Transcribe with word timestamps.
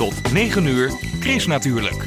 Tot 0.00 0.32
9 0.32 0.66
uur, 0.66 0.92
Chris 1.20 1.46
natuurlijk. 1.46 2.06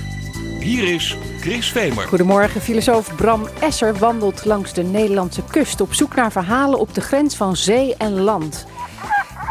Hier 0.59 0.93
is 0.93 1.17
Chris 1.39 1.71
Vemer. 1.71 2.07
Goedemorgen, 2.07 2.61
filosoof 2.61 3.15
Bram 3.15 3.47
Esser 3.59 3.97
wandelt 3.97 4.45
langs 4.45 4.73
de 4.73 4.83
Nederlandse 4.83 5.43
kust 5.51 5.81
op 5.81 5.93
zoek 5.93 6.15
naar 6.15 6.31
verhalen 6.31 6.79
op 6.79 6.93
de 6.93 7.01
grens 7.01 7.35
van 7.35 7.55
zee 7.55 7.95
en 7.97 8.19
land. 8.19 8.65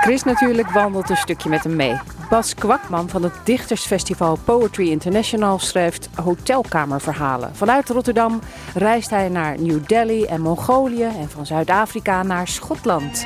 Chris 0.00 0.22
natuurlijk 0.22 0.70
wandelt 0.70 1.10
een 1.10 1.16
stukje 1.16 1.48
met 1.48 1.64
hem 1.64 1.76
mee. 1.76 1.96
Bas 2.30 2.54
Kwakman 2.54 3.08
van 3.08 3.22
het 3.22 3.34
dichtersfestival 3.44 4.38
Poetry 4.44 4.90
International 4.90 5.58
schrijft 5.58 6.08
hotelkamerverhalen. 6.14 7.56
Vanuit 7.56 7.88
Rotterdam 7.88 8.40
reist 8.74 9.10
hij 9.10 9.28
naar 9.28 9.60
New 9.60 9.86
Delhi 9.86 10.24
en 10.24 10.40
Mongolië 10.40 11.02
en 11.04 11.30
van 11.30 11.46
Zuid-Afrika 11.46 12.22
naar 12.22 12.48
Schotland. 12.48 13.24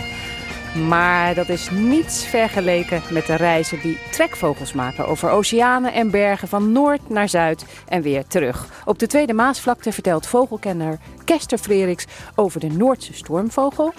Maar 0.76 1.34
dat 1.34 1.48
is 1.48 1.70
niets 1.70 2.26
vergeleken 2.26 3.02
met 3.10 3.26
de 3.26 3.34
reizen 3.34 3.80
die 3.80 3.98
trekvogels 4.10 4.72
maken 4.72 5.06
over 5.06 5.30
oceanen 5.30 5.92
en 5.92 6.10
bergen 6.10 6.48
van 6.48 6.72
noord 6.72 7.08
naar 7.08 7.28
zuid 7.28 7.64
en 7.88 8.02
weer 8.02 8.26
terug. 8.26 8.68
Op 8.84 8.98
de 8.98 9.06
Tweede 9.06 9.32
Maasvlakte 9.32 9.92
vertelt 9.92 10.26
vogelkenner 10.26 10.98
Kester 11.24 11.58
Freriks 11.58 12.06
over 12.34 12.60
de 12.60 12.68
Noordse 12.68 13.12
stormvogel. 13.12 13.92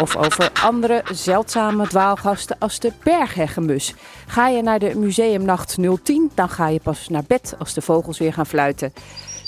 Of 0.00 0.16
over 0.16 0.50
andere 0.62 1.02
zeldzame 1.12 1.86
dwaalgasten 1.86 2.56
als 2.58 2.78
de 2.78 2.92
bergheggemus. 3.02 3.94
Ga 4.26 4.48
je 4.48 4.62
naar 4.62 4.78
de 4.78 4.92
museumnacht 4.96 5.76
010, 6.02 6.30
dan 6.34 6.48
ga 6.48 6.68
je 6.68 6.80
pas 6.80 7.08
naar 7.08 7.24
bed 7.26 7.54
als 7.58 7.74
de 7.74 7.82
vogels 7.82 8.18
weer 8.18 8.32
gaan 8.32 8.46
fluiten. 8.46 8.92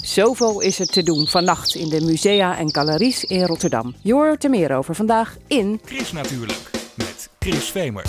Zoveel 0.07 0.61
is 0.61 0.79
er 0.79 0.87
te 0.87 1.03
doen 1.03 1.27
vannacht 1.27 1.75
in 1.75 1.89
de 1.89 2.01
musea 2.01 2.59
en 2.59 2.75
galeries 2.75 3.25
in 3.25 3.45
Rotterdam. 3.45 3.95
Je 4.03 4.13
hoort 4.13 4.45
er 4.45 4.51
meer 4.51 4.77
over 4.77 4.95
vandaag 4.95 5.37
in... 5.47 5.81
Chris 5.85 6.13
natuurlijk, 6.13 6.71
met 6.95 7.29
Chris 7.39 7.71
Vemer. 7.71 8.05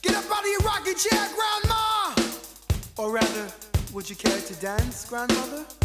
Get 0.00 0.10
up 0.10 0.30
out 0.30 0.38
of 0.38 0.50
your 0.58 0.62
rocking 0.62 0.98
chair, 0.98 1.28
grandma! 1.36 2.12
Or 2.94 3.12
rather, 3.12 3.54
would 3.92 4.08
you 4.08 4.18
care 4.18 4.42
to 4.42 4.54
dance, 4.60 5.06
grandmother? 5.06 5.81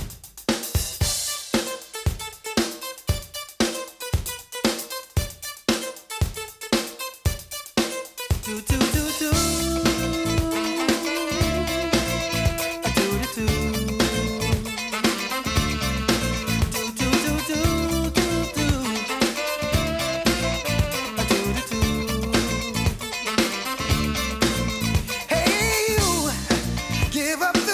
Give 27.27 27.41
up 27.41 27.66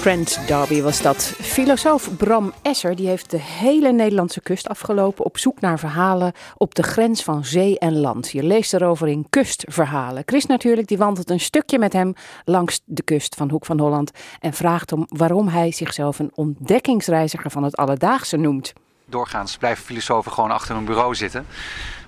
Trent 0.00 0.40
D'Arby 0.46 0.82
was 0.82 1.02
dat. 1.02 1.22
Filosoof 1.40 2.16
Bram 2.16 2.52
Esser 2.62 2.96
die 2.96 3.08
heeft 3.08 3.30
de 3.30 3.40
hele 3.40 3.92
Nederlandse 3.92 4.40
kust 4.40 4.68
afgelopen 4.68 5.24
op 5.24 5.38
zoek 5.38 5.60
naar 5.60 5.78
verhalen 5.78 6.32
op 6.56 6.74
de 6.74 6.82
grens 6.82 7.22
van 7.22 7.44
zee 7.44 7.78
en 7.78 8.00
land. 8.00 8.30
Je 8.30 8.42
leest 8.42 8.74
erover 8.74 9.08
in 9.08 9.26
Kustverhalen. 9.30 10.22
Chris 10.26 10.46
natuurlijk, 10.46 10.88
die 10.88 10.98
wandelt 10.98 11.30
een 11.30 11.40
stukje 11.40 11.78
met 11.78 11.92
hem 11.92 12.14
langs 12.44 12.80
de 12.84 13.02
kust 13.02 13.34
van 13.34 13.50
Hoek 13.50 13.66
van 13.66 13.80
Holland 13.80 14.10
en 14.40 14.52
vraagt 14.52 14.90
hem 14.90 15.04
waarom 15.08 15.48
hij 15.48 15.72
zichzelf 15.72 16.18
een 16.18 16.32
ontdekkingsreiziger 16.34 17.50
van 17.50 17.62
het 17.62 17.76
alledaagse 17.76 18.36
noemt. 18.36 18.72
Doorgaans 19.06 19.56
blijven 19.56 19.84
filosofen 19.84 20.32
gewoon 20.32 20.50
achter 20.50 20.76
een 20.76 20.84
bureau 20.84 21.14
zitten. 21.14 21.46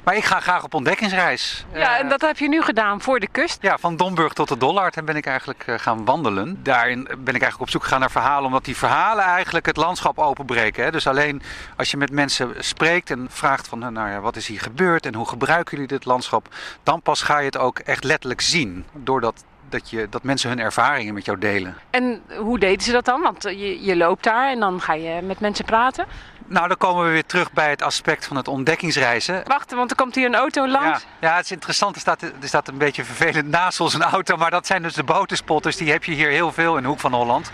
Maar 0.04 0.16
ik 0.16 0.24
ga 0.24 0.40
graag 0.40 0.64
op 0.64 0.74
ontdekkingsreis. 0.74 1.64
Ja, 1.72 1.94
Eh, 1.94 2.00
en 2.00 2.08
dat 2.08 2.20
heb 2.20 2.38
je 2.38 2.48
nu 2.48 2.62
gedaan 2.62 3.00
voor 3.00 3.20
de 3.20 3.28
kust. 3.28 3.58
ja, 3.62 3.78
van 3.78 3.96
Domburg 3.96 4.32
tot 4.32 4.48
de 4.48 4.56
Dollard 4.56 5.04
ben 5.04 5.16
ik 5.16 5.26
eigenlijk 5.26 5.62
eh, 5.66 5.74
gaan 5.78 6.04
wandelen. 6.04 6.60
Daarin 6.62 7.02
ben 7.02 7.34
ik 7.34 7.40
eigenlijk 7.42 7.60
op 7.60 7.70
zoek 7.70 7.82
gegaan 7.82 8.00
naar 8.00 8.10
verhalen, 8.10 8.44
omdat 8.46 8.64
die 8.64 8.76
verhalen 8.76 9.24
eigenlijk 9.24 9.66
het 9.66 9.76
landschap 9.76 10.18
openbreken. 10.18 10.84
Hè. 10.84 10.90
Dus 10.90 11.06
alleen 11.06 11.42
als 11.76 11.90
je 11.90 11.96
met 11.96 12.10
mensen 12.12 12.54
spreekt 12.58 13.10
en 13.10 13.26
vraagt 13.30 13.68
van, 13.68 13.78
nou 13.78 14.10
ja, 14.10 14.20
wat 14.20 14.36
is 14.36 14.46
hier 14.46 14.60
gebeurd 14.60 15.06
en 15.06 15.14
hoe 15.14 15.28
gebruiken 15.28 15.72
jullie 15.72 15.86
dit 15.92 16.04
landschap, 16.04 16.48
dan 16.82 17.02
pas 17.02 17.22
ga 17.22 17.38
je 17.38 17.44
het 17.46 17.58
ook 17.58 17.78
echt 17.78 18.04
letterlijk 18.04 18.40
zien. 18.40 18.84
Doordat 18.92 19.44
dat, 19.68 19.90
je, 19.90 20.06
dat 20.10 20.22
mensen 20.22 20.48
hun 20.48 20.60
ervaringen 20.60 21.14
met 21.14 21.24
jou 21.24 21.38
delen. 21.38 21.76
En 21.90 22.22
hoe 22.38 22.58
deden 22.58 22.82
ze 22.82 22.92
dat 22.92 23.04
dan? 23.04 23.20
Want 23.20 23.44
eh, 23.44 23.60
je, 23.60 23.84
je 23.84 23.96
loopt 23.96 24.24
daar 24.24 24.50
en 24.50 24.60
dan 24.60 24.80
ga 24.80 24.94
je 24.94 25.22
met 25.22 25.40
mensen 25.40 25.64
praten. 25.64 26.06
Nou, 26.50 26.68
dan 26.68 26.76
komen 26.76 27.04
we 27.04 27.10
weer 27.10 27.26
terug 27.26 27.52
bij 27.52 27.70
het 27.70 27.82
aspect 27.82 28.26
van 28.26 28.36
het 28.36 28.48
ontdekkingsreizen. 28.48 29.42
Wacht, 29.46 29.72
want 29.72 29.90
er 29.90 29.96
komt 29.96 30.14
hier 30.14 30.26
een 30.26 30.34
auto 30.34 30.68
langs. 30.68 31.06
Ja, 31.20 31.28
ja, 31.28 31.36
het 31.36 31.44
is 31.44 31.50
interessant. 31.50 31.94
Er 31.94 32.00
staat, 32.00 32.22
er 32.22 32.32
staat 32.42 32.68
een 32.68 32.78
beetje 32.78 33.04
vervelend 33.04 33.48
naast 33.48 33.80
ons 33.80 33.94
een 33.94 34.02
auto. 34.02 34.36
Maar 34.36 34.50
dat 34.50 34.66
zijn 34.66 34.82
dus 34.82 34.94
de 34.94 35.04
botenspotters. 35.04 35.76
Die 35.76 35.90
heb 35.90 36.04
je 36.04 36.12
hier 36.12 36.28
heel 36.28 36.52
veel 36.52 36.76
in 36.76 36.82
de 36.82 36.88
hoek 36.88 37.00
van 37.00 37.12
Holland. 37.12 37.50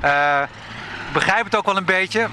Ik 0.00 1.12
begrijp 1.12 1.44
het 1.44 1.56
ook 1.56 1.64
wel 1.64 1.76
een 1.76 1.84
beetje. 1.84 2.28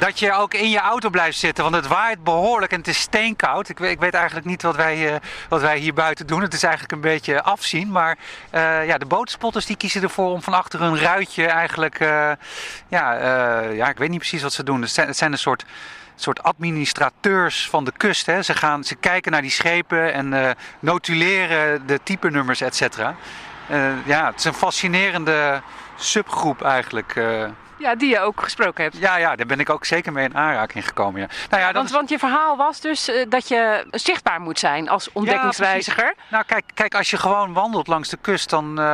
Dat 0.00 0.18
je 0.18 0.32
ook 0.32 0.54
in 0.54 0.70
je 0.70 0.78
auto 0.78 1.10
blijft 1.10 1.38
zitten. 1.38 1.64
Want 1.64 1.76
het 1.76 1.86
waait 1.86 2.24
behoorlijk 2.24 2.72
en 2.72 2.78
het 2.78 2.88
is 2.88 3.00
steenkoud. 3.00 3.68
Ik 3.68 3.78
weet, 3.78 3.90
ik 3.90 4.00
weet 4.00 4.14
eigenlijk 4.14 4.46
niet 4.46 4.62
wat 4.62 4.76
wij, 4.76 5.14
eh, 5.14 5.20
wat 5.48 5.60
wij 5.60 5.78
hier 5.78 5.94
buiten 5.94 6.26
doen. 6.26 6.42
Het 6.42 6.54
is 6.54 6.62
eigenlijk 6.62 6.92
een 6.92 7.00
beetje 7.00 7.42
afzien. 7.42 7.90
Maar 7.90 8.18
eh, 8.50 8.86
ja, 8.86 8.98
de 8.98 9.06
botenspotters 9.06 9.66
die 9.66 9.76
kiezen 9.76 10.02
ervoor 10.02 10.30
om 10.30 10.42
van 10.42 10.54
achter 10.54 10.80
hun 10.80 10.98
ruitje 10.98 11.46
eigenlijk... 11.46 12.00
eh, 12.00 12.32
ja, 12.88 13.12
ja, 13.60 13.88
ik 13.88 13.98
weet 13.98 14.08
niet 14.08 14.18
precies 14.18 14.42
wat 14.42 14.52
ze 14.52 14.62
doen. 14.62 14.82
Het 14.82 15.16
zijn, 15.16 15.32
een 15.32 15.38
soort 15.38 15.64
soort 16.14 16.42
administrateurs 16.42 17.68
van 17.68 17.84
de 17.84 17.92
kust. 17.96 18.26
Hè. 18.26 18.42
Ze, 18.42 18.54
gaan, 18.54 18.84
ze 18.84 18.94
kijken 18.94 19.32
naar 19.32 19.42
die 19.42 19.50
schepen 19.50 20.12
en 20.12 20.56
notuleren 20.80 21.86
de 21.86 22.00
typenummers, 22.02 22.60
et 22.60 22.76
cetera. 22.76 23.14
Ja, 24.04 24.26
het 24.26 24.38
is 24.38 24.44
een 24.44 24.54
fascinerende 24.54 25.62
subgroep 25.96 26.62
eigenlijk. 26.62 27.14
Ja, 27.80 27.94
die 27.94 28.08
je 28.08 28.20
ook 28.20 28.42
gesproken 28.42 28.84
hebt. 28.84 28.96
ja, 28.98 29.16
ja, 29.16 29.36
daar 29.36 29.46
ben 29.46 29.60
ik 29.60 29.70
ook 29.70 29.84
zeker 29.84 30.12
mee 30.12 30.24
in 30.24 30.36
aanraking 30.36 30.84
gekomen. 30.86 31.20
Ja. 31.20 31.26
Nou 31.50 31.62
ja, 31.62 31.72
Want, 31.72 31.88
is- 31.88 31.94
want 31.94 32.08
je 32.08 32.18
verhaal 32.18 32.56
was 32.56 32.80
dus 32.80 33.08
eh, 33.08 33.26
dat 33.28 33.48
je 33.48 33.86
zichtbaar 33.90 34.40
moet 34.40 34.58
zijn 34.58 34.88
als 34.88 35.12
ontdekkingsreiziger. 35.12 36.14
Nou, 36.28 36.44
kijk, 36.44 36.64
kijk, 36.74 36.94
als 36.94 37.10
je 37.10 37.16
gewoon 37.16 37.52
wandelt 37.52 37.86
langs 37.86 38.08
de 38.08 38.18
kust, 38.20 38.50
dan, 38.50 38.78
eh, 38.78 38.84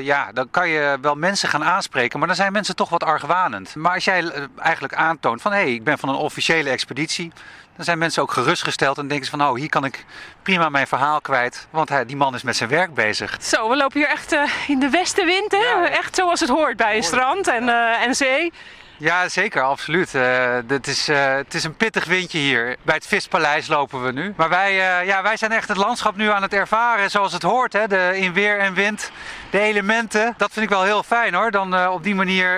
ja, 0.00 0.30
dan 0.32 0.50
kan 0.50 0.68
je 0.68 0.98
wel 1.00 1.14
mensen 1.14 1.48
gaan 1.48 1.64
aanspreken. 1.64 2.18
Maar 2.18 2.28
dan 2.28 2.36
zijn 2.36 2.52
mensen 2.52 2.76
toch 2.76 2.88
wat 2.88 3.04
argwanend. 3.04 3.74
Maar 3.74 3.94
als 3.94 4.04
jij 4.04 4.22
eh, 4.24 4.42
eigenlijk 4.58 4.94
aantoont 4.94 5.42
van 5.42 5.52
hé, 5.52 5.58
hey, 5.58 5.72
ik 5.72 5.84
ben 5.84 5.98
van 5.98 6.08
een 6.08 6.14
officiële 6.14 6.70
expeditie. 6.70 7.32
Dan 7.76 7.84
zijn 7.84 7.98
mensen 7.98 8.22
ook 8.22 8.32
gerustgesteld 8.32 8.98
en 8.98 9.08
denken 9.08 9.26
ze 9.26 9.36
van 9.36 9.48
oh, 9.48 9.54
hier 9.56 9.68
kan 9.68 9.84
ik 9.84 10.04
prima 10.42 10.68
mijn 10.68 10.86
verhaal 10.86 11.20
kwijt. 11.20 11.66
Want 11.70 11.88
hij, 11.88 12.06
die 12.06 12.16
man 12.16 12.34
is 12.34 12.42
met 12.42 12.56
zijn 12.56 12.70
werk 12.70 12.94
bezig. 12.94 13.36
Zo, 13.42 13.68
we 13.68 13.76
lopen 13.76 13.98
hier 14.00 14.08
echt 14.08 14.36
in 14.66 14.78
de 14.78 14.88
westenwind, 14.90 15.52
hè? 15.52 15.58
Ja. 15.58 15.88
Echt 15.88 16.14
zoals 16.16 16.40
het 16.40 16.48
hoort 16.48 16.76
bij 16.76 16.96
een 16.96 17.02
strand 17.02 17.46
en, 17.48 17.68
en 18.02 18.14
zee. 18.24 18.52
Ja, 18.96 19.28
zeker, 19.28 19.62
absoluut. 19.62 20.14
Eh, 20.14 20.58
het, 20.66 20.86
is, 20.86 21.08
eh, 21.08 21.34
het 21.34 21.54
is 21.54 21.64
een 21.64 21.76
pittig 21.76 22.04
windje 22.04 22.38
hier. 22.38 22.76
Bij 22.82 22.94
het 22.94 23.06
Vispaleis 23.06 23.66
lopen 23.66 24.04
we 24.04 24.12
nu. 24.12 24.32
Maar 24.36 24.48
wij, 24.48 24.70
eh, 24.70 25.06
ja, 25.06 25.22
wij 25.22 25.36
zijn 25.36 25.52
echt 25.52 25.68
het 25.68 25.76
landschap 25.76 26.16
nu 26.16 26.30
aan 26.30 26.42
het 26.42 26.52
ervaren 26.52 27.10
zoals 27.10 27.32
het 27.32 27.42
hoort. 27.42 27.72
Hè? 27.72 27.86
De, 27.86 28.12
in 28.14 28.32
weer 28.32 28.58
en 28.58 28.74
wind, 28.74 29.10
de 29.50 29.60
elementen. 29.60 30.34
Dat 30.36 30.52
vind 30.52 30.64
ik 30.64 30.70
wel 30.70 30.82
heel 30.82 31.02
fijn 31.02 31.34
hoor. 31.34 31.50
Dan 31.50 31.88
op 31.88 32.02
die 32.02 32.14
manier 32.14 32.48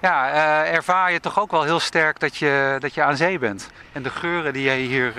ja, 0.00 0.32
ervaar 0.64 1.12
je 1.12 1.20
toch 1.20 1.40
ook 1.40 1.50
wel 1.50 1.62
heel 1.62 1.80
sterk 1.80 2.20
dat 2.20 2.36
je, 2.36 2.76
dat 2.78 2.94
je 2.94 3.02
aan 3.02 3.16
zee 3.16 3.38
bent. 3.38 3.70
En 3.92 4.02
de 4.02 4.10
geuren 4.10 4.52
die 4.52 4.64
je 4.64 4.70
hier 4.70 5.12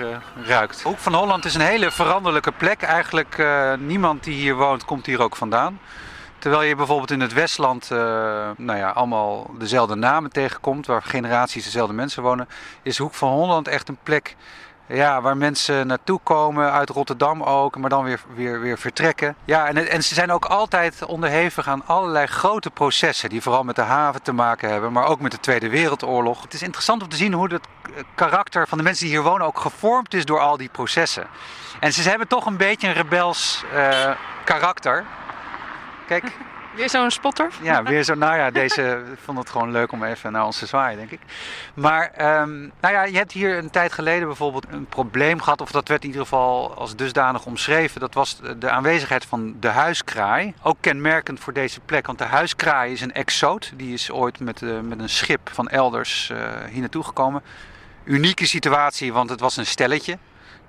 ruikt. 0.44 0.82
Hoek 0.82 0.98
van 0.98 1.14
Holland 1.14 1.44
is 1.44 1.54
een 1.54 1.60
hele 1.60 1.90
veranderlijke 1.90 2.52
plek. 2.52 2.82
Eigenlijk 2.82 3.44
niemand 3.78 4.24
die 4.24 4.34
hier 4.34 4.54
woont 4.54 4.84
komt 4.84 5.06
hier 5.06 5.22
ook 5.22 5.36
vandaan. 5.36 5.78
Terwijl 6.42 6.62
je 6.62 6.76
bijvoorbeeld 6.76 7.10
in 7.10 7.20
het 7.20 7.32
Westland 7.32 7.88
uh, 7.92 7.98
nou 8.56 8.78
ja, 8.78 8.90
allemaal 8.90 9.50
dezelfde 9.58 9.94
namen 9.94 10.30
tegenkomt, 10.30 10.86
waar 10.86 11.02
generaties 11.02 11.64
dezelfde 11.64 11.94
mensen 11.94 12.22
wonen, 12.22 12.48
is 12.82 12.98
Hoek 12.98 13.14
van 13.14 13.32
Holland 13.32 13.68
echt 13.68 13.88
een 13.88 13.98
plek 14.02 14.36
ja, 14.86 15.20
waar 15.20 15.36
mensen 15.36 15.86
naartoe 15.86 16.20
komen, 16.22 16.72
uit 16.72 16.88
Rotterdam 16.88 17.42
ook, 17.42 17.76
maar 17.76 17.90
dan 17.90 18.04
weer, 18.04 18.20
weer, 18.34 18.60
weer 18.60 18.78
vertrekken. 18.78 19.36
Ja, 19.44 19.66
en, 19.66 19.90
en 19.90 20.02
ze 20.02 20.14
zijn 20.14 20.32
ook 20.32 20.44
altijd 20.44 21.04
onderhevig 21.04 21.68
aan 21.68 21.86
allerlei 21.86 22.26
grote 22.26 22.70
processen, 22.70 23.28
die 23.28 23.42
vooral 23.42 23.64
met 23.64 23.76
de 23.76 23.82
haven 23.82 24.22
te 24.22 24.32
maken 24.32 24.70
hebben, 24.70 24.92
maar 24.92 25.06
ook 25.06 25.20
met 25.20 25.32
de 25.32 25.40
Tweede 25.40 25.68
Wereldoorlog. 25.68 26.42
Het 26.42 26.54
is 26.54 26.62
interessant 26.62 27.02
om 27.02 27.08
te 27.08 27.16
zien 27.16 27.32
hoe 27.32 27.52
het 27.52 27.66
karakter 28.14 28.68
van 28.68 28.78
de 28.78 28.84
mensen 28.84 29.06
die 29.06 29.14
hier 29.14 29.24
wonen 29.24 29.46
ook 29.46 29.58
gevormd 29.58 30.14
is 30.14 30.24
door 30.24 30.40
al 30.40 30.56
die 30.56 30.68
processen. 30.68 31.26
En 31.80 31.92
ze 31.92 32.08
hebben 32.08 32.28
toch 32.28 32.46
een 32.46 32.56
beetje 32.56 32.88
een 32.88 32.94
rebels 32.94 33.64
uh, 33.74 34.10
karakter. 34.44 35.04
Kijk. 36.12 36.32
Weer 36.76 36.90
zo'n 36.90 37.10
spotter? 37.10 37.50
Ja, 37.62 37.82
weer 37.82 38.02
zo. 38.02 38.14
Nou 38.14 38.36
ja, 38.36 38.50
deze 38.50 39.02
vond 39.24 39.38
het 39.38 39.50
gewoon 39.50 39.70
leuk 39.70 39.92
om 39.92 40.04
even 40.04 40.32
naar 40.32 40.44
ons 40.44 40.58
te 40.58 40.66
zwaaien, 40.66 40.98
denk 40.98 41.10
ik. 41.10 41.20
Maar, 41.74 42.40
um, 42.40 42.72
nou 42.80 42.94
ja, 42.94 43.02
je 43.02 43.16
hebt 43.16 43.32
hier 43.32 43.58
een 43.58 43.70
tijd 43.70 43.92
geleden 43.92 44.26
bijvoorbeeld 44.26 44.66
een 44.70 44.86
probleem 44.86 45.40
gehad, 45.40 45.60
of 45.60 45.70
dat 45.70 45.88
werd 45.88 46.02
in 46.02 46.08
ieder 46.08 46.22
geval 46.22 46.74
als 46.74 46.96
dusdanig 46.96 47.46
omschreven. 47.46 48.00
Dat 48.00 48.14
was 48.14 48.40
de 48.58 48.70
aanwezigheid 48.70 49.24
van 49.24 49.56
de 49.60 49.68
huiskraai. 49.68 50.54
Ook 50.62 50.76
kenmerkend 50.80 51.40
voor 51.40 51.52
deze 51.52 51.80
plek, 51.80 52.06
want 52.06 52.18
de 52.18 52.24
huiskraai 52.24 52.92
is 52.92 53.00
een 53.00 53.12
exoot. 53.12 53.72
Die 53.74 53.92
is 53.92 54.10
ooit 54.10 54.40
met, 54.40 54.60
uh, 54.60 54.80
met 54.80 55.00
een 55.00 55.08
schip 55.08 55.50
van 55.52 55.68
elders 55.68 56.30
uh, 56.32 56.38
hier 56.70 56.80
naartoe 56.80 57.04
gekomen. 57.04 57.42
Unieke 58.04 58.46
situatie, 58.46 59.12
want 59.12 59.30
het 59.30 59.40
was 59.40 59.56
een 59.56 59.66
stelletje 59.66 60.18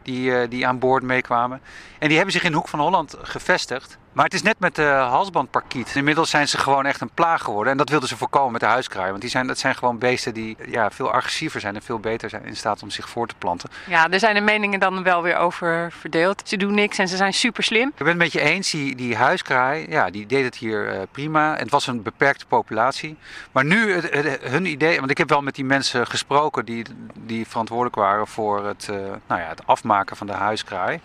die, 0.03 0.29
uh, 0.29 0.49
die 0.49 0.67
aan 0.67 0.79
boord 0.79 1.03
meekwamen. 1.03 1.61
En 1.99 2.07
die 2.07 2.17
hebben 2.17 2.33
zich 2.33 2.43
in 2.43 2.53
Hoek 2.53 2.67
van 2.67 2.79
Holland 2.79 3.15
gevestigd. 3.21 3.97
Maar 4.13 4.25
het 4.25 4.33
is 4.33 4.41
net 4.41 4.59
met 4.59 4.75
de 4.75 4.85
halsbandparkiet. 4.85 5.95
Inmiddels 5.95 6.29
zijn 6.29 6.47
ze 6.47 6.57
gewoon 6.57 6.85
echt 6.85 7.01
een 7.01 7.09
plaag 7.13 7.43
geworden. 7.43 7.71
En 7.71 7.77
dat 7.77 7.89
wilden 7.89 8.09
ze 8.09 8.17
voorkomen 8.17 8.51
met 8.51 8.61
de 8.61 8.67
huiskraai. 8.67 9.09
Want 9.09 9.21
die 9.21 9.29
zijn, 9.29 9.47
dat 9.47 9.57
zijn 9.57 9.75
gewoon 9.75 9.97
beesten 9.97 10.33
die 10.33 10.57
ja, 10.67 10.91
veel 10.91 11.11
agressiever 11.11 11.59
zijn 11.59 11.75
en 11.75 11.81
veel 11.81 11.99
beter 11.99 12.29
zijn 12.29 12.45
in 12.45 12.55
staat 12.55 12.83
om 12.83 12.89
zich 12.89 13.09
voor 13.09 13.27
te 13.27 13.35
planten. 13.37 13.69
Ja, 13.87 14.09
er 14.09 14.19
zijn 14.19 14.35
de 14.35 14.41
meningen 14.41 14.79
dan 14.79 15.03
wel 15.03 15.21
weer 15.21 15.37
over 15.37 15.91
verdeeld. 15.91 16.41
Ze 16.45 16.57
doen 16.57 16.73
niks 16.73 16.97
en 16.97 17.07
ze 17.07 17.15
zijn 17.15 17.33
super 17.33 17.63
slim. 17.63 17.87
Ik 17.87 17.97
ben 17.97 18.07
het 18.07 18.17
met 18.17 18.31
je 18.31 18.41
eens, 18.41 18.71
die, 18.71 18.95
die 18.95 19.15
huiskraai, 19.15 19.85
ja, 19.89 20.09
die 20.09 20.25
deed 20.25 20.43
het 20.43 20.55
hier 20.55 20.93
uh, 20.93 21.01
prima. 21.11 21.53
En 21.55 21.61
het 21.61 21.71
was 21.71 21.87
een 21.87 22.01
beperkte 22.01 22.45
populatie. 22.45 23.17
Maar 23.51 23.65
nu, 23.65 23.93
het, 23.93 24.09
het, 24.13 24.41
hun 24.41 24.65
idee, 24.65 24.99
want 24.99 25.11
ik 25.11 25.17
heb 25.17 25.29
wel 25.29 25.41
met 25.41 25.55
die 25.55 25.65
mensen 25.65 26.07
gesproken 26.07 26.65
die, 26.65 26.85
die 27.13 27.47
verantwoordelijk 27.47 27.95
waren 27.95 28.27
voor 28.27 28.65
het, 28.65 28.87
uh, 28.91 28.95
nou 29.27 29.41
ja, 29.41 29.47
het 29.47 29.67
afmaken 29.67 29.92
van 30.15 30.27
de 30.27 30.33
huiskraai. 30.33 30.99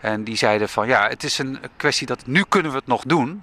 En 0.00 0.24
die 0.24 0.36
zeiden 0.36 0.68
van 0.68 0.86
ja, 0.86 1.08
het 1.08 1.24
is 1.24 1.38
een 1.38 1.58
kwestie 1.76 2.06
dat 2.06 2.26
nu 2.26 2.44
kunnen 2.48 2.70
we 2.70 2.76
het 2.76 2.86
nog 2.86 3.02
doen. 3.02 3.42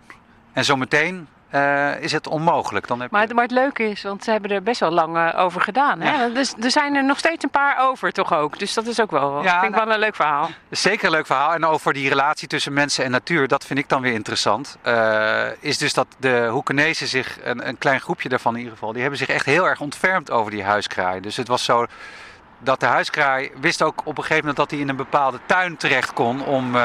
En 0.53 0.65
zometeen 0.65 1.27
uh, 1.55 2.01
is 2.01 2.11
het 2.11 2.27
onmogelijk. 2.27 2.87
Dan 2.87 3.01
heb 3.01 3.11
maar, 3.11 3.27
je... 3.27 3.33
maar 3.33 3.43
het 3.43 3.51
leuke 3.51 3.89
is, 3.89 4.03
want 4.03 4.23
ze 4.23 4.31
hebben 4.31 4.51
er 4.51 4.63
best 4.63 4.79
wel 4.79 4.91
lang 4.91 5.17
uh, 5.17 5.39
over 5.39 5.61
gedaan. 5.61 6.01
Hè? 6.01 6.11
Ja. 6.11 6.29
Dus 6.29 6.53
er 6.61 6.71
zijn 6.71 6.95
er 6.95 7.03
nog 7.03 7.17
steeds 7.17 7.43
een 7.43 7.49
paar 7.49 7.79
over, 7.79 8.11
toch 8.11 8.33
ook? 8.33 8.59
Dus 8.59 8.73
dat 8.73 8.85
is 8.85 9.01
ook 9.01 9.11
wel, 9.11 9.43
ja, 9.43 9.59
vind 9.59 9.63
ik 9.63 9.75
nou, 9.75 9.85
wel 9.85 9.93
een 9.93 9.99
leuk 9.99 10.15
verhaal. 10.15 10.49
Zeker 10.69 11.05
een 11.05 11.11
leuk 11.11 11.25
verhaal. 11.25 11.53
En 11.53 11.65
over 11.65 11.93
die 11.93 12.09
relatie 12.09 12.47
tussen 12.47 12.73
mensen 12.73 13.05
en 13.05 13.11
natuur, 13.11 13.47
dat 13.47 13.65
vind 13.65 13.79
ik 13.79 13.89
dan 13.89 14.01
weer 14.01 14.13
interessant. 14.13 14.77
Uh, 14.87 15.45
is 15.59 15.77
dus 15.77 15.93
dat 15.93 16.07
de 16.19 16.47
Hoekenezen 16.51 17.07
zich, 17.07 17.37
een, 17.43 17.67
een 17.67 17.77
klein 17.77 18.01
groepje 18.01 18.29
daarvan 18.29 18.53
in 18.53 18.59
ieder 18.59 18.73
geval, 18.73 18.91
die 18.91 19.01
hebben 19.01 19.19
zich 19.19 19.29
echt 19.29 19.45
heel 19.45 19.67
erg 19.67 19.79
ontfermd 19.79 20.31
over 20.31 20.51
die 20.51 20.63
huiskraai. 20.63 21.19
Dus 21.21 21.37
het 21.37 21.47
was 21.47 21.63
zo 21.63 21.85
dat 22.65 22.79
de 22.79 22.85
huiskraai 22.85 23.51
wist 23.59 23.81
ook 23.81 24.01
op 24.03 24.17
een 24.17 24.23
gegeven 24.23 24.37
moment 24.37 24.57
dat 24.57 24.71
hij 24.71 24.79
in 24.79 24.89
een 24.89 24.95
bepaalde 24.95 25.39
tuin 25.45 25.77
terecht 25.77 26.13
kon. 26.13 26.45
Om, 26.45 26.75
uh, 26.75 26.81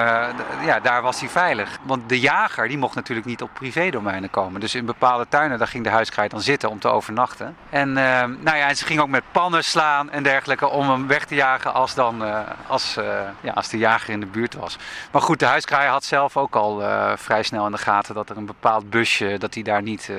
ja, 0.65 0.81
daar 0.83 1.03
was 1.03 1.21
hij 1.21 1.29
veilig. 1.29 1.79
Want 1.83 2.09
de 2.09 2.21
jager 2.21 2.69
die 2.69 2.79
mocht 2.79 2.95
natuurlijk 2.95 3.27
niet 3.27 3.43
op 3.43 3.51
privédomeinen 3.53 4.31
komen. 4.31 4.61
Dus 4.61 4.75
in 4.75 4.85
bepaalde 4.85 5.27
tuinen 5.29 5.59
daar 5.59 5.67
ging 5.67 5.85
de 5.85 5.91
huiskraai 5.91 6.29
dan 6.29 6.41
zitten 6.41 6.71
om 6.71 6.79
te 6.79 6.89
overnachten. 6.89 7.57
En, 7.71 7.89
uh, 7.89 7.95
nou 8.25 8.57
ja, 8.57 8.69
en 8.69 8.77
ze 8.77 8.85
ging 8.85 9.01
ook 9.01 9.09
met 9.09 9.23
pannen 9.31 9.65
slaan 9.65 10.11
en 10.11 10.23
dergelijke 10.23 10.69
om 10.69 10.91
hem 10.91 11.07
weg 11.07 11.25
te 11.25 11.35
jagen 11.35 11.75
als, 11.75 11.95
dan, 11.95 12.25
uh, 12.25 12.41
als, 12.67 12.95
ja, 13.41 13.53
als 13.53 13.69
de 13.69 13.79
jager 13.79 14.11
in 14.11 14.21
de 14.21 14.27
buurt 14.27 14.55
was. 14.55 14.79
Maar 15.11 15.23
goed, 15.23 15.39
de 15.39 15.47
huiskraai 15.47 15.89
had 15.89 16.05
zelf 16.05 16.37
ook 16.37 16.55
al 16.55 16.83
eh, 16.83 17.13
vrij 17.17 17.43
snel 17.43 17.67
in 17.67 17.73
de 17.73 17.79
gaten 17.79 18.15
dat 18.15 18.31
er 18.31 18.37
een 18.37 18.47
bepaald 18.47 18.91
busje, 18.91 19.37
dat 19.39 19.55
hij 19.55 19.63
daar 19.63 19.83
niet... 19.83 20.11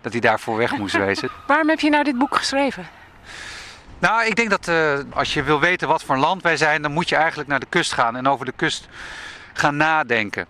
dat 0.00 0.12
hij 0.12 0.20
daarvoor 0.20 0.56
weg 0.56 0.76
moest 0.76 0.96
wezen. 1.06 1.28
Waarom 1.46 1.68
heb 1.68 1.80
je 1.80 1.90
nou 1.90 2.04
dit 2.04 2.18
boek 2.18 2.36
geschreven? 2.36 2.88
Nou, 3.98 4.26
ik 4.26 4.36
denk 4.36 4.50
dat 4.50 4.68
uh, 4.68 4.98
als 5.10 5.34
je 5.34 5.42
wil 5.42 5.60
weten 5.60 5.88
wat 5.88 6.02
voor 6.02 6.16
land 6.16 6.42
wij 6.42 6.56
zijn, 6.56 6.82
dan 6.82 6.92
moet 6.92 7.08
je 7.08 7.16
eigenlijk 7.16 7.48
naar 7.48 7.60
de 7.60 7.66
kust 7.68 7.92
gaan 7.92 8.16
en 8.16 8.28
over 8.28 8.44
de 8.44 8.52
kust 8.56 8.88
gaan 9.52 9.76
nadenken. 9.76 10.46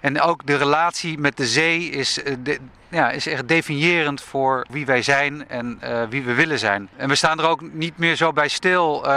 En 0.00 0.20
ook 0.20 0.46
de 0.46 0.56
relatie 0.56 1.18
met 1.18 1.36
de 1.36 1.46
zee 1.46 1.90
is, 1.90 2.20
de, 2.38 2.58
ja, 2.88 3.10
is 3.10 3.26
echt 3.26 3.48
definiërend 3.48 4.22
voor 4.22 4.66
wie 4.70 4.86
wij 4.86 5.02
zijn 5.02 5.48
en 5.48 5.80
uh, 5.84 6.02
wie 6.08 6.22
we 6.22 6.34
willen 6.34 6.58
zijn. 6.58 6.88
En 6.96 7.08
we 7.08 7.14
staan 7.14 7.38
er 7.38 7.48
ook 7.48 7.72
niet 7.72 7.98
meer 7.98 8.16
zo 8.16 8.32
bij 8.32 8.48
stil 8.48 9.08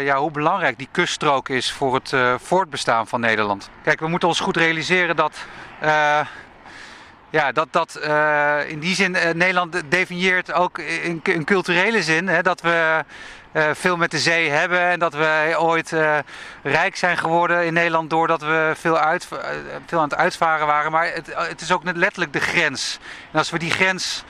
ja, 0.00 0.16
hoe 0.16 0.30
belangrijk 0.30 0.78
die 0.78 0.88
kuststrook 0.90 1.48
is 1.48 1.72
voor 1.72 1.94
het 1.94 2.12
voortbestaan 2.42 3.06
van 3.06 3.20
Nederland. 3.20 3.70
Kijk, 3.82 4.00
we 4.00 4.08
moeten 4.08 4.28
ons 4.28 4.40
goed 4.40 4.56
realiseren 4.56 5.16
dat 5.16 5.46
ja, 7.34 7.52
dat, 7.52 7.68
dat 7.70 7.94
eh, 7.94 8.58
in 8.66 8.78
die 8.78 8.94
zin 8.94 9.14
eh, 9.14 9.34
Nederland 9.34 9.82
definieert 9.88 10.52
ook 10.52 10.78
in, 10.78 11.20
in 11.22 11.44
culturele 11.44 12.02
zin 12.02 12.28
hè, 12.28 12.42
dat 12.42 12.60
we 12.60 13.04
eh, 13.52 13.70
veel 13.72 13.96
met 13.96 14.10
de 14.10 14.18
zee 14.18 14.50
hebben 14.50 14.80
en 14.80 14.98
dat 14.98 15.14
we 15.14 15.54
ooit 15.58 15.92
rijk 16.62 16.96
zijn 16.96 17.16
geworden 17.16 17.66
in 17.66 17.72
Nederland 17.72 18.10
doordat 18.10 18.40
we 18.40 18.72
veel, 18.76 18.98
uit, 18.98 19.28
veel 19.86 19.98
aan 19.98 20.08
het 20.08 20.18
uitvaren 20.18 20.66
waren. 20.66 20.92
Maar 20.92 21.12
het, 21.12 21.34
het 21.34 21.60
is 21.60 21.72
ook 21.72 21.84
net 21.84 21.96
letterlijk 21.96 22.32
de 22.32 22.40
grens. 22.40 22.98
En 23.32 23.38
als 23.38 23.50
we 23.50 23.58
die 23.58 23.70
grens 23.70 24.24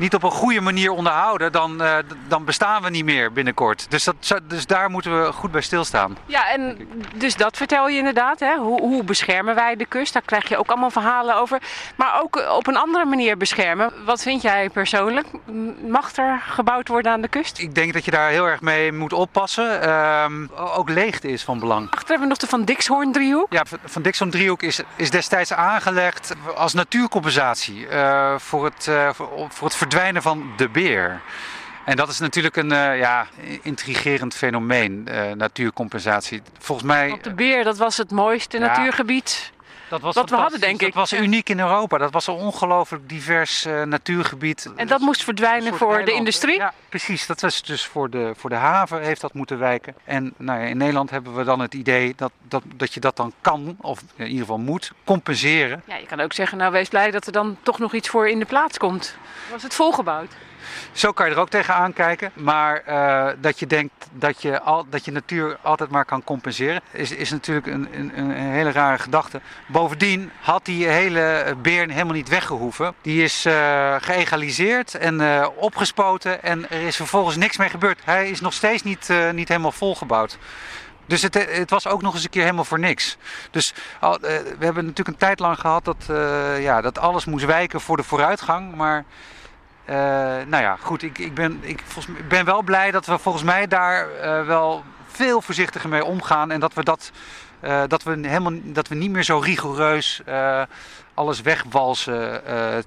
niet 0.00 0.14
op 0.14 0.22
een 0.22 0.30
goede 0.30 0.60
manier 0.60 0.90
onderhouden, 0.90 1.52
dan, 1.52 1.82
eh, 1.82 1.96
dan 2.28 2.44
bestaan 2.44 2.82
we 2.82 2.90
niet 2.90 3.04
meer 3.04 3.32
binnenkort. 3.32 3.90
Dus, 3.90 4.04
dat, 4.04 4.40
dus 4.44 4.66
daar 4.66 4.90
moeten 4.90 5.22
we 5.22 5.32
goed 5.32 5.50
bij 5.50 5.60
stilstaan. 5.60 6.16
Ja, 6.26 6.50
en 6.50 6.88
dus 7.14 7.36
dat 7.36 7.56
vertel 7.56 7.88
je 7.88 7.98
inderdaad. 7.98 8.40
Hè? 8.40 8.56
Hoe, 8.56 8.80
hoe 8.80 9.04
beschermen 9.04 9.54
wij 9.54 9.76
de 9.76 9.86
kust? 9.86 10.12
Daar 10.12 10.22
krijg 10.22 10.48
je 10.48 10.56
ook 10.56 10.68
allemaal 10.68 10.90
verhalen 10.90 11.36
over. 11.36 11.58
Maar 11.96 12.20
ook 12.22 12.36
eh, 12.36 12.54
op 12.54 12.66
een 12.66 12.76
andere 12.76 13.04
manier 13.04 13.36
beschermen. 13.36 13.92
Wat 14.04 14.22
vind 14.22 14.42
jij 14.42 14.70
persoonlijk? 14.70 15.26
Mag 15.86 16.16
er 16.16 16.42
gebouwd 16.48 16.88
worden 16.88 17.12
aan 17.12 17.20
de 17.20 17.28
kust? 17.28 17.58
Ik 17.58 17.74
denk 17.74 17.92
dat 17.92 18.04
je 18.04 18.10
daar 18.10 18.30
heel 18.30 18.46
erg 18.46 18.60
mee 18.60 18.92
moet 18.92 19.12
oppassen. 19.12 19.82
Ehm, 19.82 20.46
ook 20.56 20.88
leegte 20.88 21.28
is 21.28 21.42
van 21.42 21.58
belang. 21.58 21.90
Achter 21.90 22.08
hebben 22.08 22.20
we 22.20 22.28
nog 22.28 22.38
de 22.38 22.46
Van 22.46 22.64
Dixhoorn 22.64 23.12
driehoek. 23.12 23.52
Ja, 23.52 23.62
Van 23.84 24.02
Dixon 24.02 24.30
driehoek 24.30 24.62
is, 24.62 24.80
is 24.96 25.10
destijds 25.10 25.52
aangelegd 25.52 26.34
als 26.54 26.74
natuurcompensatie 26.74 27.86
eh, 27.86 28.34
voor, 28.38 28.64
het, 28.64 28.90
voor, 29.14 29.46
voor 29.50 29.68
het 29.68 29.76
verdwijnen 29.90 30.22
van 30.22 30.52
de 30.56 30.68
beer. 30.68 31.20
En 31.84 31.96
dat 31.96 32.08
is 32.08 32.18
natuurlijk 32.18 32.56
een 32.56 32.72
eh, 32.72 32.98
ja, 32.98 33.26
intrigerend 33.62 34.34
fenomeen, 34.34 35.08
eh, 35.08 35.32
natuurcompensatie. 35.32 36.42
Volgens 36.58 36.86
mij. 36.86 37.08
Want 37.08 37.24
de 37.24 37.34
Beer, 37.34 37.64
dat 37.64 37.78
was 37.78 37.96
het 37.96 38.10
mooiste 38.10 38.58
Ja. 38.58 38.66
natuurgebied. 38.66 39.52
Dat 39.90 40.00
was 40.00 40.14
wat 40.14 40.30
we 40.30 40.36
hadden, 40.36 40.60
fantastisch. 40.60 40.78
denk 40.78 40.80
ik. 40.80 40.94
Dat 40.94 41.10
was 41.10 41.20
uniek 41.20 41.48
in 41.48 41.60
Europa. 41.60 41.98
Dat 41.98 42.12
was 42.12 42.26
een 42.26 42.34
ongelooflijk 42.34 43.08
divers 43.08 43.64
eh, 43.64 43.82
natuurgebied. 43.82 44.70
En 44.76 44.86
dat 44.86 45.00
moest 45.00 45.24
verdwijnen 45.24 45.74
voor 45.74 46.04
de 46.04 46.12
industrie. 46.12 46.56
Ja, 46.56 46.74
precies. 46.88 47.26
Dat 47.26 47.40
was 47.40 47.62
dus 47.62 47.86
voor 47.86 48.10
de, 48.10 48.32
voor 48.36 48.50
de 48.50 48.56
haven 48.56 49.02
heeft 49.02 49.20
dat 49.20 49.34
moeten 49.34 49.58
wijken. 49.58 49.94
En 50.04 50.34
nou 50.36 50.60
ja, 50.60 50.66
in 50.66 50.76
Nederland 50.76 51.10
hebben 51.10 51.36
we 51.36 51.44
dan 51.44 51.60
het 51.60 51.74
idee 51.74 52.12
dat, 52.16 52.32
dat, 52.48 52.62
dat 52.76 52.94
je 52.94 53.00
dat 53.00 53.16
dan 53.16 53.32
kan, 53.40 53.76
of 53.80 54.02
in 54.16 54.26
ieder 54.26 54.40
geval 54.40 54.58
moet, 54.58 54.92
compenseren. 55.04 55.82
Ja, 55.86 55.96
je 55.96 56.06
kan 56.06 56.20
ook 56.20 56.32
zeggen, 56.32 56.58
nou 56.58 56.72
wees 56.72 56.88
blij 56.88 57.10
dat 57.10 57.26
er 57.26 57.32
dan 57.32 57.56
toch 57.62 57.78
nog 57.78 57.94
iets 57.94 58.08
voor 58.08 58.28
in 58.28 58.38
de 58.38 58.44
plaats 58.44 58.78
komt. 58.78 59.16
Was 59.50 59.62
het 59.62 59.74
volgebouwd? 59.74 60.32
Zo 60.92 61.12
kan 61.12 61.26
je 61.26 61.34
er 61.34 61.40
ook 61.40 61.48
tegenaan 61.48 61.92
kijken. 61.92 62.30
Maar 62.34 62.76
eh, 62.76 63.26
dat 63.40 63.58
je 63.58 63.66
denkt 63.66 64.08
dat 64.12 64.42
je, 64.42 64.60
al, 64.60 64.86
dat 64.90 65.04
je 65.04 65.12
natuur 65.12 65.56
altijd 65.62 65.90
maar 65.90 66.04
kan 66.04 66.24
compenseren, 66.24 66.82
is, 66.90 67.10
is 67.10 67.30
natuurlijk 67.30 67.66
een, 67.66 67.88
een, 67.92 68.18
een 68.18 68.30
hele 68.30 68.72
rare 68.72 68.98
gedachte. 68.98 69.40
Bovendien 69.66 70.30
had 70.40 70.64
die 70.64 70.86
hele 70.86 71.54
beer 71.62 71.88
helemaal 71.88 72.14
niet 72.14 72.28
weggehoeven. 72.28 72.94
Die 73.02 73.22
is 73.22 73.44
eh, 73.44 73.94
geëgaliseerd 74.00 74.94
en 74.94 75.20
eh, 75.20 75.46
opgespoten 75.56 76.42
en 76.42 76.70
er 76.70 76.80
is 76.80 76.96
vervolgens 76.96 77.36
niks 77.36 77.56
mee 77.56 77.68
gebeurd. 77.68 78.00
Hij 78.04 78.30
is 78.30 78.40
nog 78.40 78.52
steeds 78.52 78.82
niet, 78.82 79.08
niet 79.32 79.48
helemaal 79.48 79.72
volgebouwd. 79.72 80.38
Dus 81.06 81.22
het, 81.22 81.34
het 81.34 81.70
was 81.70 81.86
ook 81.86 82.02
nog 82.02 82.14
eens 82.14 82.24
een 82.24 82.30
keer 82.30 82.42
helemaal 82.42 82.64
voor 82.64 82.78
niks. 82.78 83.16
Dus 83.50 83.74
al, 84.00 84.18
we 84.20 84.56
hebben 84.58 84.84
natuurlijk 84.84 85.08
een 85.08 85.16
tijd 85.16 85.38
lang 85.38 85.60
gehad 85.60 85.84
dat, 85.84 86.04
ja, 86.58 86.80
dat 86.80 86.98
alles 86.98 87.24
moest 87.24 87.44
wijken 87.44 87.80
voor 87.80 87.96
de 87.96 88.02
vooruitgang. 88.02 88.74
Maar 88.74 89.04
eh, 89.90 89.96
nou 90.46 90.62
ja, 90.62 90.76
goed, 90.80 91.02
ik, 91.02 91.18
ik, 91.18 91.34
ben, 91.34 91.58
ik, 91.62 91.82
volgens, 91.84 92.18
ik 92.18 92.28
ben 92.28 92.44
wel 92.44 92.62
blij 92.62 92.90
dat 92.90 93.06
we 93.06 93.18
volgens 93.18 93.44
mij 93.44 93.66
daar 93.66 94.10
eh, 94.10 94.46
wel 94.46 94.84
veel 95.06 95.40
voorzichtiger 95.40 95.88
mee 95.88 96.04
omgaan. 96.04 96.50
En 96.50 96.60
dat 96.60 96.74
we, 96.74 96.84
dat, 96.84 97.10
eh, 97.60 97.82
dat 97.86 98.02
we, 98.02 98.10
helemaal, 98.10 98.52
dat 98.62 98.88
we 98.88 98.94
niet 98.94 99.10
meer 99.10 99.22
zo 99.22 99.38
rigoureus 99.38 100.22
alles 101.14 101.40
wegwalsen 101.40 102.42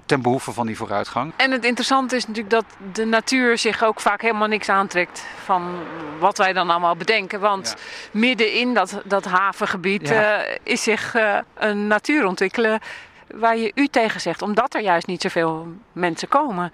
ten 0.06 0.22
behoeve 0.22 0.52
van 0.52 0.66
die 0.66 0.76
vooruitgang. 0.76 1.32
En 1.36 1.50
het 1.50 1.64
interessante 1.64 2.16
is 2.16 2.26
natuurlijk 2.26 2.54
dat 2.54 2.64
de 2.92 3.04
natuur 3.04 3.58
zich 3.58 3.82
ook 3.82 4.00
vaak 4.00 4.20
helemaal 4.20 4.48
niks 4.48 4.68
aantrekt 4.68 5.26
van 5.44 5.74
wat 6.18 6.38
wij 6.38 6.52
dan 6.52 6.70
allemaal 6.70 6.96
bedenken. 6.96 7.40
Want 7.40 7.76
midden 8.10 8.52
in 8.52 8.74
dat, 8.74 9.00
dat 9.04 9.24
havengebied 9.24 10.08
Ja. 10.08 10.44
is 10.62 10.82
zich 10.82 11.14
een 11.54 11.86
natuur 11.86 12.26
ontwikkelen 12.26 12.80
waar 13.34 13.56
je 13.56 13.72
u 13.74 13.86
tegen 13.86 14.20
zegt. 14.20 14.42
Omdat 14.42 14.74
er 14.74 14.80
juist 14.80 15.06
niet 15.06 15.22
zoveel 15.22 15.68
mensen 15.92 16.28
komen. 16.28 16.72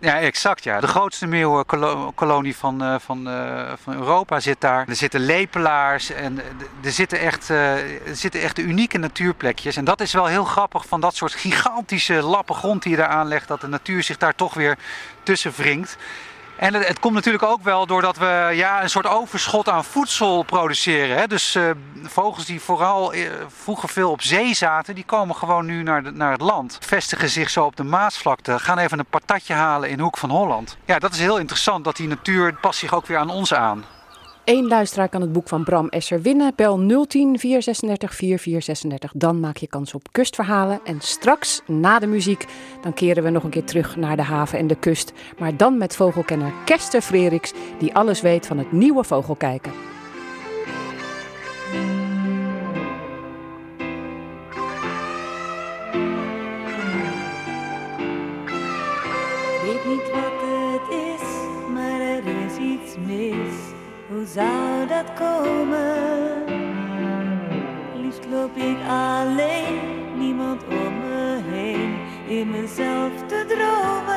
Ja, 0.00 0.18
exact. 0.18 0.64
Ja. 0.64 0.80
De 0.80 0.86
grootste 0.86 1.26
meeuwenkolonie 1.26 2.56
van, 2.56 2.82
eh, 2.82 2.94
van, 2.98 3.28
eh, 3.28 3.72
van 3.82 3.94
Europa 3.94 4.40
zit 4.40 4.60
daar. 4.60 4.88
Er 4.88 4.96
zitten 4.96 5.20
lepelaars 5.20 6.10
en 6.10 6.38
eh, 6.38 6.86
er 6.86 6.92
zitten, 6.92 7.20
echt, 7.20 7.50
eh, 7.50 8.08
er 8.08 8.16
zitten 8.16 8.40
echt 8.40 8.58
unieke 8.58 8.98
natuurplekjes. 8.98 9.76
En 9.76 9.84
dat 9.84 10.00
is 10.00 10.12
wel 10.12 10.26
heel 10.26 10.44
grappig 10.44 10.86
van 10.86 11.00
dat 11.00 11.14
soort 11.14 11.34
gigantische 11.34 12.22
lappen 12.22 12.54
grond 12.54 12.82
die 12.82 12.90
je 12.90 12.98
daar 12.98 13.08
aanlegt. 13.08 13.48
Dat 13.48 13.60
de 13.60 13.66
natuur 13.66 14.02
zich 14.02 14.16
daar 14.16 14.34
toch 14.34 14.54
weer 14.54 14.78
tussen 15.22 15.52
wringt. 15.56 15.96
En 16.58 16.74
het, 16.74 16.98
komt 16.98 17.14
natuurlijk 17.14 17.44
ook 17.44 17.62
wel 17.62 17.86
doordat 17.86 18.16
we 18.16 18.50
ja, 18.54 18.82
een 18.82 18.90
soort 18.90 19.06
overschot 19.06 19.68
aan 19.68 19.84
voedsel 19.84 20.42
produceren. 20.42 21.16
Hè? 21.16 21.26
Dus 21.26 21.54
eh, 21.54 21.70
vogels 22.02 22.46
die 22.46 22.60
vooral 22.60 23.12
eh, 23.12 23.30
vroeger 23.62 23.88
veel 23.88 24.10
op 24.10 24.22
zee 24.22 24.54
zaten, 24.54 24.94
die 24.94 25.04
komen 25.04 25.34
gewoon 25.34 25.66
nu 25.66 25.82
naar, 25.82 26.12
naar 26.12 26.32
het 26.32 26.40
land. 26.40 26.78
Vestigen 26.80 27.28
zich 27.28 27.50
zo 27.50 27.64
op 27.64 27.76
de 27.76 27.84
Maasvlakte, 27.84 28.58
gaan 28.58 28.78
even 28.78 28.98
een 28.98 29.06
patatje 29.10 29.54
halen 29.54 29.90
in 29.90 30.00
Hoek 30.00 30.18
van 30.18 30.30
Holland. 30.30 30.76
Ja, 30.84 30.98
dat 30.98 31.12
is 31.12 31.18
heel 31.18 31.38
interessant, 31.38 31.84
dat 31.84 31.96
die 31.96 32.08
natuur 32.08 32.54
past 32.54 32.78
zich 32.78 32.94
ook 32.94 33.06
weer 33.06 33.18
aan 33.18 33.30
ons 33.30 33.54
aan. 33.54 33.84
Eén 34.48 34.68
luisteraar 34.68 35.08
kan 35.08 35.20
het 35.20 35.32
boek 35.32 35.48
van 35.48 35.64
Bram 35.64 35.88
Esser 35.88 36.22
winnen. 36.22 36.52
Bel 36.56 36.76
010 36.76 37.38
436 37.38 38.14
4436. 38.14 39.12
Dan 39.14 39.40
maak 39.40 39.56
je 39.56 39.66
kans 39.66 39.94
op 39.94 40.12
kustverhalen. 40.12 40.80
En 40.84 41.00
straks, 41.00 41.62
na 41.66 41.98
de 41.98 42.06
muziek, 42.06 42.44
dan 42.82 42.94
keren 42.94 43.22
we 43.22 43.30
nog 43.30 43.44
een 43.44 43.50
keer 43.50 43.64
terug 43.64 43.96
naar 43.96 44.16
de 44.16 44.22
haven 44.22 44.58
en 44.58 44.66
de 44.66 44.74
kust. 44.74 45.12
Maar 45.38 45.56
dan 45.56 45.78
met 45.78 45.96
vogelkenner 45.96 46.52
Kester 46.64 47.00
Freriks, 47.00 47.52
die 47.78 47.94
alles 47.94 48.20
weet 48.20 48.46
van 48.46 48.58
het 48.58 48.72
nieuwe 48.72 49.04
vogelkijken. 49.04 49.72
In 72.38 72.50
mezelf 72.50 73.26
te 73.26 73.44
dromen. 73.48 74.07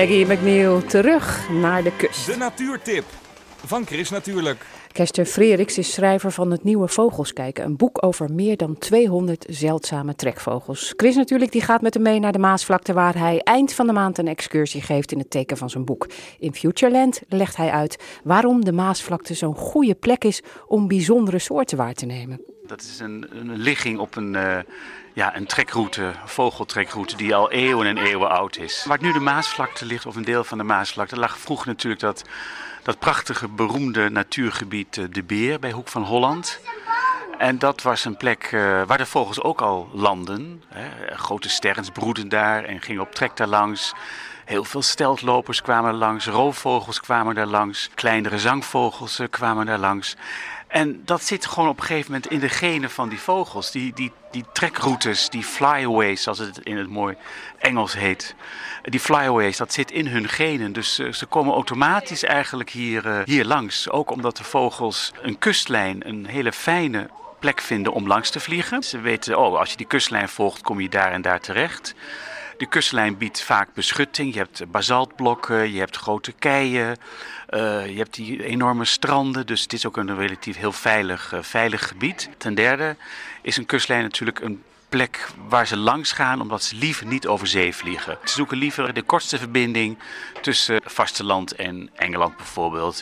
Maggie 0.00 0.26
McNeil 0.26 0.82
terug 0.86 1.48
naar 1.50 1.82
de 1.82 1.92
kust. 1.96 2.26
De 2.26 2.36
natuurtip 2.36 3.04
van 3.66 3.86
Chris 3.86 4.10
Natuurlijk. 4.10 4.66
Kester 4.92 5.24
Freriks 5.24 5.78
is 5.78 5.92
schrijver 5.92 6.32
van 6.32 6.50
het 6.50 6.64
nieuwe 6.64 6.88
Vogels 6.88 7.32
kijken. 7.32 7.64
Een 7.64 7.76
boek 7.76 8.04
over 8.04 8.32
meer 8.32 8.56
dan 8.56 8.78
200 8.78 9.46
zeldzame 9.48 10.14
trekvogels. 10.14 10.92
Chris 10.96 11.16
natuurlijk 11.16 11.52
die 11.52 11.62
gaat 11.62 11.80
met 11.80 11.94
hem 11.94 12.02
mee 12.02 12.20
naar 12.20 12.32
de 12.32 12.38
Maasvlakte... 12.38 12.92
waar 12.92 13.18
hij 13.18 13.40
eind 13.40 13.72
van 13.72 13.86
de 13.86 13.92
maand 13.92 14.18
een 14.18 14.28
excursie 14.28 14.82
geeft 14.82 15.12
in 15.12 15.18
het 15.18 15.30
teken 15.30 15.56
van 15.56 15.70
zijn 15.70 15.84
boek. 15.84 16.06
In 16.38 16.54
Futureland 16.54 17.20
legt 17.28 17.56
hij 17.56 17.70
uit 17.70 18.20
waarom 18.24 18.64
de 18.64 18.72
Maasvlakte 18.72 19.34
zo'n 19.34 19.54
goede 19.56 19.94
plek 19.94 20.24
is... 20.24 20.42
om 20.66 20.88
bijzondere 20.88 21.38
soorten 21.38 21.76
waar 21.76 21.94
te 21.94 22.06
nemen. 22.06 22.40
Dat 22.66 22.80
is 22.80 22.98
een, 23.00 23.26
een 23.32 23.56
ligging 23.56 23.98
op 23.98 24.16
een, 24.16 24.34
eh, 24.34 24.58
ja, 25.12 25.36
een 25.36 25.46
trekroute, 25.46 26.12
vogeltrekroute 26.24 27.16
die 27.16 27.34
al 27.34 27.50
eeuwen 27.50 27.86
en 27.86 27.98
eeuwen 27.98 28.30
oud 28.30 28.56
is. 28.56 28.84
Waar 28.88 28.98
nu 29.00 29.12
de 29.12 29.20
Maasvlakte 29.20 29.86
ligt, 29.86 30.06
of 30.06 30.16
een 30.16 30.24
deel 30.24 30.44
van 30.44 30.58
de 30.58 30.64
Maasvlakte, 30.64 31.16
lag 31.18 31.38
vroeger 31.38 31.66
natuurlijk 31.66 32.00
dat, 32.00 32.24
dat 32.90 32.98
prachtige, 32.98 33.48
beroemde 33.48 34.08
natuurgebied 34.08 34.96
eh, 34.96 35.04
De 35.10 35.22
Beer 35.22 35.58
bij 35.58 35.70
Hoek 35.70 35.88
van 35.88 36.02
Holland. 36.02 36.60
En 37.38 37.58
dat 37.58 37.82
was 37.82 38.04
een 38.04 38.16
plek 38.16 38.42
eh, 38.44 38.82
waar 38.86 38.98
de 38.98 39.06
vogels 39.06 39.42
ook 39.42 39.60
al 39.60 39.90
landen. 39.92 40.62
Hè. 40.68 41.16
Grote 41.16 41.48
sterns 41.48 41.90
broeden 41.90 42.28
daar 42.28 42.64
en 42.64 42.80
gingen 42.80 43.02
op 43.02 43.14
trek 43.14 43.36
daar 43.36 43.46
langs. 43.46 43.92
Heel 44.44 44.64
veel 44.64 44.82
steltlopers 44.82 45.62
kwamen 45.62 45.94
langs, 45.94 46.26
roofvogels 46.26 47.00
kwamen 47.00 47.34
daar 47.34 47.46
langs, 47.46 47.90
kleinere 47.94 48.38
zangvogels 48.38 49.18
eh, 49.18 49.26
kwamen 49.30 49.66
daar 49.66 49.78
langs. 49.78 50.16
En 50.66 51.02
dat 51.04 51.22
zit 51.22 51.46
gewoon 51.46 51.68
op 51.68 51.78
een 51.80 51.86
gegeven 51.86 52.12
moment 52.12 52.30
in 52.30 52.40
de 52.40 52.48
genen 52.48 52.90
van 52.90 53.08
die 53.08 53.20
vogels. 53.20 53.70
Die, 53.70 53.92
die, 53.92 54.12
die 54.30 54.44
trekroutes, 54.52 55.28
die 55.28 55.44
flyaways, 55.44 56.22
zoals 56.22 56.38
het 56.38 56.58
in 56.58 56.76
het 56.76 56.88
mooi 56.88 57.16
Engels 57.58 57.94
heet. 57.94 58.34
Die 58.82 59.00
flyaways, 59.00 59.56
dat 59.56 59.72
zit 59.72 59.90
in 59.90 60.06
hun 60.06 60.28
genen. 60.28 60.72
Dus 60.72 60.98
eh, 60.98 61.12
ze 61.12 61.26
komen 61.26 61.54
automatisch 61.54 62.24
eigenlijk 62.24 62.70
hier, 62.70 63.06
eh, 63.06 63.20
hier 63.24 63.44
langs. 63.44 63.90
Ook 63.90 64.10
omdat 64.10 64.36
de 64.36 64.44
vogels 64.44 65.12
een 65.22 65.38
kustlijn, 65.38 66.08
een 66.08 66.26
hele 66.26 66.52
fijne 66.52 67.08
plek 67.38 67.60
vinden 67.60 67.92
om 67.92 68.06
langs 68.06 68.30
te 68.30 68.40
vliegen. 68.40 68.82
Ze 68.82 69.00
weten, 69.00 69.38
oh, 69.38 69.58
als 69.58 69.70
je 69.70 69.76
die 69.76 69.86
kustlijn 69.86 70.28
volgt, 70.28 70.62
kom 70.62 70.80
je 70.80 70.88
daar 70.88 71.12
en 71.12 71.22
daar 71.22 71.40
terecht. 71.40 71.94
De 72.56 72.66
kustlijn 72.66 73.18
biedt 73.18 73.42
vaak 73.42 73.74
beschutting. 73.74 74.32
Je 74.32 74.38
hebt 74.38 74.70
basaltblokken, 74.70 75.72
je 75.72 75.78
hebt 75.78 75.96
grote 75.96 76.32
keien, 76.32 76.96
eh, 77.46 77.86
je 77.86 77.96
hebt 77.96 78.14
die 78.14 78.44
enorme 78.44 78.84
stranden. 78.84 79.46
Dus 79.46 79.62
het 79.62 79.72
is 79.72 79.86
ook 79.86 79.96
een 79.96 80.16
relatief 80.16 80.56
heel 80.56 80.72
veilig, 80.72 81.32
veilig 81.40 81.88
gebied. 81.88 82.30
Ten 82.38 82.54
derde 82.54 82.96
is 83.42 83.56
een 83.56 83.66
kustlijn 83.66 84.02
natuurlijk 84.02 84.40
een 84.40 84.62
plek 84.88 85.28
waar 85.48 85.66
ze 85.66 85.76
langs 85.76 86.12
gaan, 86.12 86.40
omdat 86.40 86.62
ze 86.62 86.76
liever 86.76 87.06
niet 87.06 87.26
over 87.26 87.46
zee 87.46 87.74
vliegen. 87.74 88.18
Ze 88.24 88.34
zoeken 88.34 88.56
liever 88.56 88.94
de 88.94 89.02
kortste 89.02 89.38
verbinding 89.38 89.98
tussen 90.40 90.80
vasteland 90.84 91.54
en 91.54 91.90
Engeland 91.94 92.36
bijvoorbeeld. 92.36 93.00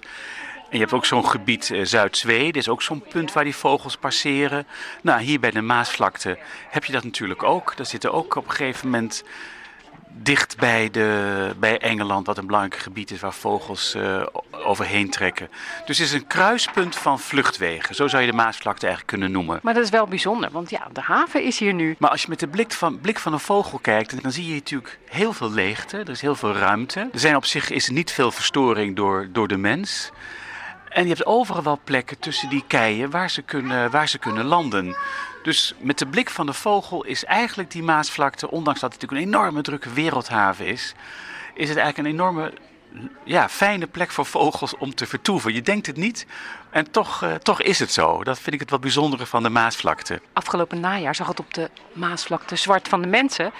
En 0.70 0.74
je 0.74 0.78
hebt 0.78 0.92
ook 0.92 1.06
zo'n 1.06 1.26
gebied 1.26 1.70
eh, 1.70 1.84
Zuid-Zweden, 1.84 2.60
is 2.60 2.68
ook 2.68 2.82
zo'n 2.82 3.04
punt 3.08 3.32
waar 3.32 3.44
die 3.44 3.56
vogels 3.56 3.96
passeren. 3.96 4.66
Nou, 5.02 5.20
hier 5.20 5.40
bij 5.40 5.50
de 5.50 5.60
Maasvlakte 5.60 6.38
heb 6.68 6.84
je 6.84 6.92
dat 6.92 7.04
natuurlijk 7.04 7.42
ook. 7.42 7.76
Daar 7.76 7.86
zitten 7.86 8.12
ook 8.12 8.34
op 8.34 8.44
een 8.44 8.50
gegeven 8.50 8.90
moment 8.90 9.24
dicht 10.22 10.56
bij, 10.56 10.90
de, 10.90 11.50
bij 11.58 11.78
Engeland, 11.78 12.26
wat 12.26 12.38
een 12.38 12.46
belangrijk 12.46 12.82
gebied 12.82 13.10
is 13.10 13.20
waar 13.20 13.32
vogels 13.32 13.94
eh, 13.94 14.26
overheen 14.50 15.10
trekken. 15.10 15.48
Dus 15.86 15.98
het 15.98 16.06
is 16.06 16.12
een 16.12 16.26
kruispunt 16.26 16.96
van 16.96 17.20
vluchtwegen. 17.20 17.94
Zo 17.94 18.08
zou 18.08 18.22
je 18.22 18.30
de 18.30 18.36
Maasvlakte 18.36 18.86
eigenlijk 18.86 19.16
kunnen 19.16 19.30
noemen. 19.30 19.60
Maar 19.62 19.74
dat 19.74 19.84
is 19.84 19.90
wel 19.90 20.06
bijzonder, 20.06 20.50
want 20.50 20.70
ja, 20.70 20.88
de 20.92 21.00
haven 21.00 21.42
is 21.42 21.58
hier 21.58 21.74
nu. 21.74 21.96
Maar 21.98 22.10
als 22.10 22.22
je 22.22 22.28
met 22.28 22.40
de 22.40 22.48
blik 22.48 22.72
van, 22.72 23.00
blik 23.00 23.18
van 23.18 23.32
een 23.32 23.40
vogel 23.40 23.78
kijkt, 23.78 24.22
dan 24.22 24.32
zie 24.32 24.46
je 24.46 24.54
natuurlijk 24.54 24.98
heel 25.04 25.32
veel 25.32 25.50
leegte. 25.50 25.96
Er 25.98 26.08
is 26.08 26.20
heel 26.20 26.34
veel 26.34 26.54
ruimte. 26.54 27.08
Er 27.12 27.18
zijn 27.18 27.36
op 27.36 27.44
zich 27.44 27.70
is 27.70 27.88
niet 27.88 28.12
veel 28.12 28.30
verstoring 28.30 28.96
door, 28.96 29.28
door 29.32 29.48
de 29.48 29.56
mens. 29.56 30.10
En 30.98 31.04
je 31.04 31.10
hebt 31.10 31.26
overal 31.26 31.80
plekken 31.84 32.18
tussen 32.18 32.48
die 32.48 32.64
keien 32.66 33.10
waar 33.10 33.30
ze 33.30 33.42
kunnen, 33.42 33.90
waar 33.90 34.08
ze 34.08 34.18
kunnen 34.18 34.44
landen. 34.44 34.96
Dus 35.42 35.74
met 35.78 35.98
de 35.98 36.06
blik 36.06 36.30
van 36.30 36.46
de 36.46 36.52
vogel 36.52 37.04
is 37.04 37.24
eigenlijk 37.24 37.70
die 37.70 37.82
Maasvlakte, 37.82 38.50
ondanks 38.50 38.80
dat 38.80 38.92
het 38.92 39.00
natuurlijk 39.02 39.28
een 39.28 39.34
enorme 39.34 39.62
drukke 39.62 39.92
wereldhaven 39.92 40.66
is, 40.66 40.94
is 41.54 41.68
het 41.68 41.78
eigenlijk 41.78 42.08
een 42.08 42.14
enorme 42.14 42.52
ja, 43.24 43.48
fijne 43.48 43.86
plek 43.86 44.10
voor 44.10 44.26
vogels 44.26 44.76
om 44.76 44.94
te 44.94 45.06
vertoeven. 45.06 45.54
Je 45.54 45.62
denkt 45.62 45.86
het 45.86 45.96
niet 45.96 46.26
en 46.70 46.90
toch, 46.90 47.22
eh, 47.22 47.34
toch 47.34 47.62
is 47.62 47.78
het 47.78 47.92
zo. 47.92 48.24
Dat 48.24 48.38
vind 48.38 48.54
ik 48.54 48.60
het 48.60 48.70
wat 48.70 48.80
bijzondere 48.80 49.26
van 49.26 49.42
de 49.42 49.48
Maasvlakte. 49.50 50.20
Afgelopen 50.32 50.80
najaar 50.80 51.14
zag 51.14 51.26
het 51.26 51.40
op 51.40 51.54
de 51.54 51.70
Maasvlakte 51.92 52.56
zwart 52.56 52.88
van 52.88 53.02
de 53.02 53.08
mensen. 53.08 53.52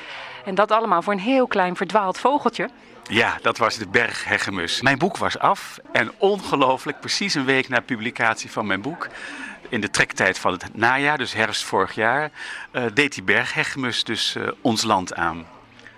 En 0.44 0.54
dat 0.54 0.70
allemaal 0.70 1.02
voor 1.02 1.12
een 1.12 1.18
heel 1.18 1.46
klein 1.46 1.76
verdwaald 1.76 2.18
vogeltje. 2.18 2.68
Ja, 3.08 3.38
dat 3.42 3.58
was 3.58 3.76
de 3.76 3.88
bergheggemus. 3.88 4.80
Mijn 4.80 4.98
boek 4.98 5.16
was 5.16 5.38
af 5.38 5.78
en 5.92 6.12
ongelooflijk, 6.18 7.00
precies 7.00 7.34
een 7.34 7.44
week 7.44 7.68
na 7.68 7.80
publicatie 7.80 8.50
van 8.50 8.66
mijn 8.66 8.80
boek, 8.80 9.08
in 9.68 9.80
de 9.80 9.90
trektijd 9.90 10.38
van 10.38 10.52
het 10.52 10.76
najaar, 10.76 11.18
dus 11.18 11.32
herfst 11.32 11.64
vorig 11.64 11.94
jaar, 11.94 12.30
eh, 12.70 12.84
deed 12.94 13.14
die 13.14 13.22
bergheggemus 13.22 14.04
dus 14.04 14.34
eh, 14.34 14.48
ons 14.60 14.82
land 14.82 15.14
aan. 15.14 15.46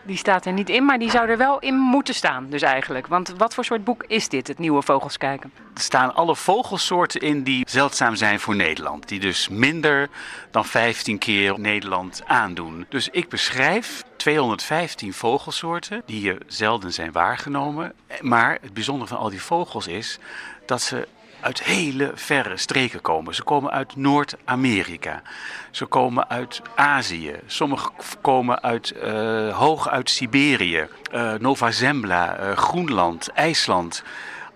Die 0.02 0.16
staat 0.16 0.46
er 0.46 0.52
niet 0.52 0.68
in, 0.68 0.84
maar 0.84 0.98
die 0.98 1.10
zou 1.10 1.28
er 1.28 1.36
wel 1.36 1.58
in 1.58 1.74
moeten 1.74 2.14
staan, 2.14 2.46
dus 2.50 2.62
eigenlijk. 2.62 3.06
Want 3.06 3.34
wat 3.36 3.54
voor 3.54 3.64
soort 3.64 3.84
boek 3.84 4.04
is 4.06 4.28
dit, 4.28 4.48
het 4.48 4.58
nieuwe 4.58 4.82
Vogels 4.82 5.16
kijken? 5.16 5.52
Er 5.74 5.80
staan 5.80 6.14
alle 6.14 6.36
vogelsoorten 6.36 7.20
in 7.20 7.42
die 7.42 7.66
zeldzaam 7.68 8.14
zijn 8.14 8.40
voor 8.40 8.56
Nederland. 8.56 9.08
Die 9.08 9.20
dus 9.20 9.48
minder 9.48 10.08
dan 10.50 10.64
15 10.64 11.18
keer 11.18 11.60
Nederland 11.60 12.22
aandoen. 12.26 12.86
Dus 12.88 13.08
ik 13.08 13.28
beschrijf 13.28 14.02
215 14.16 15.12
vogelsoorten 15.12 16.02
die 16.06 16.20
hier 16.20 16.38
zelden 16.46 16.92
zijn 16.92 17.12
waargenomen. 17.12 17.92
Maar 18.20 18.58
het 18.60 18.74
bijzondere 18.74 19.08
van 19.08 19.18
al 19.18 19.30
die 19.30 19.42
vogels 19.42 19.86
is 19.86 20.18
dat 20.66 20.82
ze 20.82 21.08
uit 21.40 21.62
hele 21.62 22.10
verre 22.14 22.56
streken 22.56 23.00
komen. 23.00 23.34
Ze 23.34 23.42
komen 23.42 23.70
uit 23.70 23.96
Noord-Amerika. 23.96 25.22
Ze 25.70 25.84
komen 25.86 26.28
uit 26.28 26.62
Azië. 26.74 27.34
Sommige 27.46 27.90
komen 28.20 28.62
uit, 28.62 28.90
eh, 28.90 29.58
hoog 29.58 29.88
uit 29.88 30.10
Siberië, 30.10 30.88
eh, 31.10 31.32
Nova 31.34 31.70
Zembla, 31.70 32.36
eh, 32.36 32.56
Groenland, 32.56 33.28
IJsland. 33.28 34.02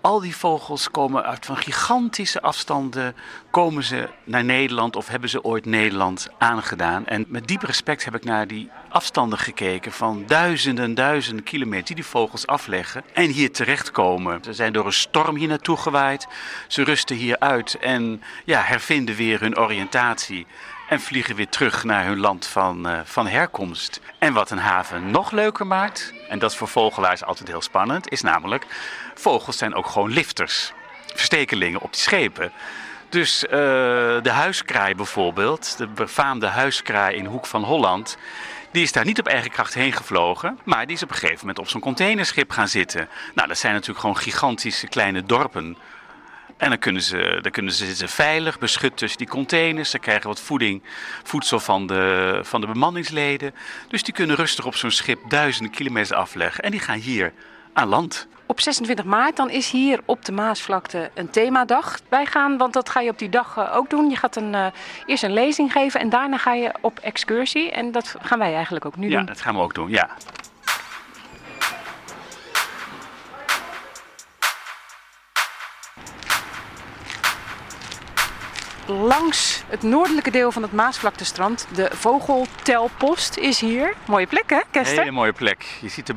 Al 0.05 0.19
die 0.19 0.35
vogels 0.35 0.91
komen 0.91 1.23
uit 1.23 1.45
van 1.45 1.57
gigantische 1.57 2.41
afstanden, 2.41 3.15
komen 3.51 3.83
ze 3.83 4.09
naar 4.23 4.43
Nederland 4.43 4.95
of 4.95 5.07
hebben 5.07 5.29
ze 5.29 5.43
ooit 5.43 5.65
Nederland 5.65 6.27
aangedaan. 6.37 7.05
En 7.05 7.25
met 7.27 7.47
diep 7.47 7.61
respect 7.61 8.05
heb 8.05 8.15
ik 8.15 8.23
naar 8.23 8.47
die 8.47 8.69
afstanden 8.89 9.39
gekeken 9.39 9.91
van 9.91 10.23
duizenden, 10.27 10.93
duizenden 10.93 11.43
kilometer 11.43 11.85
die 11.85 11.95
die 11.95 12.05
vogels 12.05 12.47
afleggen 12.47 13.03
en 13.13 13.29
hier 13.29 13.51
terechtkomen. 13.51 14.43
Ze 14.43 14.53
zijn 14.53 14.73
door 14.73 14.85
een 14.85 14.93
storm 14.93 15.35
hier 15.35 15.47
naartoe 15.47 15.77
gewaaid, 15.77 16.27
ze 16.67 16.83
rusten 16.83 17.15
hier 17.15 17.39
uit 17.39 17.77
en 17.79 18.21
ja, 18.43 18.61
hervinden 18.61 19.15
weer 19.15 19.39
hun 19.39 19.57
oriëntatie. 19.57 20.47
En 20.89 20.99
vliegen 20.99 21.35
weer 21.35 21.49
terug 21.49 21.83
naar 21.83 22.05
hun 22.05 22.19
land 22.19 22.47
van, 22.47 22.87
eh, 22.87 22.99
van 23.03 23.27
herkomst. 23.27 24.01
En 24.19 24.33
wat 24.33 24.51
een 24.51 24.57
haven 24.57 25.11
nog 25.11 25.31
leuker 25.31 25.67
maakt, 25.67 26.13
en 26.29 26.39
dat 26.39 26.51
is 26.51 26.57
voor 26.57 26.67
vogelaars 26.67 27.23
altijd 27.23 27.47
heel 27.47 27.61
spannend, 27.61 28.11
is 28.11 28.21
namelijk: 28.21 28.65
vogels 29.15 29.57
zijn 29.57 29.75
ook 29.75 29.87
gewoon 29.87 30.11
lifters. 30.11 30.73
Verstekelingen 31.05 31.81
op 31.81 31.93
die 31.93 32.01
schepen. 32.01 32.51
Dus 33.09 33.45
eh, 33.45 33.51
de 34.21 34.31
huiskraai 34.31 34.95
bijvoorbeeld, 34.95 35.77
de 35.77 35.87
befaamde 35.87 36.47
huiskraai 36.47 37.15
in 37.15 37.25
Hoek 37.25 37.45
van 37.45 37.63
Holland. 37.63 38.17
Die 38.71 38.83
is 38.83 38.91
daar 38.91 39.05
niet 39.05 39.19
op 39.19 39.27
eigen 39.27 39.51
kracht 39.51 39.73
heen 39.73 39.93
gevlogen, 39.93 40.59
maar 40.63 40.85
die 40.85 40.95
is 40.95 41.03
op 41.03 41.09
een 41.09 41.15
gegeven 41.15 41.39
moment 41.39 41.59
op 41.59 41.67
zo'n 41.67 41.81
containerschip 41.81 42.51
gaan 42.51 42.67
zitten. 42.67 43.09
Nou, 43.33 43.47
dat 43.47 43.57
zijn 43.57 43.73
natuurlijk 43.73 43.99
gewoon 43.99 44.17
gigantische 44.17 44.87
kleine 44.87 45.23
dorpen. 45.23 45.77
En 46.57 46.69
dan 46.69 46.79
kunnen 46.79 47.01
ze, 47.01 47.39
dan 47.41 47.51
kunnen 47.51 47.73
ze 47.73 47.85
zitten 47.85 48.09
veilig, 48.09 48.59
beschut 48.59 48.97
tussen 48.97 49.17
die 49.17 49.27
containers. 49.27 49.89
Ze 49.89 49.99
krijgen 49.99 50.27
wat 50.27 50.39
voeding, 50.39 50.83
voedsel 51.23 51.59
van 51.59 51.87
de, 51.87 52.39
van 52.43 52.61
de 52.61 52.67
bemanningsleden. 52.67 53.53
Dus 53.87 54.03
die 54.03 54.13
kunnen 54.13 54.35
rustig 54.35 54.65
op 54.65 54.75
zo'n 54.75 54.91
schip 54.91 55.19
duizenden 55.29 55.71
kilometers 55.71 56.11
afleggen. 56.11 56.63
En 56.63 56.71
die 56.71 56.79
gaan 56.79 56.97
hier 56.99 57.33
aan 57.73 57.87
land. 57.87 58.27
Op 58.47 58.61
26 58.61 59.05
maart 59.05 59.35
dan 59.35 59.49
is 59.49 59.71
hier 59.71 59.99
op 60.05 60.25
de 60.25 60.31
Maasvlakte 60.31 61.11
een 61.13 61.29
themadag. 61.29 61.99
Wij 62.09 62.25
gaan, 62.25 62.57
want 62.57 62.73
dat 62.73 62.89
ga 62.89 62.99
je 62.99 63.09
op 63.09 63.19
die 63.19 63.29
dag 63.29 63.57
eh, 63.57 63.75
ook 63.75 63.89
doen. 63.89 64.09
Je 64.09 64.15
gaat 64.15 64.35
een, 64.35 64.55
eh, 64.55 64.65
eerst 65.05 65.23
een 65.23 65.33
lezing 65.33 65.71
geven 65.71 65.99
en 65.99 66.09
daarna 66.09 66.37
ga 66.37 66.53
je 66.53 66.71
op 66.81 66.99
excursie. 66.99 67.71
En 67.71 67.91
dat 67.91 68.15
gaan 68.21 68.39
wij 68.39 68.53
eigenlijk 68.53 68.85
ook 68.85 68.95
nu 68.95 69.09
Ja, 69.09 69.17
doen. 69.17 69.25
dat 69.25 69.41
gaan 69.41 69.55
we 69.55 69.61
ook 69.61 69.73
doen, 69.73 69.89
ja. 69.89 70.09
Langs 78.87 79.63
het 79.67 79.83
noordelijke 79.83 80.31
deel 80.31 80.51
van 80.51 80.61
het 80.61 80.71
Maasvlaktestrand, 80.71 81.67
de 81.75 81.89
Vogeltelpost 81.93 83.37
is 83.37 83.59
hier. 83.59 83.93
Mooie 84.07 84.27
plek 84.27 84.49
hè, 84.49 84.59
Kester? 84.71 84.99
Hele 84.99 85.11
mooie 85.11 85.33
plek. 85.33 85.65
Je 85.81 85.89
ziet 85.89 86.07
de 86.07 86.13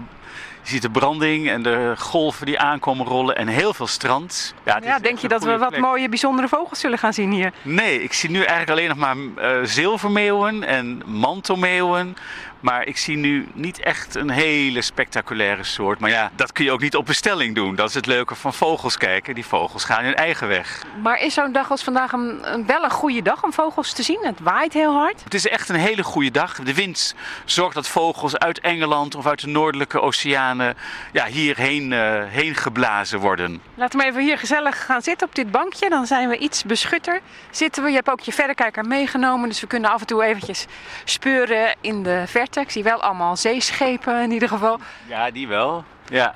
Je 0.62 0.74
ziet 0.74 0.82
de 0.82 0.90
branding 0.90 1.48
en 1.50 1.62
de 1.62 1.94
golven 1.98 2.46
die 2.46 2.58
aankomen 2.58 3.06
rollen 3.06 3.36
en 3.36 3.48
heel 3.48 3.74
veel 3.74 3.86
strand. 3.86 4.54
Ja, 4.64 4.98
denk 4.98 5.18
je 5.18 5.28
dat 5.28 5.44
we 5.44 5.58
wat 5.58 5.68
plek. 5.68 5.80
mooie, 5.80 6.08
bijzondere 6.08 6.48
vogels 6.48 6.80
zullen 6.80 6.98
gaan 6.98 7.12
zien 7.12 7.32
hier? 7.32 7.52
Nee, 7.62 8.02
ik 8.02 8.12
zie 8.12 8.30
nu 8.30 8.38
eigenlijk 8.38 8.70
alleen 8.70 8.88
nog 8.88 8.96
maar 8.96 9.16
eh, 9.36 9.64
zilvermeeuwen 9.64 10.64
en 10.64 11.02
mantelmeeuwen. 11.06 12.16
Maar 12.60 12.86
ik 12.86 12.96
zie 12.98 13.16
nu 13.16 13.48
niet 13.54 13.80
echt 13.80 14.14
een 14.14 14.30
hele 14.30 14.82
spectaculaire 14.82 15.64
soort. 15.64 15.98
Maar 15.98 16.10
ja, 16.10 16.30
dat 16.36 16.52
kun 16.52 16.64
je 16.64 16.70
ook 16.72 16.80
niet 16.80 16.96
op 16.96 17.06
bestelling 17.06 17.54
doen. 17.54 17.74
Dat 17.74 17.88
is 17.88 17.94
het 17.94 18.06
leuke 18.06 18.34
van 18.34 18.54
vogels 18.54 18.96
kijken. 18.96 19.34
Die 19.34 19.46
vogels 19.46 19.84
gaan 19.84 20.04
hun 20.04 20.14
eigen 20.14 20.48
weg. 20.48 20.82
Maar 21.02 21.20
is 21.20 21.34
zo'n 21.34 21.52
dag 21.52 21.70
als 21.70 21.82
vandaag 21.82 22.12
een, 22.12 22.38
een- 22.42 22.66
wel 22.66 22.84
een 22.84 22.90
goede 22.90 23.22
dag 23.22 23.44
om 23.44 23.52
vogels 23.52 23.92
te 23.92 24.02
zien? 24.02 24.18
Het 24.22 24.40
waait 24.40 24.72
heel 24.72 24.92
hard. 24.92 25.24
Het 25.24 25.34
is 25.34 25.48
echt 25.48 25.68
een 25.68 25.74
hele 25.76 26.02
goede 26.02 26.30
dag. 26.30 26.54
De 26.58 26.74
wind 26.74 27.14
zorgt 27.44 27.74
dat 27.74 27.88
vogels 27.88 28.38
uit 28.38 28.60
Engeland 28.60 29.14
of 29.14 29.26
uit 29.26 29.40
de 29.40 29.46
noordelijke 29.46 30.00
oceanen 30.00 30.76
ja, 31.12 31.26
hierheen 31.26 31.92
eh, 31.92 32.22
heen 32.26 32.54
geblazen 32.54 33.18
worden. 33.18 33.60
Laten 33.74 33.98
we 33.98 34.04
even 34.06 34.22
hier 34.22 34.38
gezellig 34.38 34.84
gaan 34.84 35.02
zitten 35.02 35.26
op 35.28 35.34
dit 35.34 35.50
bankje. 35.50 35.88
Dan 35.88 36.06
zijn 36.06 36.28
we 36.28 36.38
iets 36.38 36.64
beschutter. 36.64 37.20
Zitten 37.50 37.82
we. 37.82 37.88
Je 37.88 37.94
hebt 37.94 38.10
ook 38.10 38.20
je 38.20 38.32
verrekijker 38.32 38.84
meegenomen. 38.84 39.48
Dus 39.48 39.60
we 39.60 39.66
kunnen 39.66 39.90
af 39.90 40.00
en 40.00 40.06
toe 40.06 40.24
eventjes 40.24 40.66
speuren 41.04 41.74
in 41.80 42.02
de 42.02 42.22
verte. 42.26 42.46
Ik 42.56 42.70
zie 42.70 42.82
wel 42.82 43.02
allemaal 43.02 43.36
zeeschepen 43.36 44.22
in 44.22 44.30
ieder 44.30 44.48
geval. 44.48 44.78
Ja, 45.06 45.30
die 45.30 45.48
wel. 45.48 45.84
Ja. 46.08 46.34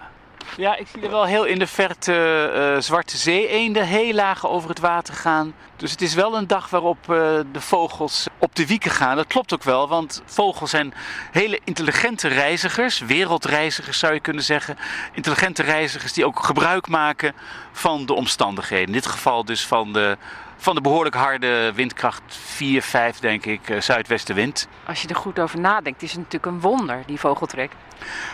Ja, 0.56 0.76
ik 0.76 0.86
zie 0.92 1.02
er 1.02 1.10
wel 1.10 1.24
heel 1.24 1.44
in 1.44 1.58
de 1.58 1.66
verte 1.66 2.50
eh, 2.54 2.82
zwarte 2.82 3.16
zee-eenden 3.16 3.86
heel 3.86 4.12
laag 4.12 4.46
over 4.46 4.68
het 4.68 4.78
water 4.78 5.14
gaan. 5.14 5.54
Dus 5.82 5.90
het 5.90 6.02
is 6.02 6.14
wel 6.14 6.36
een 6.36 6.46
dag 6.46 6.70
waarop 6.70 6.98
eh, 7.00 7.16
de 7.52 7.60
vogels 7.60 8.26
op 8.38 8.54
de 8.54 8.66
wieken 8.66 8.90
gaan. 8.90 9.16
Dat 9.16 9.26
klopt 9.26 9.54
ook 9.54 9.62
wel, 9.62 9.88
want 9.88 10.22
vogels 10.26 10.70
zijn 10.70 10.94
hele 11.30 11.60
intelligente 11.64 12.28
reizigers, 12.28 12.98
wereldreizigers 12.98 13.98
zou 13.98 14.14
je 14.14 14.20
kunnen 14.20 14.42
zeggen. 14.42 14.78
Intelligente 15.12 15.62
reizigers 15.62 16.12
die 16.12 16.26
ook 16.26 16.44
gebruik 16.44 16.88
maken 16.88 17.34
van 17.72 18.06
de 18.06 18.12
omstandigheden. 18.12 18.86
In 18.86 18.92
dit 18.92 19.06
geval 19.06 19.44
dus 19.44 19.66
van 19.66 19.92
de, 19.92 20.16
van 20.56 20.74
de 20.74 20.80
behoorlijk 20.80 21.14
harde 21.14 21.72
windkracht 21.74 22.22
4, 22.26 22.82
5 22.82 23.18
denk 23.18 23.46
ik, 23.46 23.68
eh, 23.68 23.80
zuidwestenwind. 23.80 24.68
Als 24.86 25.02
je 25.02 25.08
er 25.08 25.16
goed 25.16 25.38
over 25.38 25.60
nadenkt, 25.60 26.02
is 26.02 26.10
het 26.10 26.18
natuurlijk 26.18 26.46
een 26.46 26.60
wonder, 26.60 27.02
die 27.06 27.20
vogeltrek. 27.20 27.70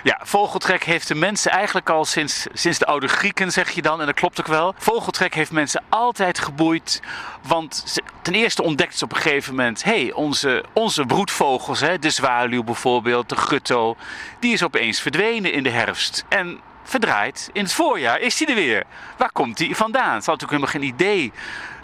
Ja, 0.02 0.20
vogeltrek 0.22 0.84
heeft 0.84 1.08
de 1.08 1.14
mensen 1.14 1.50
eigenlijk 1.50 1.90
al 1.90 2.04
sinds, 2.04 2.46
sinds 2.52 2.78
de 2.78 2.87
oude 2.87 3.08
Grieken, 3.08 3.52
zeg 3.52 3.70
je 3.70 3.82
dan. 3.82 4.00
En 4.00 4.06
dat 4.06 4.14
klopt 4.14 4.40
ook 4.40 4.46
wel. 4.46 4.74
Vogeltrek 4.78 5.34
heeft 5.34 5.50
mensen 5.50 5.82
altijd 5.88 6.38
geboeid. 6.38 7.02
Want 7.46 8.01
ten 8.22 8.35
eerste 8.35 8.62
ontdekten 8.62 8.98
ze 8.98 9.05
op 9.05 9.12
een 9.12 9.20
gegeven 9.20 9.55
moment... 9.55 9.85
hé, 9.85 10.03
hey, 10.03 10.12
onze, 10.12 10.64
onze 10.72 11.05
broedvogels, 11.05 11.81
hè, 11.81 11.98
de 11.98 12.11
zwaluw 12.11 12.62
bijvoorbeeld, 12.62 13.29
de 13.29 13.37
gutto... 13.37 13.96
die 14.40 14.53
is 14.53 14.62
opeens 14.62 15.01
verdwenen 15.01 15.53
in 15.53 15.62
de 15.62 15.70
herfst. 15.70 16.24
En 16.29 16.61
verdraaid, 16.85 17.51
in 17.53 17.62
het 17.62 17.72
voorjaar 17.72 18.20
is 18.20 18.37
die 18.37 18.46
er 18.46 18.55
weer. 18.55 18.85
Waar 19.16 19.33
komt 19.33 19.57
die 19.57 19.77
vandaan? 19.77 20.22
Ze 20.22 20.31
hadden 20.31 20.48
natuurlijk 20.48 20.72
helemaal 20.72 20.94
geen 20.96 21.07
idee 21.07 21.33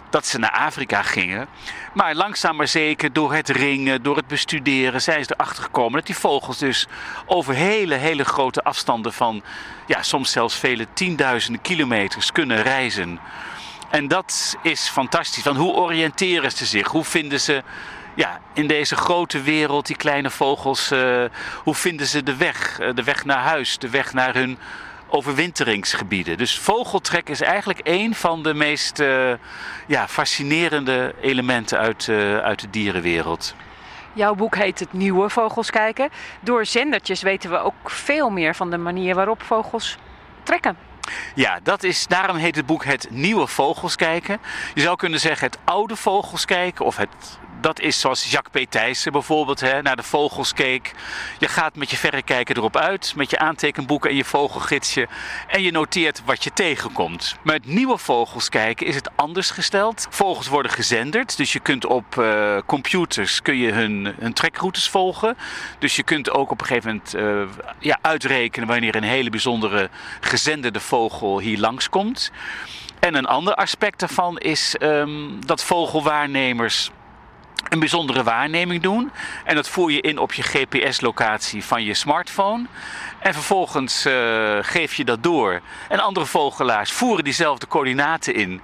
dat 0.09 0.27
ze 0.27 0.39
naar 0.39 0.51
Afrika 0.51 1.01
gingen. 1.01 1.47
Maar 1.93 2.15
langzaam 2.15 2.55
maar 2.55 2.67
zeker, 2.67 3.13
door 3.13 3.33
het 3.33 3.49
ringen, 3.49 4.03
door 4.03 4.15
het 4.15 4.27
bestuderen, 4.27 5.01
zijn 5.01 5.23
ze 5.23 5.33
erachter 5.33 5.63
gekomen 5.63 5.93
dat 5.93 6.05
die 6.05 6.15
vogels 6.15 6.57
dus 6.57 6.87
over 7.25 7.53
hele, 7.53 7.95
hele 7.95 8.25
grote 8.25 8.63
afstanden 8.63 9.13
van, 9.13 9.43
ja, 9.87 10.03
soms 10.03 10.31
zelfs 10.31 10.55
vele 10.55 10.87
tienduizenden 10.93 11.61
kilometers 11.61 12.31
kunnen 12.31 12.61
reizen. 12.61 13.19
En 13.89 14.07
dat 14.07 14.57
is 14.61 14.89
fantastisch. 14.89 15.43
Want 15.43 15.57
hoe 15.57 15.73
oriënteren 15.73 16.51
ze 16.51 16.65
zich? 16.65 16.87
Hoe 16.87 17.03
vinden 17.03 17.39
ze 17.39 17.63
ja, 18.15 18.39
in 18.53 18.67
deze 18.67 18.95
grote 18.95 19.41
wereld, 19.41 19.85
die 19.85 19.95
kleine 19.95 20.29
vogels, 20.29 20.91
eh, 20.91 21.23
hoe 21.63 21.75
vinden 21.75 22.07
ze 22.07 22.23
de 22.23 22.35
weg? 22.35 22.79
Eh, 22.79 22.89
de 22.93 23.03
weg 23.03 23.25
naar 23.25 23.39
huis, 23.39 23.77
de 23.77 23.89
weg 23.89 24.13
naar 24.13 24.33
hun 24.33 24.57
overwinteringsgebieden. 25.09 26.37
Dus 26.37 26.59
vogeltrek 26.59 27.29
is 27.29 27.41
eigenlijk 27.41 27.79
een 27.83 28.15
van 28.15 28.43
de 28.43 28.53
meest 28.53 28.99
eh, 28.99 29.33
ja, 29.87 30.07
fascinerende 30.07 31.15
elementen 31.21 31.77
uit, 31.77 32.09
uit 32.41 32.59
de 32.59 32.69
dierenwereld. 32.69 33.55
Jouw 34.13 34.35
boek 34.35 34.55
heet 34.55 34.79
Het 34.79 34.93
Nieuwe 34.93 35.29
Vogels 35.29 35.69
Kijken. 35.69 36.09
Door 36.39 36.65
zendertjes 36.65 37.21
weten 37.21 37.49
we 37.49 37.57
ook 37.57 37.89
veel 37.89 38.29
meer 38.29 38.55
van 38.55 38.69
de 38.69 38.77
manier 38.77 39.15
waarop 39.15 39.43
vogels 39.43 39.97
trekken. 40.43 40.77
Ja, 41.35 41.59
dat 41.63 41.83
is, 41.83 42.07
daarom 42.07 42.37
heet 42.37 42.55
het 42.55 42.65
boek 42.65 42.85
Het 42.85 43.07
Nieuwe 43.09 43.47
Vogels 43.47 43.95
Kijken. 43.95 44.39
Je 44.73 44.81
zou 44.81 44.95
kunnen 44.95 45.19
zeggen 45.19 45.47
het 45.47 45.57
oude 45.63 45.95
vogels 45.95 46.45
kijken. 46.45 46.85
Of 46.85 46.97
het, 46.97 47.39
dat 47.61 47.79
is 47.79 47.99
zoals 47.99 48.31
Jacques 48.31 48.65
P. 48.65 48.69
Thijssen 48.69 49.11
bijvoorbeeld 49.11 49.59
hè, 49.59 49.81
naar 49.81 49.95
de 49.95 50.03
vogels 50.03 50.53
keek. 50.53 50.91
Je 51.39 51.47
gaat 51.47 51.75
met 51.75 51.89
je 51.89 51.97
verrekijker 51.97 52.57
erop 52.57 52.77
uit, 52.77 53.13
met 53.15 53.29
je 53.29 53.39
aantekenboeken 53.39 54.09
en 54.09 54.15
je 54.15 54.25
vogelgidsje. 54.25 55.07
En 55.47 55.61
je 55.61 55.71
noteert 55.71 56.21
wat 56.25 56.43
je 56.43 56.53
tegenkomt. 56.53 57.35
Het 57.43 57.65
nieuwe 57.65 57.97
vogels 57.97 58.49
kijken 58.49 58.87
is 58.87 58.95
het 58.95 59.09
anders 59.15 59.51
gesteld. 59.51 60.07
Vogels 60.09 60.47
worden 60.47 60.71
gezenderd, 60.71 61.37
dus 61.37 61.53
je 61.53 61.59
kunt 61.59 61.85
op 61.85 62.17
eh, 62.17 62.57
computers 62.65 63.41
kun 63.41 63.57
je 63.57 63.71
hun, 63.71 64.15
hun 64.19 64.33
trekroutes 64.33 64.89
volgen. 64.89 65.37
Dus 65.79 65.95
je 65.95 66.03
kunt 66.03 66.31
ook 66.31 66.51
op 66.51 66.61
een 66.61 66.67
gegeven 66.67 66.89
moment 66.89 67.13
eh, 67.13 67.63
ja, 67.79 67.97
uitrekenen 68.01 68.67
wanneer 68.67 68.95
een 68.95 69.03
hele 69.03 69.29
bijzondere 69.29 69.89
gezenderde 70.19 70.79
vogel 70.79 71.39
hier 71.39 71.59
langskomt. 71.59 72.31
En 72.99 73.15
een 73.15 73.25
ander 73.25 73.55
aspect 73.55 73.99
daarvan 73.99 74.37
is 74.37 74.75
ehm, 74.75 75.39
dat 75.39 75.63
vogelwaarnemers 75.63 76.91
een 77.69 77.79
bijzondere 77.79 78.23
waarneming 78.23 78.81
doen. 78.81 79.11
En 79.43 79.55
dat 79.55 79.69
voer 79.69 79.91
je 79.91 80.01
in 80.01 80.17
op 80.17 80.33
je 80.33 80.43
GPS-locatie 80.43 81.63
van 81.63 81.83
je 81.83 81.93
smartphone. 81.93 82.65
En 83.19 83.33
vervolgens 83.33 84.05
eh, 84.05 84.57
geef 84.61 84.93
je 84.93 85.05
dat 85.05 85.23
door. 85.23 85.61
En 85.89 85.99
andere 85.99 86.25
vogelaars 86.25 86.91
voeren 86.91 87.23
diezelfde 87.23 87.67
coördinaten 87.67 88.33
in. 88.33 88.61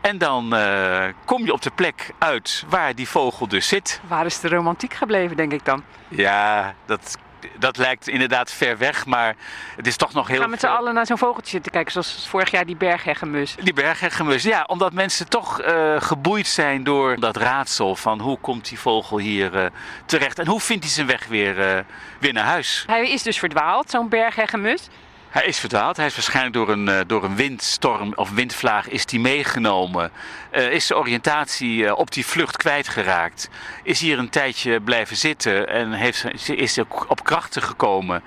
En 0.00 0.18
dan 0.18 0.54
eh, 0.54 1.04
kom 1.24 1.44
je 1.44 1.52
op 1.52 1.62
de 1.62 1.70
plek 1.74 2.10
uit 2.18 2.64
waar 2.68 2.94
die 2.94 3.08
vogel 3.08 3.48
dus 3.48 3.68
zit. 3.68 4.00
Waar 4.08 4.26
is 4.26 4.40
de 4.40 4.48
romantiek 4.48 4.94
gebleven, 4.94 5.36
denk 5.36 5.52
ik 5.52 5.64
dan? 5.64 5.82
Ja, 6.08 6.74
dat, 6.86 7.18
dat 7.58 7.76
lijkt 7.76 8.08
inderdaad 8.08 8.52
ver 8.52 8.78
weg, 8.78 9.06
maar 9.06 9.36
het 9.76 9.86
is 9.86 9.96
toch 9.96 10.12
nog 10.12 10.26
We 10.26 10.32
heel 10.32 10.40
gaan 10.40 10.50
met 10.50 10.60
z'n 10.60 10.66
allen 10.66 10.94
naar 10.94 11.06
zo'n 11.06 11.18
vogeltje 11.18 11.50
zitten 11.50 11.72
kijken, 11.72 11.92
zoals 11.92 12.26
vorig 12.28 12.50
jaar 12.50 12.66
die 12.66 12.76
bergheggenmus. 12.76 13.54
Die 13.62 13.72
bergheggemus, 13.72 14.42
ja, 14.42 14.64
omdat 14.66 14.92
mensen 14.92 15.28
toch 15.28 15.60
eh, 15.60 15.96
geboeid 15.98 16.46
zijn 16.46 16.84
door 16.84 17.20
dat 17.20 17.36
raadsel 17.36 17.96
van 17.96 18.20
hoe 18.20 18.38
komt 18.40 18.68
die 18.68 18.78
vogel 18.78 19.18
hier 19.18 19.56
eh, 19.56 19.66
terecht 20.06 20.38
en 20.38 20.46
hoe 20.46 20.60
vindt 20.60 20.84
hij 20.84 20.92
zijn 20.92 21.06
weg 21.06 21.26
weer, 21.26 21.60
eh, 21.60 21.82
weer 22.18 22.32
naar 22.32 22.44
huis. 22.44 22.84
Hij 22.86 23.10
is 23.10 23.22
dus 23.22 23.38
verdwaald, 23.38 23.90
zo'n 23.90 24.08
bergheggenmus. 24.08 24.88
Hij 25.30 25.44
is 25.44 25.58
verdwaald, 25.58 25.96
hij 25.96 26.06
is 26.06 26.14
waarschijnlijk 26.14 26.54
door 26.54 26.68
een, 26.68 26.88
eh, 26.88 27.00
door 27.06 27.24
een 27.24 27.36
windstorm 27.36 28.12
of 28.14 28.30
windvlaag 28.30 28.88
is 28.88 29.06
die 29.06 29.20
meegenomen. 29.20 30.10
Eh, 30.50 30.72
is 30.72 30.86
zijn 30.86 30.98
oriëntatie 30.98 31.86
eh, 31.86 31.98
op 31.98 32.12
die 32.12 32.26
vlucht 32.26 32.56
kwijtgeraakt. 32.56 33.48
Is 33.82 34.00
hier 34.00 34.18
een 34.18 34.28
tijdje 34.28 34.80
blijven 34.80 35.16
zitten 35.16 35.68
en 35.68 35.92
heeft, 35.92 36.48
is 36.50 36.78
op 37.08 37.24
krachten 37.24 37.62
gekomen. 37.62 38.22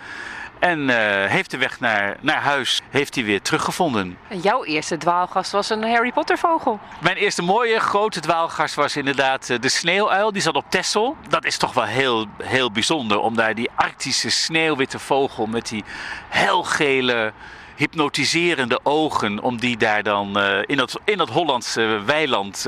En 0.63 0.89
eh, 0.89 1.29
heeft 1.29 1.51
de 1.51 1.57
weg 1.57 1.79
naar, 1.79 2.17
naar 2.21 2.41
huis 2.41 2.81
heeft 2.89 3.15
hij 3.15 3.23
weer 3.23 3.41
teruggevonden. 3.41 4.17
En 4.27 4.39
jouw 4.39 4.63
eerste 4.63 4.97
dwaalgast 4.97 5.51
was 5.51 5.69
een 5.69 5.83
Harry 5.83 6.11
Potter 6.11 6.37
vogel. 6.37 6.79
Mijn 7.01 7.15
eerste 7.15 7.41
mooie 7.41 7.79
grote 7.79 8.19
dwaalgast 8.19 8.75
was 8.75 8.95
inderdaad 8.95 9.49
eh, 9.49 9.59
de 9.59 9.69
sneeuwuil. 9.69 10.31
Die 10.31 10.41
zat 10.41 10.55
op 10.55 10.65
Texel. 10.69 11.17
Dat 11.29 11.45
is 11.45 11.57
toch 11.57 11.73
wel 11.73 11.83
heel, 11.83 12.27
heel 12.43 12.71
bijzonder 12.71 13.19
om 13.19 13.35
daar 13.35 13.55
die 13.55 13.69
arctische 13.75 14.29
sneeuwwitte 14.29 14.99
vogel 14.99 15.45
met 15.45 15.67
die 15.67 15.83
helgele 16.29 17.33
hypnotiserende 17.75 18.79
ogen, 18.83 19.39
om 19.39 19.57
die 19.57 19.77
daar 19.77 20.03
dan 20.03 20.39
eh, 20.39 20.59
in, 20.65 20.77
dat, 20.77 20.99
in 21.05 21.17
dat 21.17 21.29
Hollandse 21.29 22.01
weiland 22.05 22.67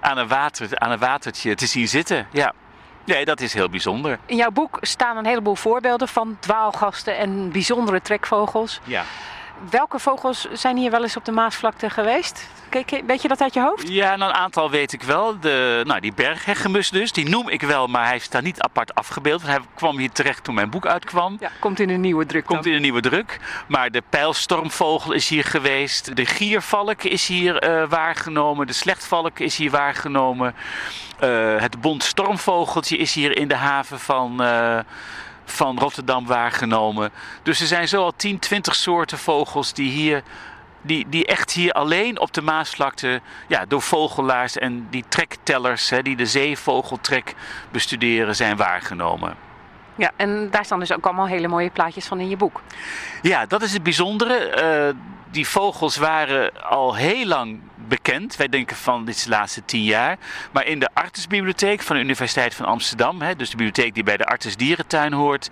aan, 0.00 0.18
een 0.18 0.28
water, 0.28 0.78
aan 0.78 0.90
een 0.90 0.98
watertje 0.98 1.54
te 1.54 1.66
zien 1.66 1.88
zitten. 1.88 2.26
Ja. 2.30 2.52
Nee, 3.04 3.24
dat 3.24 3.40
is 3.40 3.52
heel 3.52 3.68
bijzonder. 3.68 4.18
In 4.26 4.36
jouw 4.36 4.50
boek 4.50 4.78
staan 4.80 5.16
een 5.16 5.26
heleboel 5.26 5.54
voorbeelden 5.54 6.08
van 6.08 6.36
dwaalgasten 6.40 7.16
en 7.16 7.52
bijzondere 7.52 8.02
trekvogels. 8.02 8.80
Ja. 8.84 9.04
Welke 9.70 9.98
vogels 9.98 10.48
zijn 10.52 10.76
hier 10.76 10.90
wel 10.90 11.02
eens 11.02 11.16
op 11.16 11.24
de 11.24 11.32
Maasvlakte 11.32 11.90
geweest? 11.90 12.48
Weet 13.06 13.22
je 13.22 13.28
dat 13.28 13.40
uit 13.40 13.54
je 13.54 13.60
hoofd? 13.60 13.88
Ja, 13.88 14.16
nou, 14.16 14.30
een 14.30 14.36
aantal 14.36 14.70
weet 14.70 14.92
ik 14.92 15.02
wel. 15.02 15.40
De, 15.40 15.82
nou, 15.86 16.00
die 16.00 16.12
bergheggemus 16.14 16.90
dus, 16.90 17.12
die 17.12 17.28
noem 17.28 17.48
ik 17.48 17.62
wel, 17.62 17.86
maar 17.86 18.06
hij 18.06 18.18
staat 18.18 18.42
niet 18.42 18.60
apart 18.60 18.94
afgebeeld. 18.94 19.42
Want 19.42 19.56
hij 19.56 19.66
kwam 19.74 19.98
hier 19.98 20.12
terecht 20.12 20.44
toen 20.44 20.54
mijn 20.54 20.70
boek 20.70 20.86
uitkwam. 20.86 21.36
Ja, 21.40 21.50
komt 21.58 21.80
in 21.80 21.90
een 21.90 22.00
nieuwe 22.00 22.26
druk. 22.26 22.44
Komt 22.44 22.62
dan. 22.62 22.70
in 22.70 22.76
een 22.76 22.82
nieuwe 22.82 23.00
druk. 23.00 23.40
Maar 23.66 23.90
de 23.90 24.02
pijlstormvogel 24.08 25.12
is 25.12 25.28
hier 25.28 25.44
geweest. 25.44 26.16
De 26.16 26.26
giervalk 26.26 27.02
is 27.02 27.26
hier 27.26 27.58
eh, 27.58 27.88
waargenomen. 27.88 28.66
De 28.66 28.72
slechtvalk 28.72 29.38
is 29.38 29.56
hier 29.56 29.70
waargenomen. 29.70 30.54
Eh, 31.18 31.60
het 31.60 31.80
bont 31.80 32.02
stormvogeltje 32.02 32.96
is 32.96 33.14
hier 33.14 33.36
in 33.36 33.48
de 33.48 33.56
haven 33.56 34.00
van, 34.00 34.42
eh, 34.42 34.78
van 35.44 35.78
Rotterdam 35.78 36.26
waargenomen. 36.26 37.10
Dus 37.42 37.60
er 37.60 37.66
zijn 37.66 37.88
zo 37.88 38.02
al 38.02 38.12
10, 38.16 38.38
20 38.38 38.74
soorten 38.74 39.18
vogels 39.18 39.72
die 39.72 39.90
hier... 39.90 40.22
Die, 40.86 41.08
die 41.08 41.26
echt 41.26 41.50
hier 41.50 41.72
alleen 41.72 42.20
op 42.20 42.32
de 42.32 42.42
Maasvlakte 42.42 43.20
ja, 43.48 43.64
door 43.66 43.82
vogelaars 43.82 44.58
en 44.58 44.86
die 44.90 45.04
trektellers, 45.08 45.90
hè, 45.90 46.02
die 46.02 46.16
de 46.16 46.26
zeevogeltrek 46.26 47.34
bestuderen, 47.70 48.36
zijn 48.36 48.56
waargenomen. 48.56 49.34
Ja, 49.96 50.10
en 50.16 50.50
daar 50.50 50.64
staan 50.64 50.78
dus 50.78 50.92
ook 50.92 51.04
allemaal 51.04 51.26
hele 51.26 51.48
mooie 51.48 51.70
plaatjes 51.70 52.06
van 52.06 52.20
in 52.20 52.28
je 52.28 52.36
boek. 52.36 52.62
Ja, 53.22 53.46
dat 53.46 53.62
is 53.62 53.72
het 53.72 53.82
bijzondere. 53.82 54.34
Eh, 54.34 54.94
die 55.30 55.48
vogels 55.48 55.96
waren 55.96 56.62
al 56.62 56.94
heel 56.94 57.26
lang 57.26 57.60
bekend. 57.88 58.36
Wij 58.36 58.48
denken 58.48 58.76
van 58.76 59.04
dit 59.04 59.14
is 59.14 59.22
de 59.22 59.30
laatste 59.30 59.64
tien 59.64 59.84
jaar. 59.84 60.18
Maar 60.52 60.66
in 60.66 60.80
de 60.80 60.88
Artesbibliotheek 60.92 61.82
van 61.82 61.96
de 61.96 62.02
Universiteit 62.02 62.54
van 62.54 62.66
Amsterdam, 62.66 63.22
hè, 63.22 63.36
dus 63.36 63.50
de 63.50 63.56
bibliotheek 63.56 63.94
die 63.94 64.02
bij 64.02 64.16
de 64.16 64.26
Artes 64.26 64.56
Dierentuin 64.56 65.12
hoort. 65.12 65.50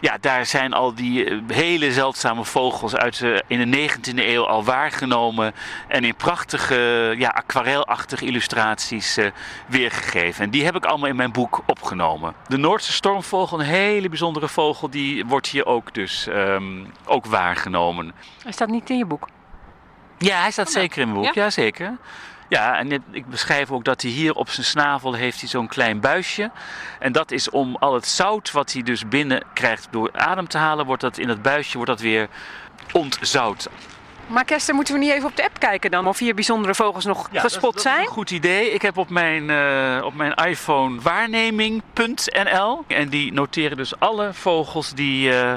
Ja, 0.00 0.16
daar 0.20 0.46
zijn 0.46 0.72
al 0.72 0.94
die 0.94 1.24
eh, 1.24 1.38
hele 1.46 1.92
zeldzame 1.92 2.44
vogels 2.44 2.96
uit 2.96 3.24
in 3.46 3.70
de 3.70 3.88
19e 3.88 4.14
eeuw 4.14 4.46
al 4.46 4.64
waargenomen. 4.64 5.54
En 5.88 6.04
in 6.04 6.14
prachtige, 6.14 7.14
ja, 7.18 7.28
aquarelachtige 7.28 8.24
illustraties 8.24 9.16
eh, 9.16 9.30
weergegeven. 9.66 10.44
En 10.44 10.50
die 10.50 10.64
heb 10.64 10.76
ik 10.76 10.84
allemaal 10.84 11.08
in 11.08 11.16
mijn 11.16 11.32
boek 11.32 11.62
opgenomen. 11.66 12.34
De 12.46 12.56
Noordse 12.56 12.92
stormvogel, 12.92 13.60
een 13.60 13.66
hele 13.66 14.08
bijzondere 14.08 14.48
vogel, 14.48 14.90
die 14.90 15.24
wordt 15.24 15.46
hier 15.46 15.66
ook 15.66 15.94
dus 15.94 16.26
ehm, 16.26 16.84
ook 17.04 17.26
waargenomen. 17.26 18.12
Hij 18.42 18.52
staat 18.52 18.68
niet 18.68 18.90
in 18.90 18.98
je 18.98 19.06
boek. 19.06 19.28
Ja, 20.18 20.40
hij 20.40 20.50
staat 20.50 20.70
zeker 20.70 21.00
in 21.00 21.08
mijn 21.08 21.20
boek. 21.22 21.34
Ja? 21.34 21.42
Ja, 21.42 21.50
zeker. 21.50 21.96
Ja, 22.48 22.78
en 22.78 22.92
ik 23.10 23.26
beschrijf 23.26 23.70
ook 23.70 23.84
dat 23.84 24.02
hij 24.02 24.10
hier 24.10 24.34
op 24.34 24.48
zijn 24.50 24.66
snavel 24.66 25.12
heeft 25.14 25.40
hij 25.40 25.48
zo'n 25.48 25.68
klein 25.68 26.00
buisje. 26.00 26.50
En 26.98 27.12
dat 27.12 27.30
is 27.30 27.50
om 27.50 27.76
al 27.76 27.94
het 27.94 28.06
zout 28.06 28.50
wat 28.52 28.72
hij 28.72 28.82
dus 28.82 29.08
binnen 29.08 29.42
krijgt 29.54 29.88
door 29.90 30.10
adem 30.12 30.48
te 30.48 30.58
halen, 30.58 30.86
wordt 30.86 31.02
dat 31.02 31.18
in 31.18 31.26
dat 31.28 31.42
buisje 31.42 31.76
wordt 31.76 31.90
dat 31.90 32.00
weer 32.00 32.28
ontzout. 32.92 33.68
Maar 34.26 34.44
Kester, 34.44 34.74
moeten 34.74 34.94
we 34.94 35.00
niet 35.00 35.10
even 35.10 35.28
op 35.28 35.36
de 35.36 35.44
app 35.44 35.58
kijken 35.58 35.90
dan? 35.90 36.06
Of 36.06 36.18
hier 36.18 36.34
bijzondere 36.34 36.74
vogels 36.74 37.04
nog 37.04 37.28
Ja, 37.30 37.40
gespot 37.40 37.62
dat 37.62 37.74
is, 37.74 37.84
is 37.84 37.90
zijn? 37.92 38.00
een 38.06 38.12
goed 38.12 38.30
idee. 38.30 38.70
Ik 38.70 38.82
heb 38.82 38.96
op 38.96 39.10
mijn, 39.10 39.50
eh, 39.50 40.04
op 40.04 40.14
mijn 40.14 40.34
iPhone 40.34 41.00
waarneming.nl. 41.00 42.84
En 42.88 43.08
die 43.08 43.32
noteren 43.32 43.76
dus 43.76 43.98
alle 43.98 44.32
vogels 44.32 44.92
die 44.92 45.32
eh, 45.38 45.54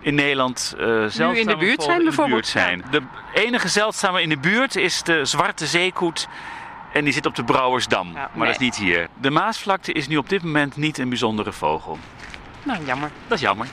in 0.00 0.14
Nederland 0.14 0.74
eh 0.78 0.86
zeldzame 0.86 1.40
in 1.40 1.46
de 1.46 1.56
buurt 1.56 1.82
zijn 1.82 1.98
de 1.98 2.04
bijvoorbeeld? 2.04 2.46
zijn. 2.46 2.84
De 2.90 3.02
enige 3.34 3.68
zeldzame 3.68 4.22
in 4.22 4.28
de 4.28 4.38
buurt 4.38 4.76
is 4.76 5.02
de 5.02 5.24
zwarte 5.24 5.66
zeekoet. 5.66 6.28
En 6.92 7.04
die 7.04 7.12
zit 7.12 7.26
op 7.26 7.34
de 7.34 7.44
Brouwersdam. 7.44 8.06
Ja, 8.06 8.12
maar 8.12 8.30
nee. 8.34 8.46
dat 8.46 8.54
is 8.54 8.58
niet 8.58 8.76
hier. 8.76 9.08
De 9.20 9.30
Maasvlakte 9.30 9.92
is 9.92 10.08
nu 10.08 10.16
op 10.16 10.28
dit 10.28 10.42
moment 10.42 10.76
niet 10.76 10.98
een 10.98 11.08
bijzondere 11.08 11.52
vogel. 11.52 11.98
Nou, 12.62 12.84
jammer. 12.84 13.10
Dat 13.26 13.36
is 13.36 13.44
jammer. 13.44 13.66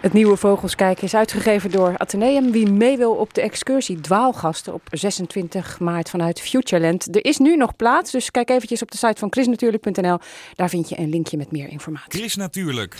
Het 0.00 0.12
nieuwe 0.12 0.36
Vogels 0.36 0.74
kijken 0.74 1.04
is 1.04 1.14
uitgegeven 1.14 1.70
door 1.70 1.94
Atheneum. 1.96 2.52
Wie 2.52 2.70
mee 2.70 2.96
wil 2.96 3.12
op 3.12 3.34
de 3.34 3.40
excursie 3.40 4.00
Dwaalgasten 4.00 4.74
op 4.74 4.82
26 4.90 5.78
maart 5.78 6.10
vanuit 6.10 6.40
Futureland. 6.40 7.14
Er 7.16 7.24
is 7.24 7.38
nu 7.38 7.56
nog 7.56 7.76
plaats, 7.76 8.10
dus 8.10 8.30
kijk 8.30 8.50
eventjes 8.50 8.82
op 8.82 8.90
de 8.90 8.96
site 8.96 9.18
van 9.18 9.32
chrisnatuurlijk.nl. 9.32 10.18
Daar 10.54 10.68
vind 10.68 10.88
je 10.88 10.98
een 10.98 11.08
linkje 11.08 11.36
met 11.36 11.52
meer 11.52 11.68
informatie. 11.68 12.18
Chris 12.18 12.36
Natuurlijk. 12.36 12.96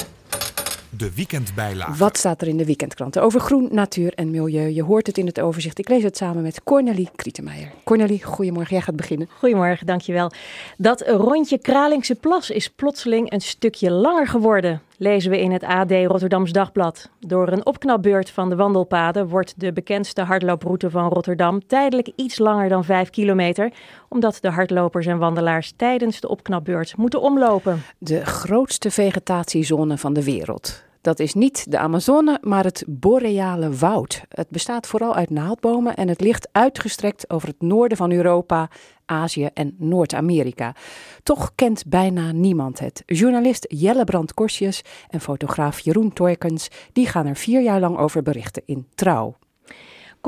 De 0.90 1.14
weekendbijlage. 1.14 1.98
Wat 1.98 2.16
staat 2.16 2.40
er 2.40 2.48
in 2.48 2.56
de 2.56 2.64
weekendkranten 2.64 3.22
over 3.22 3.40
groen, 3.40 3.68
natuur 3.70 4.12
en 4.14 4.30
milieu? 4.30 4.68
Je 4.68 4.82
hoort 4.82 5.06
het 5.06 5.18
in 5.18 5.26
het 5.26 5.40
overzicht. 5.40 5.78
Ik 5.78 5.88
lees 5.88 6.02
het 6.02 6.16
samen 6.16 6.42
met 6.42 6.64
Cornelie 6.64 7.08
Krietenmeijer. 7.16 7.72
Cornelie, 7.84 8.24
goedemorgen. 8.24 8.74
Jij 8.74 8.84
gaat 8.84 8.96
beginnen. 8.96 9.28
Goedemorgen, 9.38 9.86
dankjewel. 9.86 10.30
Dat 10.76 11.00
rondje 11.06 11.58
Kralingse 11.58 12.14
Plas 12.14 12.50
is 12.50 12.68
plotseling 12.68 13.32
een 13.32 13.40
stukje 13.40 13.90
langer 13.90 14.26
geworden, 14.26 14.82
lezen 14.98 15.30
we 15.30 15.40
in 15.40 15.52
het 15.52 15.64
AD 15.64 15.90
Rotterdams 15.90 16.52
Dagblad. 16.52 17.10
Door 17.20 17.48
een 17.48 17.66
opknapbeurt 17.66 18.30
van 18.30 18.48
de 18.48 18.56
wandelpaden 18.56 19.28
wordt 19.28 19.60
de 19.60 19.72
bekendste 19.72 20.22
hardlooproute 20.22 20.90
van 20.90 21.08
Rotterdam 21.08 21.66
tijdelijk 21.66 22.10
iets 22.16 22.38
langer 22.38 22.68
dan 22.68 22.84
5 22.84 23.10
kilometer, 23.10 23.72
omdat 24.08 24.38
de 24.40 24.50
hardlopers 24.50 25.06
en 25.06 25.18
wandelaars 25.18 25.72
tijdens 25.76 26.20
de 26.20 26.28
opknapbeurt 26.28 26.96
moeten 26.96 27.20
omlopen. 27.20 27.82
De 27.98 28.26
grootste 28.26 28.90
vegetatiezone 28.90 29.98
van 29.98 30.12
de 30.12 30.24
wereld. 30.24 30.86
Dat 31.08 31.18
is 31.18 31.34
niet 31.34 31.70
de 31.70 31.78
Amazone, 31.78 32.38
maar 32.42 32.64
het 32.64 32.84
boreale 32.86 33.70
woud. 33.70 34.22
Het 34.28 34.48
bestaat 34.48 34.86
vooral 34.86 35.14
uit 35.14 35.30
naaldbomen 35.30 35.96
en 35.96 36.08
het 36.08 36.20
ligt 36.20 36.48
uitgestrekt 36.52 37.30
over 37.30 37.48
het 37.48 37.60
noorden 37.60 37.96
van 37.96 38.12
Europa, 38.12 38.70
Azië 39.06 39.48
en 39.54 39.74
Noord-Amerika. 39.78 40.74
Toch 41.22 41.52
kent 41.54 41.86
bijna 41.86 42.32
niemand 42.32 42.78
het. 42.78 43.02
Journalist 43.06 43.64
Jelle 43.68 44.04
Brand 44.04 44.34
Korsjes 44.34 44.82
en 45.08 45.20
fotograaf 45.20 45.78
Jeroen 45.78 46.12
Toijkens 46.12 46.68
die 46.92 47.06
gaan 47.06 47.26
er 47.26 47.36
vier 47.36 47.62
jaar 47.62 47.80
lang 47.80 47.98
over 47.98 48.22
berichten 48.22 48.62
in 48.66 48.86
Trouw. 48.94 49.36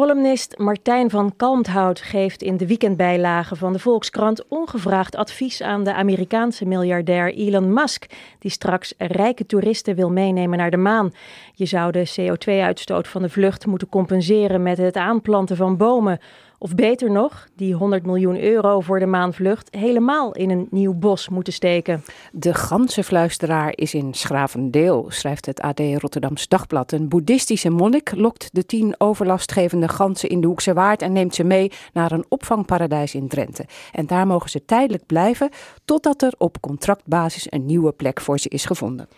Columnist 0.01 0.59
Martijn 0.59 1.11
van 1.11 1.37
Kalmthout 1.37 2.01
geeft 2.01 2.43
in 2.43 2.57
de 2.57 2.67
weekendbijlage 2.67 3.57
van 3.57 3.73
de 3.73 3.79
Volkskrant 3.79 4.49
ongevraagd 4.49 5.17
advies 5.17 5.63
aan 5.63 5.85
de 5.85 5.95
Amerikaanse 5.95 6.67
miljardair 6.67 7.35
Elon 7.35 7.73
Musk, 7.73 8.07
die 8.39 8.51
straks 8.51 8.95
rijke 8.99 9.47
toeristen 9.47 9.95
wil 9.95 10.11
meenemen 10.11 10.59
naar 10.59 10.71
de 10.71 10.77
maan. 10.77 11.13
Je 11.55 11.67
zou 11.67 11.93
de 11.93 12.11
CO2-uitstoot 12.21 13.09
van 13.09 13.23
de 13.23 13.29
vlucht 13.29 13.67
moeten 13.67 13.89
compenseren 13.89 14.63
met 14.63 14.79
het 14.79 14.97
aanplanten 14.97 15.57
van 15.57 15.77
bomen. 15.77 16.21
Of 16.62 16.75
beter 16.75 17.11
nog, 17.11 17.49
die 17.55 17.75
100 17.75 18.07
miljoen 18.07 18.40
euro 18.40 18.81
voor 18.81 18.99
de 18.99 19.07
maanvlucht 19.07 19.75
helemaal 19.75 20.33
in 20.33 20.51
een 20.51 20.66
nieuw 20.70 20.94
bos 20.94 21.29
moeten 21.29 21.53
steken. 21.53 22.05
De 22.33 22.55
ganzenfluisteraar 22.55 23.73
is 23.75 23.94
in 23.94 24.14
Schravendeel, 24.14 25.07
schrijft 25.09 25.46
het 25.46 25.61
AD 25.61 25.81
Rotterdams 25.81 26.49
Dagblad. 26.49 26.92
Een 26.92 27.09
boeddhistische 27.09 27.70
monnik 27.70 28.12
lokt 28.16 28.49
de 28.53 28.66
tien 28.66 28.94
overlastgevende 28.99 29.88
ganzen 29.88 30.29
in 30.29 30.40
de 30.40 30.46
Hoekse 30.46 30.73
Waard 30.73 31.03
en 31.03 31.12
neemt 31.12 31.35
ze 31.35 31.44
mee 31.44 31.73
naar 31.92 32.12
een 32.12 32.25
opvangparadijs 32.29 33.14
in 33.14 33.29
Drenthe. 33.29 33.64
En 33.92 34.07
daar 34.07 34.27
mogen 34.27 34.51
ze 34.51 34.64
tijdelijk 34.64 35.07
blijven 35.07 35.51
totdat 35.85 36.23
er 36.23 36.35
op 36.38 36.61
contractbasis 36.61 37.53
een 37.53 37.66
nieuwe 37.66 37.92
plek 37.92 38.20
voor 38.20 38.38
ze 38.38 38.49
is 38.49 38.64
gevonden. 38.64 39.09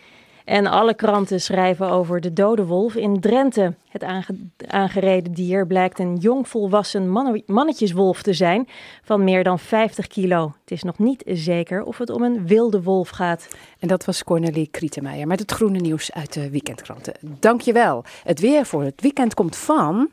En 0.45 0.67
alle 0.67 0.93
kranten 0.93 1.41
schrijven 1.41 1.89
over 1.89 2.21
de 2.21 2.33
dode 2.33 2.65
wolf 2.65 2.95
in 2.95 3.19
Drenthe. 3.19 3.73
Het 3.89 4.03
aange- 4.03 4.37
aangereden 4.67 5.33
dier 5.33 5.67
blijkt 5.67 5.99
een 5.99 6.15
jongvolwassen 6.15 7.09
manne- 7.09 7.43
mannetjeswolf 7.45 8.21
te 8.21 8.33
zijn 8.33 8.67
van 9.03 9.23
meer 9.23 9.43
dan 9.43 9.59
50 9.59 10.07
kilo. 10.07 10.53
Het 10.61 10.71
is 10.71 10.83
nog 10.83 10.99
niet 10.99 11.23
zeker 11.25 11.83
of 11.83 11.97
het 11.97 12.09
om 12.09 12.23
een 12.23 12.47
wilde 12.47 12.81
wolf 12.83 13.09
gaat. 13.09 13.47
En 13.79 13.87
dat 13.87 14.05
was 14.05 14.23
Cornelie 14.23 14.67
Krietenmeijer 14.71 15.27
met 15.27 15.39
het 15.39 15.51
groene 15.51 15.79
nieuws 15.79 16.11
uit 16.11 16.33
de 16.33 16.49
weekendkranten. 16.49 17.13
Dankjewel. 17.21 18.03
Het 18.23 18.39
weer 18.39 18.65
voor 18.65 18.83
het 18.83 19.01
weekend 19.01 19.33
komt 19.33 19.55
van... 19.55 20.09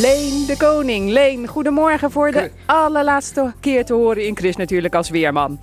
Leen 0.00 0.46
de 0.46 0.54
Koning. 0.58 1.10
Leen, 1.10 1.46
goedemorgen 1.46 2.10
voor 2.10 2.30
de 2.30 2.50
allerlaatste 2.66 3.52
keer 3.60 3.84
te 3.84 3.94
horen 3.94 4.26
in 4.26 4.36
Chris 4.36 4.56
natuurlijk 4.56 4.94
als 4.94 5.10
weerman. 5.10 5.58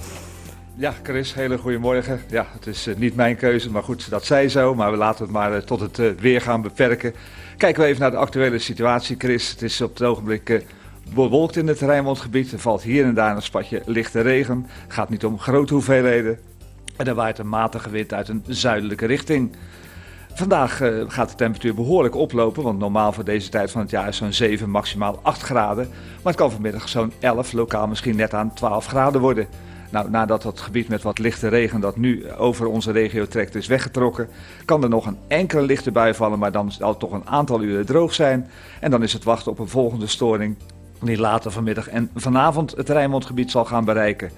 Ja, 0.80 0.94
Chris, 1.04 1.34
hele 1.34 1.58
goedemorgen. 1.58 2.22
Ja, 2.30 2.46
het 2.54 2.68
is 2.68 2.88
eh, 2.88 2.96
niet 2.96 3.16
mijn 3.16 3.36
keuze, 3.36 3.72
maar 3.72 3.84
goed, 3.84 4.10
dat 4.10 4.26
zij 4.26 4.50
zo. 4.50 4.76
Maar 4.76 4.92
we 4.92 4.98
laten 4.98 5.24
het 5.24 5.34
maar 5.34 5.54
eh, 5.54 5.62
tot 5.62 5.80
het 5.80 6.00
eh, 6.00 6.10
weer 6.20 6.42
gaan 6.42 6.62
beperken. 6.62 7.14
Kijken 7.58 7.82
we 7.82 7.88
even 7.88 8.02
naar 8.02 8.12
de 8.12 8.18
actuele 8.18 8.60
situatie, 8.60 9.16
Chris. 9.18 9.50
Het 9.50 9.62
is 9.62 9.82
op 9.82 9.94
het 9.94 10.04
ogenblik 10.04 10.66
bewolkt 11.14 11.56
in 11.56 11.68
het 11.68 11.80
Rijnmondgebied. 11.80 12.52
Er 12.52 12.60
valt 12.60 12.82
hier 12.82 13.06
en 13.06 13.14
daar 13.14 13.36
een 13.36 13.42
spatje 13.42 13.82
lichte 13.86 14.22
regen. 14.22 14.66
Het 14.84 14.94
gaat 14.94 15.10
niet 15.10 15.26
om 15.26 15.40
grote 15.40 15.74
hoeveelheden. 15.74 16.40
En 16.96 17.08
er 17.08 17.16
waait 17.16 17.38
een 17.38 17.50
matige 17.50 17.90
wind 17.90 18.14
uit 18.14 18.28
een 18.28 18.44
zuidelijke 18.48 19.06
richting. 19.06 19.56
Vandaag 20.34 20.78
gaat 21.08 21.30
de 21.30 21.36
temperatuur 21.36 21.76
behoorlijk 21.76 22.16
oplopen, 22.16 22.64
want 22.64 22.80
normaal 22.80 23.12
voor 23.12 23.24
deze 23.24 23.50
tijd 23.50 23.72
van 23.72 23.82
het 23.82 23.90
jaar 23.90 24.08
is 24.08 24.18
zo'n 24.18 24.34
7, 24.34 24.70
maximaal 24.70 25.20
8 25.22 25.42
graden. 25.42 25.88
Maar 25.90 26.34
het 26.34 26.36
kan 26.36 26.52
vanmiddag 26.52 26.90
zo'n 26.90 27.14
11, 27.20 27.52
lokaal 27.52 27.88
misschien 27.88 28.16
net 28.16 28.34
aan 28.34 28.54
12 28.54 28.86
graden 28.86 29.22
worden. 29.22 29.48
Nou, 29.90 30.10
nadat 30.10 30.42
dat 30.42 30.60
gebied 30.60 30.88
met 30.88 31.04
wat 31.04 31.20
lichte 31.20 31.48
regen 31.48 31.82
dat 31.82 31.98
nu 31.98 32.32
over 32.32 32.68
onze 32.68 32.92
regio 32.92 33.26
trekt 33.26 33.56
is 33.56 33.68
weggetrokken, 33.68 34.30
kan 34.66 34.84
er 34.84 34.90
nog 34.90 35.06
een 35.06 35.18
enkele 35.28 35.62
lichte 35.62 35.92
bui 35.92 36.14
vallen, 36.14 36.40
maar 36.40 36.52
dan 36.52 36.72
zal 36.72 36.90
het 36.90 37.00
toch 37.00 37.12
een 37.12 37.28
aantal 37.28 37.62
uren 37.62 37.86
droog 37.86 38.14
zijn. 38.14 38.50
En 38.80 38.92
dan 38.92 39.04
is 39.04 39.14
het 39.14 39.24
wachten 39.24 39.52
op 39.52 39.60
een 39.60 39.68
volgende 39.68 40.08
storing 40.08 40.56
die 41.02 41.20
later 41.20 41.52
vanmiddag 41.52 41.88
en 41.88 42.10
vanavond 42.16 42.76
het 42.76 42.90
Rijnmondgebied 42.90 43.52
zal 43.52 43.66
gaan 43.66 43.86
bereiken. 43.86 44.32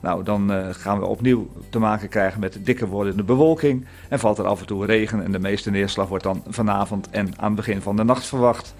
Nou, 0.00 0.24
dan 0.24 0.52
eh, 0.52 0.66
gaan 0.70 0.98
we 0.98 1.06
opnieuw 1.06 1.48
te 1.70 1.78
maken 1.78 2.08
krijgen 2.08 2.40
met 2.40 2.58
dikker 2.60 2.86
wordende 2.86 3.22
bewolking. 3.22 3.86
En 4.08 4.18
valt 4.18 4.38
er 4.38 4.46
af 4.46 4.60
en 4.60 4.66
toe 4.66 4.86
regen 4.86 5.24
en 5.24 5.32
de 5.32 5.38
meeste 5.38 5.70
neerslag 5.70 6.08
wordt 6.08 6.24
dan 6.24 6.42
vanavond 6.48 7.10
en 7.10 7.32
aan 7.36 7.46
het 7.46 7.56
begin 7.56 7.80
van 7.80 7.96
de 7.96 8.04
nacht 8.04 8.26
verwacht. 8.26 8.74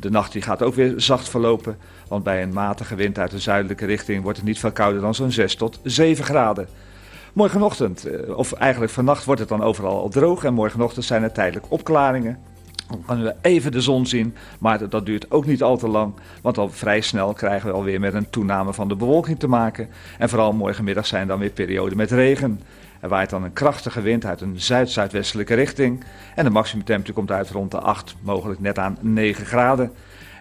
De 0.00 0.10
nacht 0.10 0.32
die 0.32 0.42
gaat 0.42 0.62
ook 0.62 0.74
weer 0.74 0.94
zacht 0.96 1.28
verlopen, 1.28 1.76
want 2.08 2.24
bij 2.24 2.42
een 2.42 2.52
matige 2.52 2.94
wind 2.94 3.18
uit 3.18 3.30
de 3.30 3.38
zuidelijke 3.38 3.86
richting 3.86 4.22
wordt 4.22 4.38
het 4.38 4.46
niet 4.46 4.58
veel 4.58 4.72
kouder 4.72 5.00
dan 5.00 5.14
zo'n 5.14 5.32
6 5.32 5.54
tot 5.54 5.80
7 5.82 6.24
graden. 6.24 6.68
Morgenochtend, 7.32 8.04
eh, 8.04 8.36
of 8.36 8.52
eigenlijk 8.52 8.92
vannacht, 8.92 9.24
wordt 9.24 9.40
het 9.40 9.48
dan 9.48 9.62
overal 9.62 10.00
al 10.00 10.08
droog 10.08 10.44
en 10.44 10.54
morgenochtend 10.54 11.04
zijn 11.04 11.22
er 11.22 11.32
tijdelijk 11.32 11.66
opklaringen. 11.68 12.38
Dan 12.88 13.02
kunnen 13.06 13.24
we 13.24 13.34
even 13.42 13.72
de 13.72 13.80
zon 13.80 14.06
zien, 14.06 14.34
maar 14.58 14.88
dat- 14.88 15.06
duurt 15.06 15.30
ook 15.30 15.46
niet 15.46 15.62
al 15.62 15.76
te 15.76 15.88
lang, 15.88 16.14
want 16.42 16.58
al 16.58 16.70
vrij 16.70 17.00
snel 17.00 17.32
krijgen 17.32 17.68
we 17.68 17.74
alweer 17.74 18.00
met 18.00 18.14
een 18.14 18.30
toename 18.30 18.72
van 18.72 18.88
de 18.88 18.96
bewolking 18.96 19.38
te 19.38 19.48
maken. 19.48 19.88
En 20.18 20.28
vooral 20.28 20.52
morgenmiddag 20.52 21.06
zijn 21.06 21.26
dan 21.26 21.38
weer 21.38 21.50
perioden 21.50 21.96
met 21.96 22.10
regen. 22.10 22.60
Er 23.06 23.12
waait 23.12 23.30
dan 23.30 23.42
een 23.42 23.52
krachtige 23.52 24.00
wind 24.00 24.24
uit 24.24 24.40
een 24.40 24.60
zuid-zuidwestelijke 24.60 25.54
richting 25.54 26.04
en 26.34 26.44
de 26.44 26.50
maximumtemperatuur 26.50 27.14
komt 27.14 27.30
uit 27.30 27.50
rond 27.50 27.70
de 27.70 27.80
8, 27.80 28.16
mogelijk 28.20 28.60
net 28.60 28.78
aan 28.78 28.98
9 29.00 29.46
graden. 29.46 29.92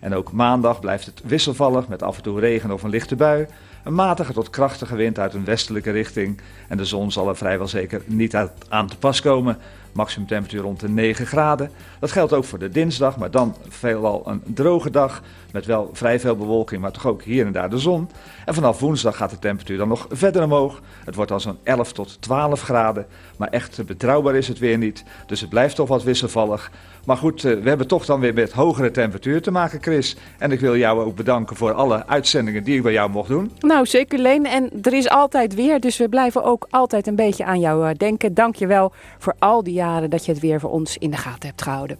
En 0.01 0.13
ook 0.13 0.31
maandag 0.31 0.79
blijft 0.79 1.05
het 1.05 1.21
wisselvallig 1.23 1.87
met 1.87 2.03
af 2.03 2.17
en 2.17 2.23
toe 2.23 2.39
regen 2.39 2.71
of 2.71 2.83
een 2.83 2.89
lichte 2.89 3.15
bui. 3.15 3.45
Een 3.83 3.93
matige 3.93 4.33
tot 4.33 4.49
krachtige 4.49 4.95
wind 4.95 5.19
uit 5.19 5.33
een 5.33 5.45
westelijke 5.45 5.91
richting. 5.91 6.41
En 6.67 6.77
de 6.77 6.85
zon 6.85 7.11
zal 7.11 7.29
er 7.29 7.35
vrijwel 7.35 7.67
zeker 7.67 8.01
niet 8.05 8.35
aan 8.69 8.87
te 8.87 8.97
pas 8.97 9.21
komen. 9.21 9.57
Maximum 9.95 10.27
temperatuur 10.27 10.61
rond 10.61 10.79
de 10.79 10.89
9 10.89 11.25
graden. 11.25 11.71
Dat 11.99 12.11
geldt 12.11 12.33
ook 12.33 12.43
voor 12.43 12.59
de 12.59 12.69
dinsdag, 12.69 13.17
maar 13.17 13.31
dan 13.31 13.55
veelal 13.67 14.21
een 14.25 14.41
droge 14.45 14.89
dag. 14.89 15.21
Met 15.51 15.65
wel 15.65 15.89
vrij 15.93 16.19
veel 16.19 16.35
bewolking, 16.35 16.81
maar 16.81 16.91
toch 16.91 17.05
ook 17.05 17.23
hier 17.23 17.45
en 17.45 17.51
daar 17.51 17.69
de 17.69 17.77
zon. 17.77 18.09
En 18.45 18.53
vanaf 18.53 18.79
woensdag 18.79 19.17
gaat 19.17 19.29
de 19.29 19.39
temperatuur 19.39 19.77
dan 19.77 19.87
nog 19.87 20.07
verder 20.09 20.43
omhoog. 20.43 20.81
Het 21.05 21.15
wordt 21.15 21.31
dan 21.31 21.41
zo'n 21.41 21.57
11 21.63 21.91
tot 21.91 22.21
12 22.21 22.61
graden. 22.61 23.05
Maar 23.37 23.49
echt 23.49 23.85
betrouwbaar 23.85 24.35
is 24.35 24.47
het 24.47 24.59
weer 24.59 24.77
niet. 24.77 25.03
Dus 25.25 25.41
het 25.41 25.49
blijft 25.49 25.75
toch 25.75 25.87
wat 25.87 26.03
wisselvallig. 26.03 26.71
Maar 27.05 27.17
goed, 27.17 27.43
eh, 27.43 27.53
we 27.53 27.67
hebben 27.69 27.87
toch 27.87 28.05
dan 28.05 28.19
weer 28.19 28.33
met 28.33 28.51
hogere 28.51 28.91
temperatuur 28.91 29.41
te 29.41 29.51
maken, 29.51 29.81
Chris. 29.81 30.17
En 30.37 30.51
ik 30.51 30.59
wil 30.59 30.77
jou 30.77 31.03
ook 31.03 31.15
bedanken 31.15 31.55
voor 31.55 31.73
alle 31.73 32.07
uitzendingen 32.07 32.63
die 32.63 32.75
ik 32.75 32.83
bij 32.83 32.91
jou 32.91 33.09
mocht 33.09 33.29
doen. 33.29 33.51
Nou, 33.59 33.85
zeker 33.85 34.19
Leen. 34.19 34.45
En 34.45 34.69
er 34.81 34.93
is 34.93 35.09
altijd 35.09 35.55
weer, 35.55 35.79
dus 35.79 35.97
we 35.97 36.09
blijven 36.09 36.43
ook 36.43 36.67
altijd 36.69 37.07
een 37.07 37.15
beetje 37.15 37.45
aan 37.45 37.59
jou 37.59 37.89
eh, 37.89 37.95
denken. 37.97 38.33
Dank 38.33 38.55
je 38.55 38.67
wel 38.67 38.93
voor 39.17 39.35
al 39.39 39.63
die 39.63 39.73
jaren 39.73 40.09
dat 40.09 40.25
je 40.25 40.31
het 40.31 40.41
weer 40.41 40.59
voor 40.59 40.71
ons 40.71 40.97
in 40.97 41.11
de 41.11 41.17
gaten 41.17 41.49
hebt 41.49 41.61
gehouden. 41.61 41.97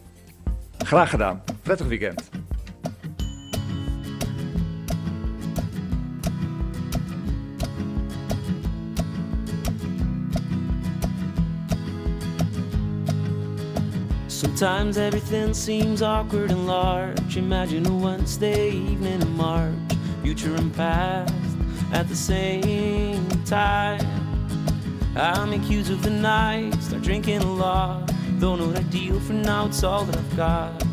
Graag 0.78 1.10
gedaan. 1.10 1.42
Prettig 1.62 1.86
weekend. 1.86 2.30
Sometimes 14.36 14.98
everything 14.98 15.54
seems 15.54 16.02
awkward 16.02 16.50
and 16.50 16.66
large. 16.66 17.38
Imagine 17.38 17.86
a 17.86 17.96
Wednesday 17.96 18.68
evening 18.68 19.22
in 19.22 19.34
March, 19.34 19.72
future 20.22 20.54
and 20.54 20.74
past 20.74 21.32
at 21.94 22.06
the 22.06 22.14
same 22.14 23.26
time. 23.46 23.98
I 25.16 25.42
make 25.46 25.70
use 25.70 25.88
of 25.88 26.02
the 26.02 26.10
night, 26.10 26.74
start 26.82 27.00
drinking 27.00 27.40
a 27.40 27.50
lot. 27.50 28.12
Though 28.32 28.56
not 28.56 28.76
ideal 28.76 29.18
for 29.20 29.32
now, 29.32 29.68
it's 29.68 29.82
all 29.82 30.04
that 30.04 30.14
I've 30.14 30.36
got. 30.36 30.84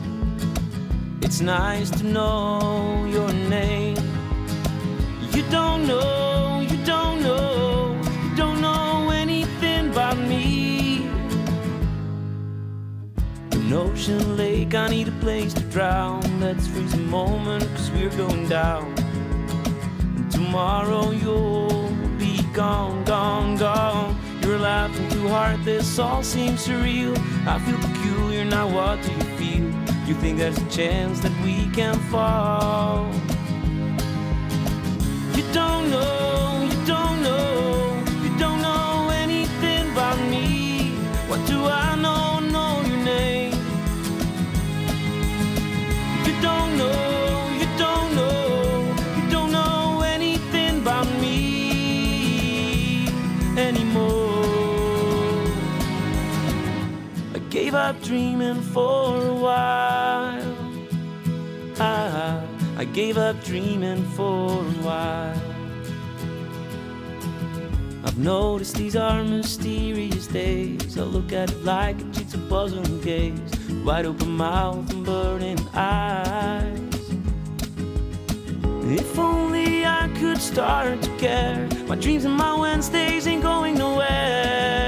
It's 1.21 1.41
nice 1.41 1.89
to 1.99 2.05
know 2.05 3.05
your 3.09 3.33
name. 3.49 3.97
You 5.33 5.43
don't 5.51 5.85
know, 5.85 6.52
An 13.65 13.71
ocean 13.71 14.35
lake, 14.35 14.75
I 14.75 14.89
need 14.89 15.07
a 15.07 15.11
place 15.21 15.53
to 15.53 15.61
drown. 15.61 16.21
Let's 16.41 16.67
freeze 16.67 16.93
a 16.95 16.97
moment, 16.97 17.63
cause 17.75 17.89
we're 17.91 18.09
going 18.09 18.49
down. 18.49 18.93
And 20.17 20.29
tomorrow 20.29 21.11
you'll 21.11 21.89
be 22.19 22.43
gone, 22.51 23.05
gone, 23.05 23.55
gone. 23.55 24.19
You're 24.41 24.59
laughing 24.59 25.07
too 25.11 25.29
hard, 25.29 25.63
this 25.63 25.97
all 25.97 26.23
seems 26.23 26.67
surreal. 26.67 27.17
I 27.47 27.57
feel 27.59 27.77
peculiar, 27.77 28.43
now 28.43 28.67
what 28.67 29.01
do 29.01 29.13
you 29.13 29.37
feel? 29.37 29.65
You 30.07 30.15
think 30.15 30.39
there's 30.39 30.57
a 30.57 30.69
chance 30.69 31.21
that 31.21 31.31
we 31.41 31.69
can 31.71 31.97
fall? 32.11 33.09
You 35.37 35.43
don't 35.53 35.89
know, 35.89 36.67
you 36.69 36.85
don't 36.85 37.23
know, 37.23 38.03
you 38.23 38.37
don't 38.37 38.61
know 38.61 39.09
anything 39.13 39.89
about 39.93 40.19
me. 40.29 40.97
What 41.29 41.39
do 41.47 41.63
I 41.63 41.92
gave 57.73 57.81
up 57.81 58.01
dreaming 58.03 58.61
for 58.61 59.25
a 59.25 59.33
while. 59.33 60.55
I, 61.79 62.39
I 62.77 62.85
gave 62.85 63.17
up 63.17 63.43
dreaming 63.43 64.03
for 64.09 64.59
a 64.59 64.77
while. 64.85 65.41
I've 68.05 68.19
noticed 68.19 68.75
these 68.75 68.95
are 68.95 69.23
mysterious 69.23 70.27
days. 70.27 70.99
I 70.99 71.01
look 71.01 71.33
at 71.33 71.49
it 71.49 71.63
like 71.63 71.99
a 71.99 72.03
jigsaw 72.11 72.47
puzzle 72.47 72.83
and 72.83 73.03
gaze. 73.03 73.39
Wide 73.83 74.05
open 74.05 74.29
mouth 74.29 74.87
and 74.91 75.03
burning 75.03 75.57
eyes. 75.73 76.79
If 78.83 79.17
only 79.17 79.83
I 79.83 80.11
could 80.19 80.37
start 80.37 81.01
to 81.01 81.17
care. 81.17 81.67
My 81.87 81.95
dreams 81.95 82.25
and 82.25 82.35
my 82.35 82.53
Wednesdays 82.53 83.25
ain't 83.25 83.41
going 83.41 83.79
nowhere. 83.79 84.82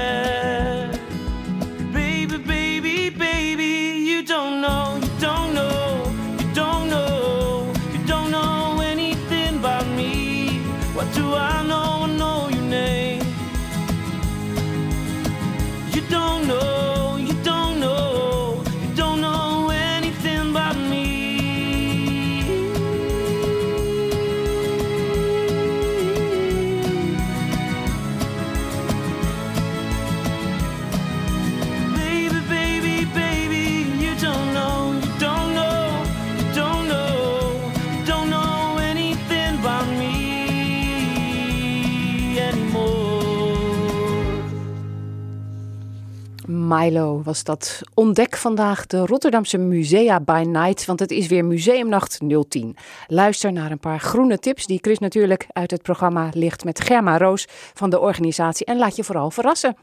Milo 46.76 47.22
was 47.24 47.44
dat. 47.44 47.80
Ontdek 47.94 48.36
vandaag 48.36 48.86
de 48.86 49.06
Rotterdamse 49.06 49.58
Musea 49.58 50.20
by 50.20 50.44
Night, 50.46 50.84
want 50.84 51.00
het 51.00 51.10
is 51.10 51.26
weer 51.26 51.44
Museumnacht 51.44 52.18
010. 52.48 52.76
Luister 53.06 53.52
naar 53.52 53.70
een 53.70 53.78
paar 53.78 54.00
groene 54.00 54.38
tips 54.38 54.66
die 54.66 54.78
Chris 54.82 54.98
natuurlijk 54.98 55.46
uit 55.52 55.70
het 55.70 55.82
programma 55.82 56.28
ligt 56.32 56.64
met 56.64 56.80
Germa 56.80 57.18
Roos 57.18 57.46
van 57.74 57.90
de 57.90 58.00
organisatie. 58.00 58.66
En 58.66 58.78
laat 58.78 58.96
je 58.96 59.04
vooral 59.04 59.30
verrassen. 59.30 59.76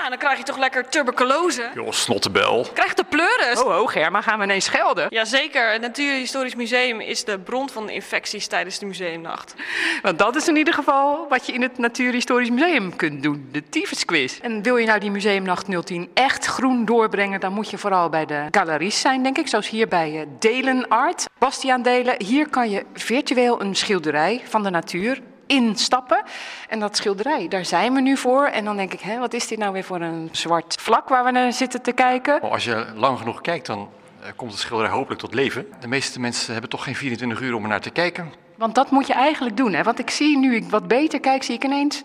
Nou, 0.00 0.12
dan 0.12 0.20
krijg 0.20 0.38
je 0.38 0.44
toch 0.44 0.58
lekker 0.58 0.88
tuberculose. 0.88 1.70
Joh, 1.74 1.90
snottebel. 1.90 2.66
Krijg 2.74 2.94
de 2.94 3.04
pleuris. 3.04 3.62
Oh, 3.62 3.80
oh 3.80 3.88
Germa, 3.88 4.20
gaan 4.20 4.38
we 4.38 4.44
ineens 4.44 4.64
schelden? 4.64 5.06
Jazeker, 5.08 5.72
het 5.72 5.80
Natuurhistorisch 5.80 6.54
Museum 6.54 7.00
is 7.00 7.24
de 7.24 7.38
bron 7.38 7.68
van 7.68 7.86
de 7.86 7.92
infecties 7.92 8.46
tijdens 8.46 8.78
de 8.78 8.86
museumnacht. 8.86 9.54
Want 10.02 10.18
dat 10.18 10.36
is 10.36 10.48
in 10.48 10.56
ieder 10.56 10.74
geval 10.74 11.26
wat 11.28 11.46
je 11.46 11.52
in 11.52 11.62
het 11.62 11.78
Natuurhistorisch 11.78 12.50
Museum 12.50 12.96
kunt 12.96 13.22
doen, 13.22 13.48
de 13.52 13.68
tyfusquiz. 13.68 14.38
En 14.40 14.62
wil 14.62 14.76
je 14.76 14.86
nou 14.86 15.00
die 15.00 15.10
Museumnacht 15.10 15.86
010 15.86 16.10
echt 16.14 16.46
groen 16.46 16.84
doorbrengen, 16.84 17.40
dan 17.40 17.52
moet 17.52 17.70
je 17.70 17.78
vooral 17.78 18.08
bij 18.08 18.26
de 18.26 18.46
galeries 18.50 19.00
zijn, 19.00 19.22
denk 19.22 19.38
ik. 19.38 19.48
Zoals 19.48 19.68
hier 19.68 19.88
bij 19.88 20.20
eh, 20.20 20.26
Delen 20.38 20.88
Art. 20.88 21.28
Bastiaan 21.38 21.82
Delen, 21.82 22.14
hier 22.24 22.48
kan 22.48 22.70
je 22.70 22.84
virtueel 22.94 23.60
een 23.60 23.74
schilderij 23.74 24.40
van 24.44 24.62
de 24.62 24.70
natuur 24.70 25.20
instappen. 25.50 26.22
En 26.68 26.80
dat 26.80 26.96
schilderij, 26.96 27.48
daar 27.48 27.64
zijn 27.64 27.94
we 27.94 28.00
nu 28.00 28.16
voor. 28.16 28.44
En 28.44 28.64
dan 28.64 28.76
denk 28.76 28.92
ik, 28.92 29.00
hè, 29.00 29.18
wat 29.18 29.32
is 29.32 29.46
dit 29.46 29.58
nou 29.58 29.72
weer 29.72 29.84
voor 29.84 30.00
een 30.00 30.28
zwart 30.32 30.76
vlak 30.80 31.08
waar 31.08 31.24
we 31.24 31.30
naar 31.30 31.52
zitten 31.52 31.82
te 31.82 31.92
kijken? 31.92 32.40
Als 32.40 32.64
je 32.64 32.86
lang 32.94 33.18
genoeg 33.18 33.40
kijkt, 33.40 33.66
dan 33.66 33.88
eh, 34.20 34.28
komt 34.36 34.50
het 34.50 34.60
schilderij 34.60 34.92
hopelijk 34.92 35.20
tot 35.20 35.34
leven. 35.34 35.66
De 35.80 35.88
meeste 35.88 36.20
mensen 36.20 36.52
hebben 36.52 36.70
toch 36.70 36.84
geen 36.84 36.94
24 36.94 37.40
uur 37.40 37.54
om 37.54 37.62
er 37.62 37.68
naar 37.68 37.80
te 37.80 37.90
kijken. 37.90 38.32
Want 38.56 38.74
dat 38.74 38.90
moet 38.90 39.06
je 39.06 39.12
eigenlijk 39.12 39.56
doen. 39.56 39.72
Hè? 39.72 39.82
Want 39.82 39.98
ik 39.98 40.10
zie, 40.10 40.38
nu 40.38 40.54
ik 40.54 40.70
wat 40.70 40.88
beter 40.88 41.20
kijk, 41.20 41.42
zie 41.42 41.54
ik 41.54 41.64
ineens 41.64 42.02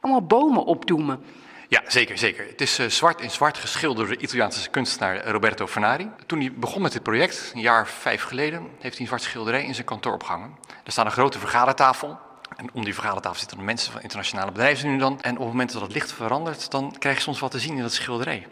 allemaal 0.00 0.26
bomen 0.26 0.64
opdoemen. 0.64 1.24
Ja, 1.68 1.82
zeker, 1.86 2.18
zeker. 2.18 2.46
Het 2.46 2.60
is 2.60 2.78
eh, 2.78 2.86
zwart 2.86 3.20
in 3.20 3.30
zwart 3.30 3.58
geschilderd 3.58 4.08
door 4.08 4.16
de 4.16 4.22
Italiaanse 4.22 4.70
kunstenaar 4.70 5.26
Roberto 5.26 5.66
Fernari. 5.66 6.10
Toen 6.26 6.40
hij 6.40 6.52
begon 6.54 6.82
met 6.82 6.92
dit 6.92 7.02
project, 7.02 7.50
een 7.54 7.60
jaar 7.60 7.82
of 7.82 7.90
vijf 7.90 8.22
geleden, 8.22 8.62
heeft 8.78 8.92
hij 8.92 9.00
een 9.00 9.06
zwart 9.06 9.22
schilderij 9.22 9.64
in 9.64 9.74
zijn 9.74 9.86
kantoor 9.86 10.12
opgehangen. 10.12 10.56
Er 10.84 10.92
staat 10.92 11.04
een 11.04 11.12
grote 11.12 11.38
vergadertafel. 11.38 12.18
En 12.56 12.70
om 12.72 12.84
die 12.84 12.94
vergadertafel 12.94 13.38
zitten 13.38 13.56
dan 13.56 13.66
mensen 13.66 13.92
van 13.92 14.00
internationale 14.00 14.50
bedrijven 14.52 14.90
nu 14.90 14.98
dan. 14.98 15.20
En 15.20 15.32
op 15.32 15.38
het 15.38 15.48
moment 15.48 15.72
dat 15.72 15.82
het 15.82 15.92
licht 15.92 16.12
verandert, 16.12 16.70
dan 16.70 16.96
krijg 16.98 17.16
je 17.16 17.22
soms 17.22 17.40
wat 17.40 17.50
te 17.50 17.58
zien 17.58 17.76
in 17.76 17.82
dat 17.82 17.92
schilderij. 17.92 18.46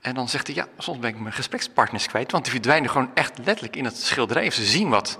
En 0.00 0.14
dan 0.14 0.28
zegt 0.28 0.46
hij, 0.46 0.56
ja, 0.56 0.66
soms 0.78 0.98
ben 0.98 1.10
ik 1.10 1.18
mijn 1.18 1.34
gesprekspartners 1.34 2.06
kwijt, 2.06 2.32
want 2.32 2.44
die 2.44 2.52
verdwijnen 2.52 2.90
gewoon 2.90 3.10
echt 3.14 3.38
letterlijk 3.38 3.76
in 3.76 3.84
het 3.84 3.96
schilderij. 3.96 4.50
Ze 4.50 4.64
zien 4.64 4.88
wat. 4.88 5.18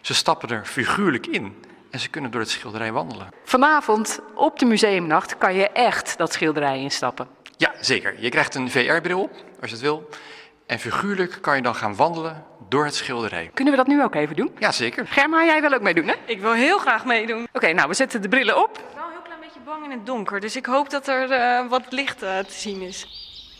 Ze 0.00 0.14
stappen 0.14 0.48
er 0.48 0.64
figuurlijk 0.64 1.26
in 1.26 1.64
en 1.90 2.00
ze 2.00 2.08
kunnen 2.08 2.30
door 2.30 2.40
het 2.40 2.50
schilderij 2.50 2.92
wandelen. 2.92 3.28
Vanavond 3.44 4.20
op 4.34 4.58
de 4.58 4.64
museumnacht 4.64 5.38
kan 5.38 5.54
je 5.54 5.68
echt 5.68 6.18
dat 6.18 6.32
schilderij 6.32 6.80
instappen. 6.80 7.28
Ja, 7.56 7.72
zeker. 7.80 8.20
Je 8.20 8.28
krijgt 8.28 8.54
een 8.54 8.70
VR-bril 8.70 9.22
op, 9.22 9.32
als 9.60 9.70
je 9.70 9.76
het 9.76 9.80
wil. 9.80 10.08
En 10.66 10.78
figuurlijk 10.78 11.38
kan 11.40 11.56
je 11.56 11.62
dan 11.62 11.74
gaan 11.74 11.96
wandelen 11.96 12.44
door 12.72 12.84
het 12.84 12.94
schilderij. 12.94 13.50
Kunnen 13.54 13.72
we 13.72 13.78
dat 13.78 13.88
nu 13.88 14.02
ook 14.02 14.14
even 14.14 14.36
doen? 14.36 14.50
Jazeker. 14.58 15.06
Germa, 15.06 15.44
jij 15.44 15.60
wil 15.60 15.72
ook 15.72 15.80
meedoen, 15.80 16.06
hè? 16.08 16.14
Ik 16.26 16.40
wil 16.40 16.52
heel 16.52 16.78
graag 16.78 17.04
meedoen. 17.04 17.48
Oké, 17.52 17.72
nou, 17.72 17.88
we 17.88 17.94
zetten 17.94 18.22
de 18.22 18.28
brillen 18.28 18.62
op. 18.62 18.78
Ik 18.78 18.84
ben 18.84 18.94
wel 18.94 19.04
een 19.04 19.10
heel 19.12 19.22
klein 19.22 19.40
beetje 19.40 19.60
bang 19.64 19.84
in 19.84 19.90
het 19.90 20.06
donker, 20.06 20.40
dus 20.40 20.56
ik 20.56 20.66
hoop 20.66 20.90
dat 20.90 21.08
er 21.08 21.30
eh, 21.30 21.68
wat 21.68 21.82
licht 21.90 22.22
eh, 22.22 22.38
te 22.38 22.52
zien 22.52 22.80
is. 22.80 23.06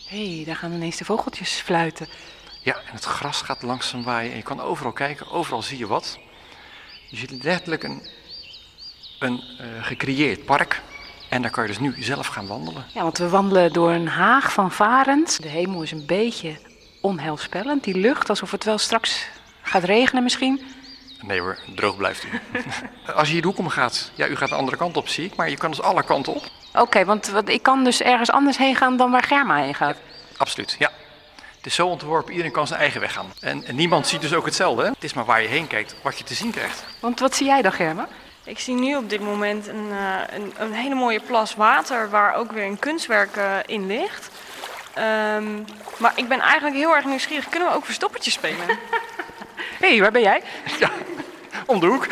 Hé, 0.07 0.35
hey, 0.35 0.45
daar 0.45 0.55
gaan 0.55 0.71
ineens 0.71 0.97
de 0.97 1.05
vogeltjes 1.05 1.51
fluiten. 1.51 2.07
Ja, 2.61 2.75
en 2.75 2.93
het 2.93 3.03
gras 3.03 3.41
gaat 3.41 3.61
langzaam 3.61 4.03
waaien 4.03 4.31
en 4.31 4.37
je 4.37 4.43
kan 4.43 4.61
overal 4.61 4.91
kijken, 4.91 5.31
overal 5.31 5.61
zie 5.61 5.77
je 5.77 5.87
wat. 5.87 6.19
Je 7.09 7.17
ziet 7.17 7.43
letterlijk 7.43 7.83
een, 7.83 8.07
een 9.19 9.43
eh, 9.59 9.65
gecreëerd 9.81 10.45
park 10.45 10.81
en 11.29 11.41
daar 11.41 11.51
kan 11.51 11.63
je 11.63 11.69
dus 11.69 11.79
nu 11.79 11.95
zelf 11.99 12.27
gaan 12.27 12.47
wandelen. 12.47 12.85
Ja, 12.93 13.01
want 13.01 13.17
we 13.17 13.29
wandelen 13.29 13.73
door 13.73 13.91
een 13.91 14.07
haag 14.07 14.53
van 14.53 14.71
varens. 14.71 15.37
De 15.37 15.49
hemel 15.49 15.81
is 15.81 15.91
een 15.91 16.05
beetje 16.05 16.57
onheilspellend. 17.03 17.83
Die 17.83 17.97
lucht, 17.97 18.29
alsof 18.29 18.51
het 18.51 18.63
wel 18.63 18.77
straks 18.77 19.27
gaat 19.61 19.83
regenen 19.83 20.23
misschien. 20.23 20.61
Nee 21.21 21.39
hoor, 21.39 21.57
droog 21.75 21.97
blijft 21.97 22.23
u. 22.23 22.27
Als 23.15 23.27
je 23.27 23.33
hier 23.33 23.41
de 23.41 23.47
hoek 23.47 23.57
om 23.57 23.69
gaat, 23.69 24.11
ja, 24.15 24.27
u 24.27 24.35
gaat 24.35 24.49
de 24.49 24.55
andere 24.55 24.77
kant 24.77 24.97
op 24.97 25.07
zie 25.07 25.25
ik, 25.25 25.35
maar 25.35 25.49
je 25.49 25.57
kan 25.57 25.69
dus 25.69 25.81
alle 25.81 26.03
kanten 26.03 26.33
op. 26.33 26.43
Oké, 26.73 27.05
want 27.05 27.27
wat, 27.27 27.49
ik 27.49 27.63
kan 27.63 27.83
dus 27.83 28.01
ergens 28.01 28.31
anders 28.31 28.57
heen 28.57 28.75
gaan 28.75 28.97
dan 28.97 29.11
waar 29.11 29.23
Germa 29.23 29.57
heen 29.57 29.75
gaat. 29.75 29.97
Absoluut, 30.37 30.75
ja. 30.79 30.91
Het 31.57 31.65
is 31.65 31.75
zo 31.75 31.87
ontworpen, 31.87 32.31
iedereen 32.31 32.51
kan 32.51 32.67
zijn 32.67 32.79
eigen 32.79 33.01
weg 33.01 33.13
gaan. 33.13 33.33
En, 33.39 33.63
en 33.63 33.75
niemand 33.75 34.07
ziet 34.07 34.21
dus 34.21 34.33
ook 34.33 34.45
hetzelfde. 34.45 34.81
Hè? 34.83 34.89
Het 34.89 35.03
is 35.03 35.13
maar 35.13 35.25
waar 35.25 35.41
je 35.41 35.47
heen 35.47 35.67
kijkt, 35.67 35.95
wat 36.01 36.17
je 36.17 36.23
te 36.23 36.33
zien 36.33 36.51
krijgt. 36.51 36.83
Want 36.99 37.19
wat 37.19 37.35
zie 37.35 37.45
jij 37.45 37.61
dan, 37.61 37.71
Germa? 37.71 38.07
Ik 38.45 38.59
zie 38.59 38.75
nu 38.75 38.95
op 38.95 39.09
dit 39.09 39.21
moment 39.21 39.67
een, 39.67 39.91
eh, 39.91 40.37
een, 40.37 40.53
een 40.57 40.73
hele 40.73 40.95
mooie 40.95 41.19
plas 41.19 41.55
water 41.55 42.09
waar 42.09 42.35
ook 42.35 42.51
weer 42.51 42.65
een 42.65 42.79
kunstwerk 42.79 43.35
eh, 43.35 43.57
in 43.65 43.87
ligt. 43.87 44.29
Ehm, 44.93 45.63
maar 45.97 46.13
ik 46.15 46.27
ben 46.27 46.39
eigenlijk 46.39 46.75
heel 46.75 46.95
erg 46.95 47.05
nieuwsgierig. 47.05 47.49
Kunnen 47.49 47.69
we 47.69 47.75
ook 47.75 47.85
verstoppertjes 47.85 48.33
spelen? 48.33 48.65
Hé, 49.79 49.89
hey, 49.89 49.99
waar 49.99 50.11
ben 50.11 50.21
jij? 50.21 50.41
Om 51.65 51.79
de 51.79 51.85
hoek. 51.85 52.07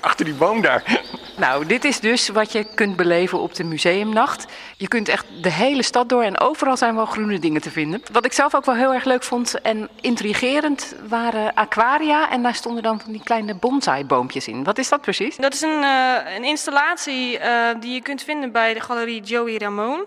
Achter 0.00 0.24
die 0.24 0.34
boom 0.34 0.60
daar. 0.60 1.00
Nou, 1.36 1.66
dit 1.66 1.84
is 1.84 2.00
dus 2.00 2.28
wat 2.28 2.52
je 2.52 2.66
kunt 2.74 2.96
beleven 2.96 3.38
op 3.38 3.54
de 3.54 3.64
museumnacht. 3.64 4.44
Je 4.76 4.88
kunt 4.88 5.08
echt 5.08 5.26
de 5.42 5.50
hele 5.50 5.82
stad 5.82 6.08
door 6.08 6.22
en 6.22 6.40
overal 6.40 6.76
zijn 6.76 6.94
wel 6.94 7.06
groene 7.06 7.38
dingen 7.38 7.60
te 7.60 7.70
vinden. 7.70 8.02
Wat 8.12 8.24
ik 8.24 8.32
zelf 8.32 8.54
ook 8.54 8.64
wel 8.64 8.74
heel 8.74 8.94
erg 8.94 9.04
leuk 9.04 9.22
vond 9.22 9.60
en 9.60 9.88
intrigerend 10.00 10.94
waren 11.08 11.54
aquaria. 11.54 12.30
En 12.30 12.42
daar 12.42 12.54
stonden 12.54 12.82
dan 12.82 13.00
van 13.00 13.12
die 13.12 13.22
kleine 13.24 13.54
bonsai-boompjes 13.54 14.48
in. 14.48 14.64
Wat 14.64 14.78
is 14.78 14.88
dat 14.88 15.00
precies? 15.00 15.36
Dat 15.36 15.54
is 15.54 15.60
een, 15.60 15.82
eh, 15.82 16.34
een 16.36 16.44
installatie 16.44 17.38
eh, 17.38 17.80
die 17.80 17.94
je 17.94 18.02
kunt 18.02 18.22
vinden 18.22 18.52
bij 18.52 18.74
de 18.74 18.80
galerie 18.80 19.22
Joey 19.22 19.58
Ramon. 19.58 20.04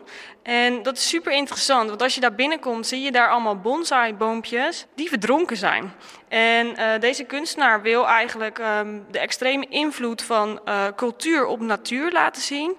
En 0.49 0.83
dat 0.83 0.97
is 0.97 1.07
super 1.07 1.31
interessant, 1.31 1.89
want 1.89 2.01
als 2.01 2.15
je 2.15 2.21
daar 2.21 2.35
binnenkomt, 2.35 2.87
zie 2.87 3.01
je 3.01 3.11
daar 3.11 3.29
allemaal 3.29 3.59
bonsai-boompjes 3.59 4.85
die 4.95 5.09
verdronken 5.09 5.57
zijn. 5.57 5.93
En 6.27 6.75
eh, 6.75 6.99
deze 6.99 7.23
kunstenaar 7.23 7.81
wil 7.81 8.07
eigenlijk 8.07 8.59
ehm, 8.59 8.99
de 9.11 9.19
extreme 9.19 9.65
invloed 9.69 10.21
van 10.21 10.59
eh, 10.65 10.85
cultuur 10.95 11.45
op 11.45 11.59
natuur 11.59 12.11
laten 12.11 12.41
zien. 12.41 12.75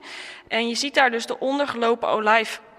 En 0.48 0.68
je 0.68 0.74
ziet 0.74 0.94
daar 0.94 1.10
dus 1.10 1.26
de 1.26 1.38
ondergelopen 1.38 2.08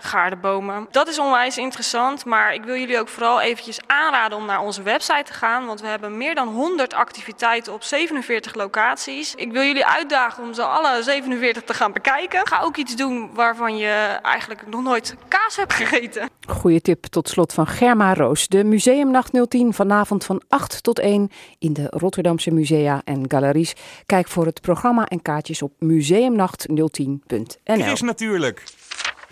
olijfgaardenbomen. 0.02 0.88
Dat 0.92 1.08
is 1.08 1.20
onwijs 1.20 1.58
interessant, 1.58 2.26
maar 2.26 2.54
ik 2.54 2.64
wil 2.64 2.76
jullie 2.76 3.00
ook 3.00 3.08
vooral 3.08 3.42
eventjes 3.42 3.80
aanraden 3.88 4.38
om 4.38 4.46
naar 4.46 4.62
onze 4.62 4.82
website 4.82 5.24
te 5.24 5.34
gaan. 5.34 5.66
Want 5.66 5.82
we 5.82 5.88
hebben 5.88 6.18
meer 6.18 6.36
dan 6.36 6.48
100 6.48 6.94
activiteiten 6.94 7.74
op 7.74 7.84
47 7.84 8.56
locaties. 8.56 9.36
Ik 9.36 9.52
wil 9.52 9.64
jullie 9.64 9.86
uitdagen 9.86 10.44
om 10.44 10.54
ze 10.54 10.64
alle 10.64 11.04
47 11.04 11.64
te 11.64 11.74
gaan 11.74 11.92
bekijken. 11.92 12.48
Ga 12.48 12.62
ook 12.62 12.78
iets 12.78 12.96
doen 12.96 13.30
waarvan 13.34 13.78
je 13.78 14.20
eigenlijk 14.22 14.68
nog 14.68 14.82
nooit 14.82 15.16
kaas 15.28 15.56
hebt 15.56 15.74
gegeten. 15.74 16.30
Goeie 16.48 16.82
tip 16.82 17.06
tot 17.06 17.30
slot 17.30 17.54
van 17.54 17.68
Germa 17.68 18.14
Roos. 18.14 18.48
De 18.48 18.64
Museumnacht 18.64 19.50
010 19.50 19.74
vanavond 19.74 20.26
van 20.26 20.42
8 20.48 20.84
tot 20.84 21.00
1 21.00 21.32
in 21.60 21.74
de 21.74 21.88
Rotterdamse 21.90 22.52
musea 22.52 23.02
en 23.06 23.26
galeries. 23.28 23.74
Kijk 24.06 24.28
voor 24.28 24.46
het 24.46 24.62
programma 24.62 25.06
en 25.06 25.22
kaartjes 25.22 25.62
op 25.62 25.72
museumnacht010.nl. 25.84 27.46
Chris 27.64 28.02
natuurlijk. 28.02 28.64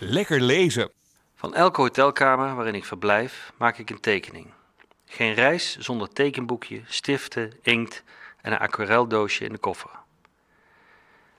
Lekker 0.02 0.40
lezen. 0.40 0.90
Van 1.34 1.54
elke 1.54 1.80
hotelkamer 1.80 2.54
waarin 2.54 2.74
ik 2.74 2.84
verblijf 2.84 3.52
maak 3.56 3.78
ik 3.78 3.90
een 3.90 4.00
tekening. 4.00 4.46
Geen 5.06 5.34
reis 5.34 5.78
zonder 5.78 6.08
tekenboekje, 6.08 6.82
stiften, 6.86 7.52
inkt 7.62 8.02
en 8.40 8.52
een 8.52 8.58
aquareldoosje 8.58 9.44
in 9.44 9.52
de 9.52 9.58
koffer. 9.58 9.90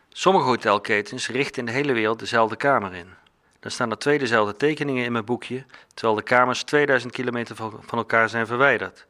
Sommige 0.09 0.45
hotelketens 0.45 1.28
richten 1.28 1.59
in 1.59 1.66
de 1.66 1.72
hele 1.72 1.93
wereld 1.93 2.20
dezelfde 2.20 2.55
kamer 2.55 2.93
in. 2.93 3.07
Dan 3.59 3.72
staan 3.72 3.91
er 3.91 3.97
twee 3.97 4.20
dezelfde 4.20 4.55
tekeningen 4.55 5.05
in 5.05 5.12
mijn 5.12 5.26
boekje, 5.26 5.66
terwijl 5.93 6.16
de 6.16 6.24
kamers 6.24 6.64
2000 6.64 7.14
kilometer 7.14 7.55
van 7.55 7.97
elkaar 7.97 8.30
zijn 8.30 8.47
verwijderd. 8.47 9.05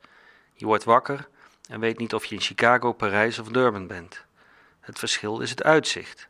Je 0.53 0.65
wordt 0.65 0.83
wakker 0.83 1.27
en 1.69 1.79
weet 1.79 1.97
niet 1.97 2.13
of 2.13 2.25
je 2.25 2.35
in 2.35 2.41
Chicago, 2.41 2.91
Parijs 2.93 3.39
of 3.39 3.47
Durban 3.47 3.87
bent. 3.87 4.23
Het 4.79 4.99
verschil 4.99 5.39
is 5.39 5.49
het 5.49 5.63
uitzicht. 5.63 6.27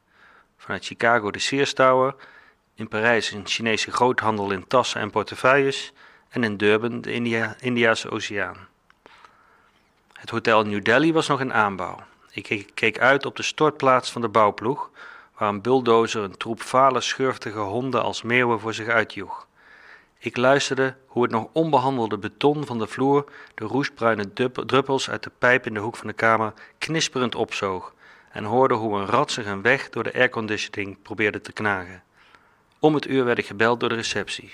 Vanuit 0.57 0.85
Chicago 0.85 1.31
de 1.31 1.39
Sears 1.39 1.73
Tower, 1.73 2.15
in 2.81 2.87
Parijs 2.87 3.31
een 3.31 3.47
Chinese 3.47 3.91
groothandel 3.91 4.51
in 4.51 4.67
tassen 4.67 5.01
en 5.01 5.09
portefeuilles 5.09 5.93
en 6.29 6.43
in 6.43 6.57
Durban 6.57 7.01
de 7.01 7.11
India, 7.11 7.55
Indiase 7.59 8.09
Oceaan. 8.09 8.67
Het 10.13 10.29
hotel 10.29 10.63
New 10.63 10.83
Delhi 10.83 11.13
was 11.13 11.27
nog 11.27 11.39
in 11.39 11.53
aanbouw. 11.53 11.99
Ik 12.31 12.71
keek, 12.73 12.99
uit 12.99 13.25
op 13.25 13.35
de 13.35 13.43
stortplaats 13.43 14.11
van 14.11 14.21
de 14.21 14.27
bouwploeg, 14.27 14.89
waar 15.37 15.49
een 15.49 15.61
bulldozer 15.61 16.23
een 16.23 16.37
troep 16.37 16.61
vale, 16.61 17.01
schurftige 17.01 17.59
honden 17.59 18.03
als 18.03 18.21
meeuwen 18.21 18.59
voor 18.59 18.73
zich 18.73 18.87
uitjoeg. 18.87 19.47
Ik 20.17 20.37
luisterde 20.37 20.95
hoe 21.05 21.23
het 21.23 21.31
nog 21.31 21.47
onbehandelde 21.51 22.17
beton 22.17 22.65
van 22.65 22.79
de 22.79 22.87
vloer 22.87 23.31
de 23.55 23.65
roestbruine 23.65 24.33
druppels 24.65 25.09
uit 25.09 25.23
de 25.23 25.31
pijp 25.37 25.65
in 25.65 25.73
de 25.73 25.79
hoek 25.79 25.95
van 25.95 26.07
de 26.07 26.13
kamer 26.13 26.53
knisperend 26.77 27.35
opzoog 27.35 27.93
en 28.31 28.43
hoorde 28.43 28.73
hoe 28.73 28.99
een 28.99 29.05
rat 29.05 29.31
zich 29.31 29.45
een 29.45 29.61
weg 29.61 29.89
door 29.89 30.03
de 30.03 30.13
airconditioning 30.13 31.01
probeerde 31.01 31.41
te 31.41 31.51
knagen. 31.51 32.03
Om 32.83 32.93
het 32.93 33.07
uur 33.07 33.25
werd 33.25 33.37
ik 33.37 33.45
gebeld 33.45 33.79
door 33.79 33.89
de 33.89 33.95
receptie. 33.95 34.49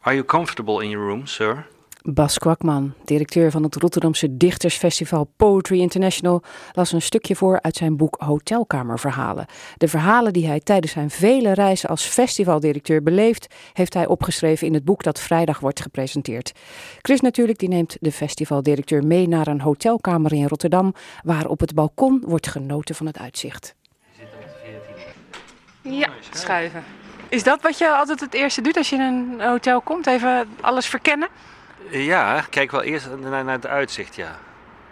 Are 0.00 0.14
you 0.14 0.26
comfortable 0.26 0.82
in 0.82 0.90
your 0.90 1.06
room, 1.06 1.26
sir? 1.26 1.66
Bas 2.02 2.38
Kwakman, 2.38 2.94
directeur 3.04 3.50
van 3.50 3.62
het 3.62 3.76
Rotterdamse 3.76 4.36
dichtersfestival 4.36 5.30
Poetry 5.36 5.80
International, 5.80 6.42
las 6.72 6.92
een 6.92 7.02
stukje 7.02 7.36
voor 7.36 7.62
uit 7.62 7.76
zijn 7.76 7.96
boek 7.96 8.16
Hotelkamerverhalen. 8.18 9.46
De 9.76 9.88
verhalen 9.88 10.32
die 10.32 10.46
hij 10.46 10.60
tijdens 10.60 10.92
zijn 10.92 11.10
vele 11.10 11.52
reizen 11.52 11.88
als 11.88 12.04
festivaldirecteur 12.04 13.02
beleeft, 13.02 13.54
heeft 13.72 13.94
hij 13.94 14.06
opgeschreven 14.06 14.66
in 14.66 14.74
het 14.74 14.84
boek 14.84 15.02
dat 15.02 15.20
vrijdag 15.20 15.60
wordt 15.60 15.80
gepresenteerd. 15.80 16.52
Chris 17.02 17.20
natuurlijk, 17.20 17.58
die 17.58 17.68
neemt 17.68 17.96
de 18.00 18.12
festivaldirecteur 18.12 19.06
mee 19.06 19.28
naar 19.28 19.46
een 19.46 19.60
hotelkamer 19.60 20.32
in 20.32 20.46
Rotterdam, 20.46 20.94
waar 21.22 21.46
op 21.46 21.60
het 21.60 21.74
balkon 21.74 22.22
wordt 22.26 22.48
genoten 22.48 22.94
van 22.94 23.06
het 23.06 23.18
uitzicht. 23.18 23.74
Ja, 25.82 26.08
schuiven. 26.30 26.84
Is 27.34 27.42
dat 27.42 27.62
wat 27.62 27.78
je 27.78 27.88
altijd 27.90 28.20
het 28.20 28.34
eerste 28.34 28.60
doet 28.60 28.76
als 28.76 28.88
je 28.90 28.96
in 28.96 29.00
een 29.02 29.40
hotel 29.40 29.80
komt? 29.80 30.06
Even 30.06 30.48
alles 30.60 30.86
verkennen? 30.86 31.28
Ja, 31.90 32.40
kijk 32.50 32.70
wel 32.70 32.82
eerst 32.82 33.08
naar, 33.20 33.44
naar 33.44 33.54
het 33.54 33.66
uitzicht, 33.66 34.16
ja. 34.16 34.36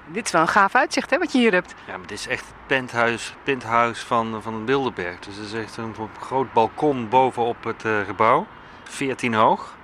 Dit 0.07 0.27
is 0.27 0.33
wel 0.33 0.41
een 0.41 0.49
gaaf 0.49 0.75
uitzicht, 0.75 1.11
hè, 1.11 1.19
wat 1.19 1.33
je 1.33 1.39
hier 1.39 1.53
hebt. 1.53 1.75
Ja, 1.87 1.97
maar 1.97 2.07
dit 2.07 2.19
is 2.19 2.27
echt 2.29 2.45
het 2.45 2.67
penthouse, 2.67 3.33
penthouse 3.43 4.07
van, 4.07 4.39
van 4.43 4.65
Bilderberg. 4.65 5.19
Dus 5.19 5.37
het 5.37 5.47
is 5.47 5.53
echt 5.53 5.77
een 5.77 5.95
groot 6.21 6.53
balkon 6.53 7.09
bovenop 7.09 7.65
het 7.65 7.85
eh, 7.85 7.93
gebouw. 8.07 8.47
14 8.85 9.35
hoog. 9.35 9.75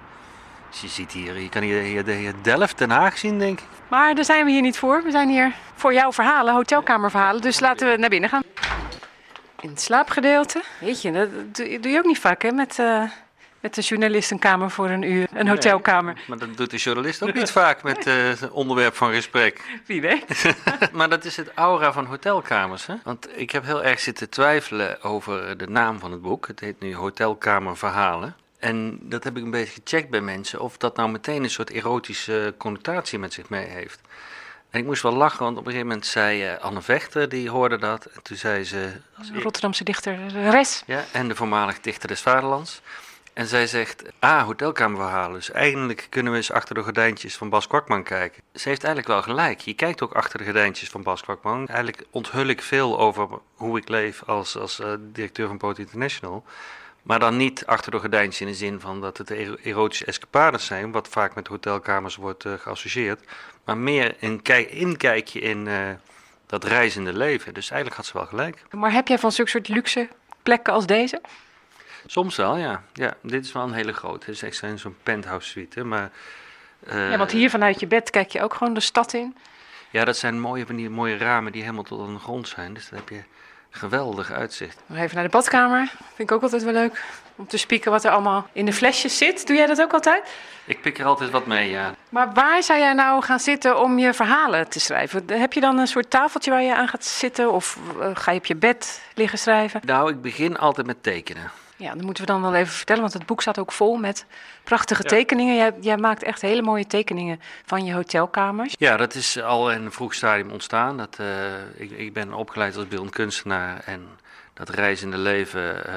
Dus 0.71 0.81
je 0.81 0.89
ziet 0.89 1.13
hier, 1.13 1.39
je 1.41 1.49
kan 1.49 1.63
hier, 1.63 1.81
hier, 1.83 2.05
de- 2.05 2.13
hier 2.13 2.33
Delft, 2.43 2.79
Den 2.79 2.91
Haag 2.91 3.19
zien, 3.19 3.39
denk 3.39 3.61
ik. 3.61 3.67
Maar 3.89 4.15
daar 4.15 4.25
zijn 4.25 4.45
we 4.45 4.51
hier 4.51 4.61
niet 4.63 4.79
voor. 4.79 5.03
We 5.03 5.11
zijn 5.11 5.29
hier 5.29 5.53
voor 5.75 5.93
jouw 5.93 6.13
verhalen, 6.13 6.55
hotelkamerverhalen. 6.55 7.41
Dus 7.43 7.61
laten 7.61 7.91
we 7.91 7.97
naar 7.97 8.09
binnen 8.11 8.31
gaan. 8.31 8.43
In 9.61 9.69
het 9.69 9.81
slaapgedeelte. 9.81 10.63
Weet 10.81 11.03
je, 11.03 11.13
dat 11.13 11.29
doe, 11.57 11.91
je 11.91 11.99
ook 11.99 12.05
niet 12.05 12.19
vaak, 12.19 12.43
hè? 12.43 12.51
Met, 12.51 12.79
eh, 12.79 13.03
met 13.61 13.75
de 13.75 13.81
journalist 13.81 14.31
een 14.31 14.39
kamer 14.39 14.71
voor 14.71 14.91
een 14.91 15.03
uur. 15.03 15.29
Een 15.33 15.49
hotelkamer. 15.49 16.21
Maar 16.27 16.39
dat 16.39 16.57
doet 16.57 16.71
de 16.71 16.77
journalist 16.77 17.23
ook 17.23 17.35
niet 17.35 17.51
vaak 17.51 17.83
met 17.83 18.07
eh, 18.07 18.15
het 18.15 18.51
onderwerp 18.51 18.95
van 18.95 19.13
gesprek. 19.13 19.81
Wie 19.87 20.01
weet. 20.01 20.55
maar 20.93 21.09
dat 21.09 21.25
is 21.25 21.37
het 21.37 21.51
aura 21.55 21.93
van 21.93 22.05
hotelkamers. 22.05 22.87
Hè? 22.87 22.95
Want 23.05 23.29
ik 23.39 23.51
heb 23.51 23.65
heel 23.65 23.85
erg 23.85 24.01
zitten 24.01 24.29
twijfelen 24.29 25.03
over 25.03 25.59
de 25.59 25.67
naam 25.67 25.99
van 25.99 26.13
het 26.13 26.23
boek. 26.23 26.47
Het 26.47 26.61
heet 26.61 26.81
nu 26.81 26.95
Hotelkamerverhalen. 26.95 28.37
En 28.59 28.99
dat 29.03 29.25
heb 29.25 29.37
ik 29.37 29.43
een 29.43 29.51
beetje 29.51 29.81
gecheckt 29.85 30.11
bij 30.11 30.21
mensen. 30.21 30.61
Of 30.61 30.77
dat 30.77 30.97
nou 30.97 31.11
meteen 31.11 31.43
een 31.43 31.51
soort 31.51 31.71
erotische 31.71 32.55
connotatie 32.59 33.19
met 33.19 33.33
zich 33.33 33.49
mee 33.49 33.67
heeft. 33.67 34.01
En 34.79 34.85
ik 34.85 34.91
moest 34.91 35.03
wel 35.03 35.13
lachen, 35.13 35.45
want 35.45 35.57
op 35.57 35.67
een 35.67 35.73
gegeven 35.73 35.87
moment 35.89 36.07
zei 36.07 36.45
eh, 36.45 36.59
Anne 36.59 36.83
Vechter, 36.83 37.29
die 37.29 37.51
hoorde 37.51 37.79
dat. 37.79 38.05
En 38.05 38.23
toen 38.23 38.37
zei 38.37 38.65
ze... 38.65 38.93
Rotterdamse 39.35 39.85
dichter, 39.85 40.19
Res. 40.51 40.83
Ja, 40.87 41.05
en 41.13 41.29
de 41.29 41.35
voormalig 41.35 41.81
dichter 41.81 42.09
des 42.09 42.21
Vaderlands. 42.21 42.81
En 43.33 43.47
zij 43.47 43.67
zegt, 43.67 44.03
ah, 44.19 44.43
hotelkamerverhalen. 44.43 45.33
Dus 45.33 45.51
eigenlijk 45.51 46.07
kunnen 46.11 46.33
we 46.33 46.39
eens 46.39 46.53
achter 46.53 46.75
de 46.75 46.83
gordijntjes 46.83 47.37
van 47.37 47.49
Bas 47.49 47.67
Kwakman 47.67 48.03
kijken. 48.03 48.43
Ze 48.55 48.69
heeft 48.69 48.85
eigenlijk 48.85 49.13
wel 49.13 49.23
gelijk. 49.23 49.61
Je 49.61 49.75
kijkt 49.75 50.03
ook 50.03 50.13
achter 50.13 50.39
de 50.39 50.45
gordijntjes 50.45 50.89
van 50.89 51.03
Bas 51.03 51.23
Kwakman. 51.23 51.67
Eigenlijk 51.67 52.05
onthul 52.11 52.47
ik 52.47 52.63
veel 52.63 52.99
over 52.99 53.29
hoe 53.55 53.79
ik 53.79 53.89
leef 53.89 54.23
als, 54.27 54.57
als 54.57 54.81
eh, 54.81 54.93
directeur 55.01 55.47
van 55.47 55.59
Poot 55.59 55.79
International. 55.79 56.45
Maar 57.03 57.19
dan 57.19 57.37
niet 57.37 57.67
achter 57.67 57.91
de 57.91 57.99
gordijntjes 57.99 58.41
in 58.41 58.47
de 58.47 58.55
zin 58.55 58.81
van 58.81 59.01
dat 59.01 59.19
het 59.19 59.31
ero- 59.31 59.57
erotische 59.63 60.05
escapades 60.05 60.67
zijn, 60.67 60.93
wat 60.93 61.09
vaak 61.09 61.35
met 61.35 61.47
hotelkamers 61.47 62.17
wordt 62.17 62.45
eh, 62.45 62.53
geassocieerd. 62.53 63.21
Maar 63.69 63.79
meer 63.79 64.17
een 64.21 64.43
kijk, 64.43 64.71
inkijkje 64.71 65.41
in 65.41 65.67
eh, 65.67 65.89
dat 66.47 66.65
reizende 66.65 67.13
leven. 67.13 67.55
Dus 67.55 67.67
eigenlijk 67.71 67.97
had 68.01 68.07
ze 68.07 68.13
wel 68.13 68.27
gelijk. 68.27 68.63
Maar 68.71 68.93
heb 68.93 69.09
jij 69.09 69.19
van 69.19 69.33
zulke 69.33 69.51
soort 69.51 69.69
luxe 69.69 70.09
plekken 70.43 70.73
als 70.73 70.87
deze? 70.87 71.21
Soms 72.07 72.37
wel, 72.37 72.57
ja. 72.57 72.83
ja 72.93 73.15
dit 73.23 73.45
is 73.45 73.53
wel 73.53 73.63
een 73.63 73.73
hele 73.73 73.93
grote. 73.93 74.27
Het 74.27 74.35
is 74.35 74.43
echt 74.43 74.81
zo'n- 74.81 74.97
penthouse 75.03 75.49
suite. 75.49 75.85
Maar, 75.85 76.11
eh, 76.87 77.11
ja, 77.11 77.19
want 77.19 77.31
hier 77.31 77.51
vanuit 77.51 77.81
je 77.81 77.87
bed 77.87 78.11
kijk 78.11 78.31
je 78.31 78.43
ook 78.43 78.55
gewoon 78.55 78.75
de 78.75 78.81
stad 78.81 79.13
in. 79.13 79.37
Ja, 79.91 80.05
dat 80.05 80.17
zijn 80.17 80.41
mooie, 80.41 80.67
van 80.67 80.77
die 80.77 80.91
mooie 80.91 81.17
ramen 81.17 81.53
die 81.53 81.63
helemaal 81.63 81.83
tot 81.85 82.01
aan 82.07 82.15
de 82.15 82.21
grond 82.21 82.49
zijn. 82.49 82.75
Dus 82.75 82.89
dan 82.89 82.99
heb 82.99 83.09
je 83.09 83.23
geweldig 83.71 84.31
uitzicht. 84.33 84.83
Even 84.95 85.15
naar 85.15 85.25
de 85.25 85.31
badkamer. 85.31 85.87
Vind 86.15 86.31
ik 86.31 86.33
ook 86.33 86.43
altijd 86.43 86.63
wel 86.65 86.73
leuk. 86.73 87.03
Om 87.39 87.47
te 87.47 87.57
spieken 87.57 87.91
wat 87.91 88.05
er 88.05 88.11
allemaal 88.11 88.49
in 88.53 88.65
de 88.65 88.73
flesjes 88.73 89.19
zit. 89.19 89.47
Doe 89.47 89.57
jij 89.57 89.67
dat 89.67 89.81
ook 89.81 89.93
altijd? 89.93 90.29
Ik 90.65 90.81
pik 90.83 90.99
er 90.99 91.05
altijd 91.05 91.31
wat 91.31 91.47
mee, 91.47 91.71
ja. 91.71 91.95
Maar 92.09 92.33
waar 92.33 92.63
zou 92.63 92.79
jij 92.79 92.93
nou 92.93 93.23
gaan 93.23 93.41
zitten 93.41 93.81
om 93.81 93.99
je 93.99 94.15
verhalen 94.15 94.69
te 94.69 94.81
schrijven? 94.81 95.25
Heb 95.31 95.53
je 95.53 95.61
dan 95.61 95.79
een 95.79 95.87
soort 95.87 96.11
tafeltje 96.11 96.51
waar 96.51 96.63
je 96.63 96.75
aan 96.77 96.89
gaat 96.89 97.05
zitten? 97.05 97.53
Of 97.53 97.79
eh, 98.01 98.11
ga 98.15 98.31
je 98.33 98.39
op 98.39 98.47
je 98.47 98.57
bed 98.57 99.01
liggen 99.15 99.39
schrijven? 99.39 99.81
Nou, 99.85 100.11
ik 100.11 100.23
begin 100.23 100.57
altijd 100.59 100.87
met 100.87 101.03
tekenen. 101.03 101.51
Ja, 101.77 101.95
dat 101.95 102.03
moeten 102.03 102.25
we 102.27 102.33
dan 102.33 102.43
wel 102.43 102.55
even 102.55 102.73
vertellen, 102.75 103.01
want 103.03 103.13
het 103.15 103.27
boek 103.27 103.41
staat 103.41 103.59
ook 103.59 103.73
vol 103.73 103.97
met 103.97 104.27
prachtige 104.65 105.03
Ja. 105.03 105.09
tekeningen. 105.09 105.57
Jij, 105.57 105.73
jij 105.81 105.97
maakt 105.97 106.23
echt 106.23 106.41
hele 106.41 106.63
mooie 106.63 106.87
tekeningen 106.87 107.41
van 107.67 107.85
je 107.85 107.93
hotelkamers. 107.95 108.75
Ja, 108.79 108.97
dat 108.97 109.15
is 109.15 109.43
al 109.43 109.71
in 109.73 109.85
een 109.85 109.93
vroeg 109.93 110.15
stadium 110.15 110.51
ontstaan. 110.51 110.97
Dat, 110.97 111.17
eh, 111.19 111.27
ik, 111.77 111.91
ik 111.91 112.13
ben 112.13 112.33
opgeleid 112.33 112.77
als 112.77 112.89
beeldend 112.89 113.15
kunstenaar 113.15 113.81
en 113.85 114.09
dat 114.55 114.69
reizende 114.69 115.19
leven 115.19 115.87
eh, 115.87 115.95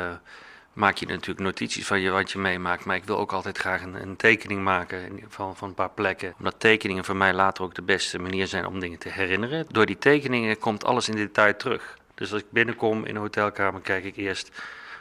maak 0.73 0.97
je 0.97 1.05
natuurlijk 1.05 1.39
notities 1.39 1.87
van 1.87 1.99
je, 1.99 2.09
wat 2.09 2.31
je 2.31 2.39
meemaakt. 2.39 2.85
Maar 2.85 2.95
ik 2.95 3.03
wil 3.03 3.17
ook 3.17 3.31
altijd 3.31 3.57
graag 3.57 3.81
een, 3.81 4.01
een 4.01 4.15
tekening 4.15 4.63
maken 4.63 5.23
van, 5.27 5.55
van 5.55 5.67
een 5.67 5.73
paar 5.73 5.89
plekken. 5.89 6.33
Omdat 6.37 6.55
tekeningen 6.57 7.05
voor 7.05 7.15
mij 7.15 7.33
later 7.33 7.63
ook 7.63 7.75
de 7.75 7.81
beste 7.81 8.19
manier 8.19 8.47
zijn 8.47 8.65
om 8.65 8.79
dingen 8.79 8.99
te 8.99 9.09
herinneren. 9.09 9.65
Door 9.69 9.85
die 9.85 9.97
tekeningen 9.97 10.57
komt 10.57 10.85
alles 10.85 11.09
in 11.09 11.15
detail 11.15 11.55
terug. 11.55 11.97
Dus 12.15 12.33
als 12.33 12.41
ik 12.41 12.51
binnenkom 12.51 13.05
in 13.05 13.15
een 13.15 13.21
hotelkamer, 13.21 13.81
kijk 13.81 14.03
ik 14.03 14.15
eerst 14.15 14.51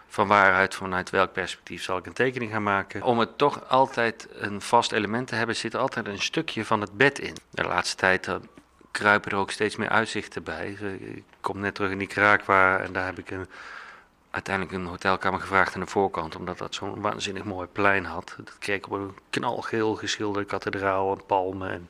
van 0.09 0.27
waaruit, 0.27 0.75
vanuit 0.75 1.11
welk 1.11 1.33
perspectief 1.33 1.83
zal 1.83 1.99
ik 1.99 2.07
een 2.07 2.13
tekening 2.13 2.51
gaan 2.51 2.63
maken. 2.63 3.03
Om 3.03 3.19
het 3.19 3.39
toch 3.39 3.69
altijd 3.69 4.29
een 4.33 4.61
vast 4.61 4.93
element 4.93 5.29
te 5.29 5.35
hebben, 5.35 5.57
zit 5.57 5.75
altijd 5.75 6.07
een 6.07 6.23
stukje 6.23 6.65
van 6.65 6.81
het 6.81 6.97
bed 6.97 7.19
in. 7.19 7.37
De 7.51 7.63
laatste 7.63 7.97
tijd 7.97 8.29
eh, 8.29 8.35
kruipen 8.91 9.31
er 9.31 9.37
ook 9.37 9.51
steeds 9.51 9.77
meer 9.77 9.89
uitzichten 9.89 10.43
bij. 10.43 10.77
Ik 11.01 11.25
kom 11.41 11.61
net 11.61 11.75
terug 11.75 11.91
in 11.91 11.97
Nicaragua 11.97 12.79
en 12.79 12.93
daar 12.93 13.07
heb 13.07 13.19
ik 13.19 13.31
een, 13.31 13.47
uiteindelijk 14.31 14.77
een 14.77 14.87
hotelkamer 14.87 15.41
gevraagd 15.41 15.75
aan 15.75 15.81
de 15.81 15.87
voorkant, 15.87 16.37
omdat 16.37 16.59
dat 16.59 16.75
zo'n 16.75 17.01
waanzinnig 17.01 17.45
mooi 17.45 17.67
plein 17.73 18.05
had. 18.05 18.35
Dat 18.37 18.59
keek 18.59 18.87
op 18.87 18.93
een 18.93 19.15
knalgeel 19.31 19.95
geschilderde 19.95 20.49
kathedraal 20.49 21.13
en 21.13 21.27
palmen 21.27 21.71
en 21.71 21.89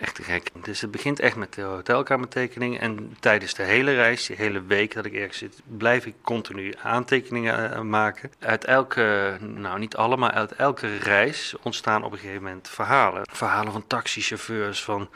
echt 0.00 0.14
te 0.14 0.22
gek. 0.22 0.50
Dus 0.62 0.80
het 0.80 0.90
begint 0.90 1.20
echt 1.20 1.36
met 1.36 1.54
de 1.54 1.62
hotelkamertekening 1.62 2.78
en 2.78 3.16
tijdens 3.20 3.54
de 3.54 3.62
hele 3.62 3.94
reis, 3.94 4.26
die 4.26 4.36
hele 4.36 4.62
week 4.62 4.94
dat 4.94 5.04
ik 5.04 5.14
ergens 5.14 5.38
zit, 5.38 5.60
blijf 5.64 6.06
ik 6.06 6.14
continu 6.22 6.74
aantekeningen 6.82 7.72
eh, 7.72 7.80
maken. 7.80 8.32
Uit 8.38 8.64
elke, 8.64 9.36
nou 9.40 9.78
niet 9.78 9.96
alle, 9.96 10.16
maar 10.16 10.30
uit 10.30 10.52
elke 10.52 10.96
reis 10.96 11.54
ontstaan 11.62 12.04
op 12.04 12.12
een 12.12 12.18
gegeven 12.18 12.42
moment 12.42 12.68
verhalen. 12.68 13.22
Verhalen 13.32 13.72
van 13.72 13.86
taxichauffeurs, 13.86 14.84
van 14.84 15.08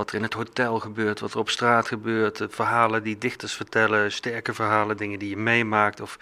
wat 0.00 0.10
er 0.10 0.16
in 0.16 0.22
het 0.22 0.34
hotel 0.34 0.78
gebeurt, 0.78 1.20
wat 1.20 1.32
er 1.32 1.38
op 1.38 1.50
straat 1.50 1.86
gebeurt, 1.86 2.42
verhalen 2.48 3.02
die 3.02 3.18
dichters 3.18 3.52
vertellen, 3.52 4.12
sterke 4.12 4.54
verhalen, 4.54 4.96
dingen 4.96 5.18
die 5.18 5.28
je 5.28 5.36
meemaakt 5.36 6.00
of 6.00 6.18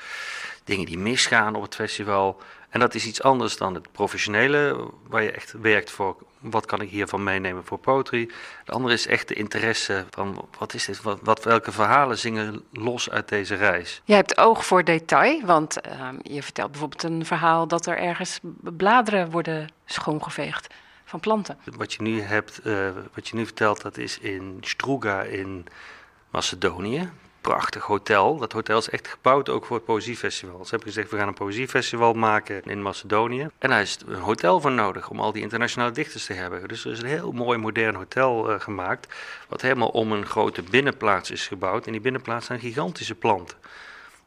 dingen 0.64 0.86
die 0.86 0.98
misgaan 0.98 1.54
op 1.54 1.62
het 1.62 1.74
festival. 1.74 2.40
En 2.68 2.80
dat 2.80 2.94
is 2.94 3.06
iets 3.06 3.22
anders 3.22 3.56
dan 3.56 3.74
het 3.74 3.92
professionele, 3.92 4.90
waar 5.08 5.22
je 5.22 5.30
echt 5.30 5.52
werkt 5.60 5.90
voor 5.90 6.16
wat 6.38 6.66
kan 6.66 6.80
ik 6.80 6.90
hiervan 6.90 7.22
meenemen 7.22 7.64
voor 7.64 7.78
poetry. 7.78 8.30
De 8.64 8.72
andere 8.72 8.94
is 8.94 9.06
echt 9.06 9.28
de 9.28 9.34
interesse 9.34 10.06
van 10.10 10.48
wat 10.58 10.74
is 10.74 10.84
dit, 10.84 11.02
wat, 11.02 11.18
wat, 11.22 11.44
welke 11.44 11.72
verhalen 11.72 12.18
zingen 12.18 12.62
los 12.72 13.10
uit 13.10 13.28
deze 13.28 13.54
reis. 13.54 14.02
Jij 14.04 14.16
hebt 14.16 14.38
oog 14.38 14.66
voor 14.66 14.84
detail, 14.84 15.44
want 15.44 15.80
ehm, 15.80 16.16
je 16.22 16.42
vertelt 16.42 16.70
bijvoorbeeld 16.70 17.02
een 17.02 17.26
verhaal 17.26 17.68
dat 17.68 17.86
er 17.86 17.98
ergens 17.98 18.40
bladeren 18.62 19.30
worden 19.30 19.68
schoongeveegd 19.84 20.66
van 21.08 21.20
planten. 21.20 21.58
Wat 21.76 21.92
je 21.92 22.02
nu 22.02 22.20
hebt, 22.20 22.58
eh, 22.58 22.88
wat 23.14 23.28
je 23.28 23.36
nu 23.36 23.44
vertelt, 23.44 23.82
dat 23.82 23.96
is 23.96 24.18
in 24.18 24.58
Struga 24.60 25.22
in 25.22 25.66
Macedonië. 26.30 27.10
Prachtig 27.40 27.84
hotel. 27.84 28.38
Dat 28.38 28.52
hotel 28.52 28.78
is 28.78 28.88
echt 28.88 29.08
gebouwd 29.08 29.48
ook 29.48 29.64
voor 29.64 29.76
het 29.76 29.84
Poëziefestival. 29.84 30.64
Ze 30.64 30.70
hebben 30.70 30.88
gezegd, 30.88 31.10
we 31.10 31.16
gaan 31.16 31.28
een 31.28 31.34
Poëziefestival 31.34 32.12
maken 32.12 32.62
in 32.62 32.82
Macedonië. 32.82 33.48
En 33.58 33.70
daar 33.70 33.80
is 33.80 33.98
een 34.06 34.14
hotel 34.14 34.60
voor 34.60 34.72
nodig 34.72 35.10
om 35.10 35.20
al 35.20 35.32
die 35.32 35.42
internationale 35.42 35.90
dichters 35.90 36.26
te 36.26 36.32
hebben. 36.32 36.68
Dus 36.68 36.84
er 36.84 36.92
is 36.92 37.02
een 37.02 37.08
heel 37.08 37.32
mooi 37.32 37.58
modern 37.58 37.94
hotel 37.94 38.50
eh, 38.50 38.60
gemaakt, 38.60 39.14
wat 39.48 39.60
helemaal 39.60 39.88
om 39.88 40.12
een 40.12 40.26
grote 40.26 40.62
binnenplaats 40.62 41.30
is 41.30 41.46
gebouwd. 41.46 41.86
En 41.86 41.92
die 41.92 42.00
binnenplaats 42.00 42.46
zijn 42.46 42.60
gigantische 42.60 43.14
planten. 43.14 43.56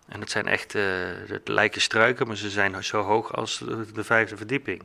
En 0.08 0.20
dat 0.20 0.30
zijn 0.30 0.48
echt, 0.48 0.76
eh, 0.76 0.84
het 1.28 1.48
lijken 1.48 1.82
struiken, 1.82 2.28
maar 2.28 2.38
ze 2.38 2.50
zijn 2.50 2.84
zo 2.84 3.02
hoog 3.02 3.36
als 3.36 3.58
de, 3.58 3.92
de 3.92 4.04
vijfde 4.04 4.38
verdieping. 4.38 4.82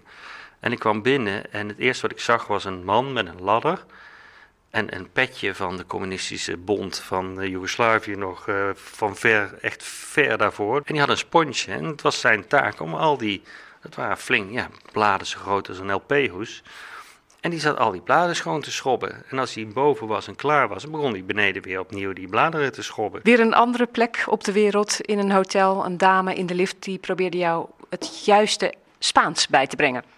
En 0.67 0.73
ik 0.73 0.79
kwam 0.79 1.03
binnen 1.03 1.53
en 1.53 1.69
het 1.69 1.79
eerste 1.79 2.03
wat 2.03 2.11
ik 2.11 2.21
zag 2.21 2.47
was 2.47 2.65
een 2.65 2.85
man 2.85 3.13
met 3.13 3.27
een 3.27 3.41
ladder 3.41 3.85
en 4.71 4.97
een 4.97 5.11
petje 5.13 5.55
van 5.55 5.77
de 5.77 5.87
communistische 5.87 6.57
bond 6.57 6.99
van 6.99 7.41
eh, 7.41 7.49
Joegoslavië 7.49 8.17
nog 8.17 8.49
eh, 8.49 8.71
van 8.75 9.17
ver, 9.17 9.59
echt 9.61 9.83
ver 9.85 10.39
daarvoor. 10.39 10.77
En 10.77 10.93
die 10.93 11.01
had 11.01 11.09
een 11.09 11.17
sponsje 11.17 11.73
en 11.73 11.85
het 11.85 12.03
was 12.03 12.21
zijn 12.21 12.47
taak 12.47 12.81
om 12.81 12.95
al 12.95 13.17
die, 13.17 13.43
dat 13.83 13.95
waren 13.95 14.17
flink, 14.17 14.53
ja, 14.53 14.69
bladen 14.93 15.27
zo 15.27 15.39
groot 15.39 15.69
als 15.69 15.79
een 15.79 15.93
LP-hoes. 15.93 16.63
En 17.41 17.51
die 17.51 17.61
zat 17.61 17.79
al 17.79 17.91
die 17.91 18.01
bladen 18.01 18.37
schoon 18.37 18.61
te 18.61 18.73
schrobben. 18.73 19.23
En 19.29 19.39
als 19.39 19.55
hij 19.55 19.67
boven 19.67 20.07
was 20.07 20.27
en 20.27 20.37
klaar 20.37 20.69
was, 20.69 20.91
begon 20.91 21.13
hij 21.13 21.25
beneden 21.25 21.63
weer 21.63 21.81
opnieuw 21.81 22.13
die 22.13 22.29
bladeren 22.29 22.73
te 22.73 22.83
schrobben. 22.83 23.21
Weer 23.23 23.41
een 23.41 23.55
andere 23.55 23.87
plek 23.87 24.25
op 24.29 24.45
de 24.45 24.53
wereld 24.53 25.01
in 25.01 25.19
een 25.19 25.33
hotel. 25.33 25.85
Een 25.85 25.99
dame 25.99 26.35
in 26.35 26.47
de 26.47 26.55
lift 26.55 26.83
die 26.83 26.99
probeerde 26.99 27.39
jou 27.39 27.67
het 27.89 28.25
juiste 28.25 28.75
Spaans 28.99 29.49
bij 29.49 29.67
te 29.67 29.77
brengen. 29.77 30.16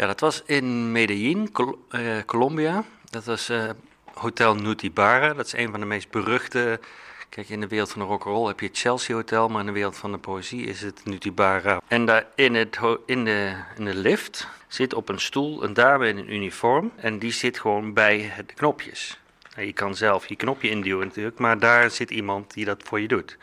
Ja, 0.00 0.06
dat 0.06 0.20
was 0.20 0.42
in 0.46 0.92
Medellin, 0.92 1.52
Col- 1.52 1.84
eh, 1.90 2.00
Colombia. 2.26 2.84
Dat 3.10 3.24
was 3.24 3.48
eh, 3.48 3.70
Hotel 4.14 4.54
Nutibara. 4.54 5.34
Dat 5.34 5.46
is 5.46 5.52
een 5.52 5.70
van 5.70 5.80
de 5.80 5.86
meest 5.86 6.10
beruchte. 6.10 6.80
Kijk, 7.28 7.48
in 7.48 7.60
de 7.60 7.68
wereld 7.68 7.90
van 7.90 8.00
de 8.00 8.06
rock'n'roll 8.06 8.46
heb 8.46 8.60
je 8.60 8.66
het 8.66 8.78
Chelsea 8.78 9.14
Hotel, 9.14 9.48
maar 9.48 9.60
in 9.60 9.66
de 9.66 9.72
wereld 9.72 9.96
van 9.96 10.12
de 10.12 10.18
poëzie 10.18 10.66
is 10.66 10.82
het 10.82 11.04
Nutibara. 11.04 11.80
En 11.88 12.04
daar 12.04 12.26
in, 12.34 12.54
het, 12.54 12.78
in, 13.06 13.24
de, 13.24 13.52
in 13.76 13.84
de 13.84 13.94
lift 13.94 14.48
zit 14.68 14.94
op 14.94 15.08
een 15.08 15.20
stoel 15.20 15.64
een 15.64 15.74
dame 15.74 16.08
in 16.08 16.18
een 16.18 16.32
uniform. 16.32 16.92
En 16.96 17.18
die 17.18 17.32
zit 17.32 17.60
gewoon 17.60 17.92
bij 17.92 18.32
de 18.46 18.54
knopjes. 18.54 19.20
Nou, 19.54 19.66
je 19.66 19.72
kan 19.72 19.94
zelf 19.94 20.26
je 20.26 20.36
knopje 20.36 20.70
induwen 20.70 21.06
natuurlijk, 21.06 21.38
maar 21.38 21.58
daar 21.58 21.90
zit 21.90 22.10
iemand 22.10 22.54
die 22.54 22.64
dat 22.64 22.82
voor 22.82 23.00
je 23.00 23.08
doet. 23.08 23.36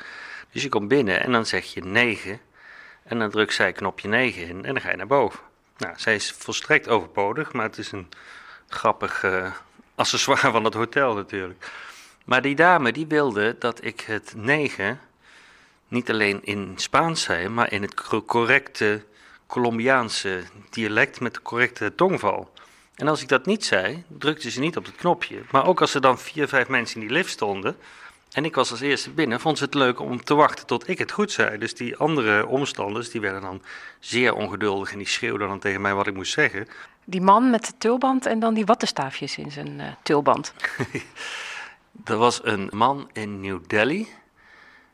Dus 0.51 0.63
je 0.63 0.69
komt 0.69 0.87
binnen 0.87 1.23
en 1.23 1.31
dan 1.31 1.45
zeg 1.45 1.73
je 1.73 1.81
9. 1.81 2.39
En 3.03 3.19
dan 3.19 3.29
drukt 3.29 3.53
zij 3.53 3.71
knopje 3.71 4.07
9 4.07 4.41
in 4.41 4.65
en 4.65 4.73
dan 4.73 4.81
ga 4.81 4.89
je 4.89 4.97
naar 4.97 5.07
boven. 5.07 5.46
Nou, 5.77 5.93
zij 5.97 6.15
is 6.15 6.31
volstrekt 6.31 6.87
overbodig, 6.87 7.53
maar 7.53 7.65
het 7.65 7.77
is 7.77 7.91
een 7.91 8.09
grappig 8.67 9.23
eh, 9.23 9.51
accessoire 9.95 10.51
van 10.51 10.63
het 10.63 10.73
hotel 10.73 11.15
natuurlijk. 11.15 11.71
Maar 12.25 12.41
die 12.41 12.55
dame 12.55 12.91
die 12.91 13.07
wilde 13.07 13.55
dat 13.59 13.83
ik 13.83 14.01
het 14.01 14.33
9 14.35 14.99
niet 15.87 16.09
alleen 16.09 16.43
in 16.43 16.73
Spaans 16.75 17.21
zei, 17.21 17.47
maar 17.47 17.71
in 17.71 17.81
het 17.81 17.93
cor- 17.93 18.25
correcte 18.25 19.05
Colombiaanse 19.47 20.43
dialect 20.69 21.19
met 21.19 21.33
de 21.33 21.41
correcte 21.41 21.95
tongval. 21.95 22.53
En 22.95 23.07
als 23.07 23.21
ik 23.21 23.27
dat 23.27 23.45
niet 23.45 23.65
zei, 23.65 24.03
drukte 24.07 24.51
ze 24.51 24.59
niet 24.59 24.77
op 24.77 24.85
het 24.85 24.95
knopje. 24.95 25.41
Maar 25.51 25.65
ook 25.65 25.81
als 25.81 25.93
er 25.93 26.01
dan 26.01 26.19
vier, 26.19 26.47
vijf 26.47 26.67
mensen 26.67 27.01
in 27.01 27.07
die 27.07 27.15
lift 27.15 27.31
stonden, 27.31 27.77
en 28.31 28.45
ik 28.45 28.55
was 28.55 28.71
als 28.71 28.81
eerste 28.81 29.09
binnen, 29.09 29.39
vond 29.39 29.57
ze 29.57 29.63
het 29.63 29.73
leuk 29.73 29.99
om 29.99 30.23
te 30.23 30.35
wachten 30.35 30.65
tot 30.65 30.87
ik 30.87 30.97
het 30.97 31.11
goed 31.11 31.31
zei. 31.31 31.57
Dus 31.57 31.73
die 31.73 31.97
andere 31.97 32.45
omstanders, 32.45 33.09
die 33.09 33.21
werden 33.21 33.41
dan 33.41 33.61
zeer 33.99 34.33
ongeduldig 34.33 34.91
en 34.91 34.97
die 34.97 35.07
schreeuwden 35.07 35.47
dan 35.47 35.59
tegen 35.59 35.81
mij 35.81 35.93
wat 35.93 36.07
ik 36.07 36.13
moest 36.13 36.33
zeggen. 36.33 36.67
Die 37.05 37.21
man 37.21 37.49
met 37.49 37.65
de 37.65 37.73
tulband 37.77 38.25
en 38.25 38.39
dan 38.39 38.53
die 38.53 38.65
wattenstaafjes 38.65 39.37
in 39.37 39.51
zijn 39.51 39.79
eh, 39.79 39.87
tulband. 40.03 40.53
Er 42.05 42.17
was 42.17 42.39
een 42.43 42.69
man 42.73 43.09
in 43.13 43.41
New 43.41 43.59
Delhi 43.67 44.07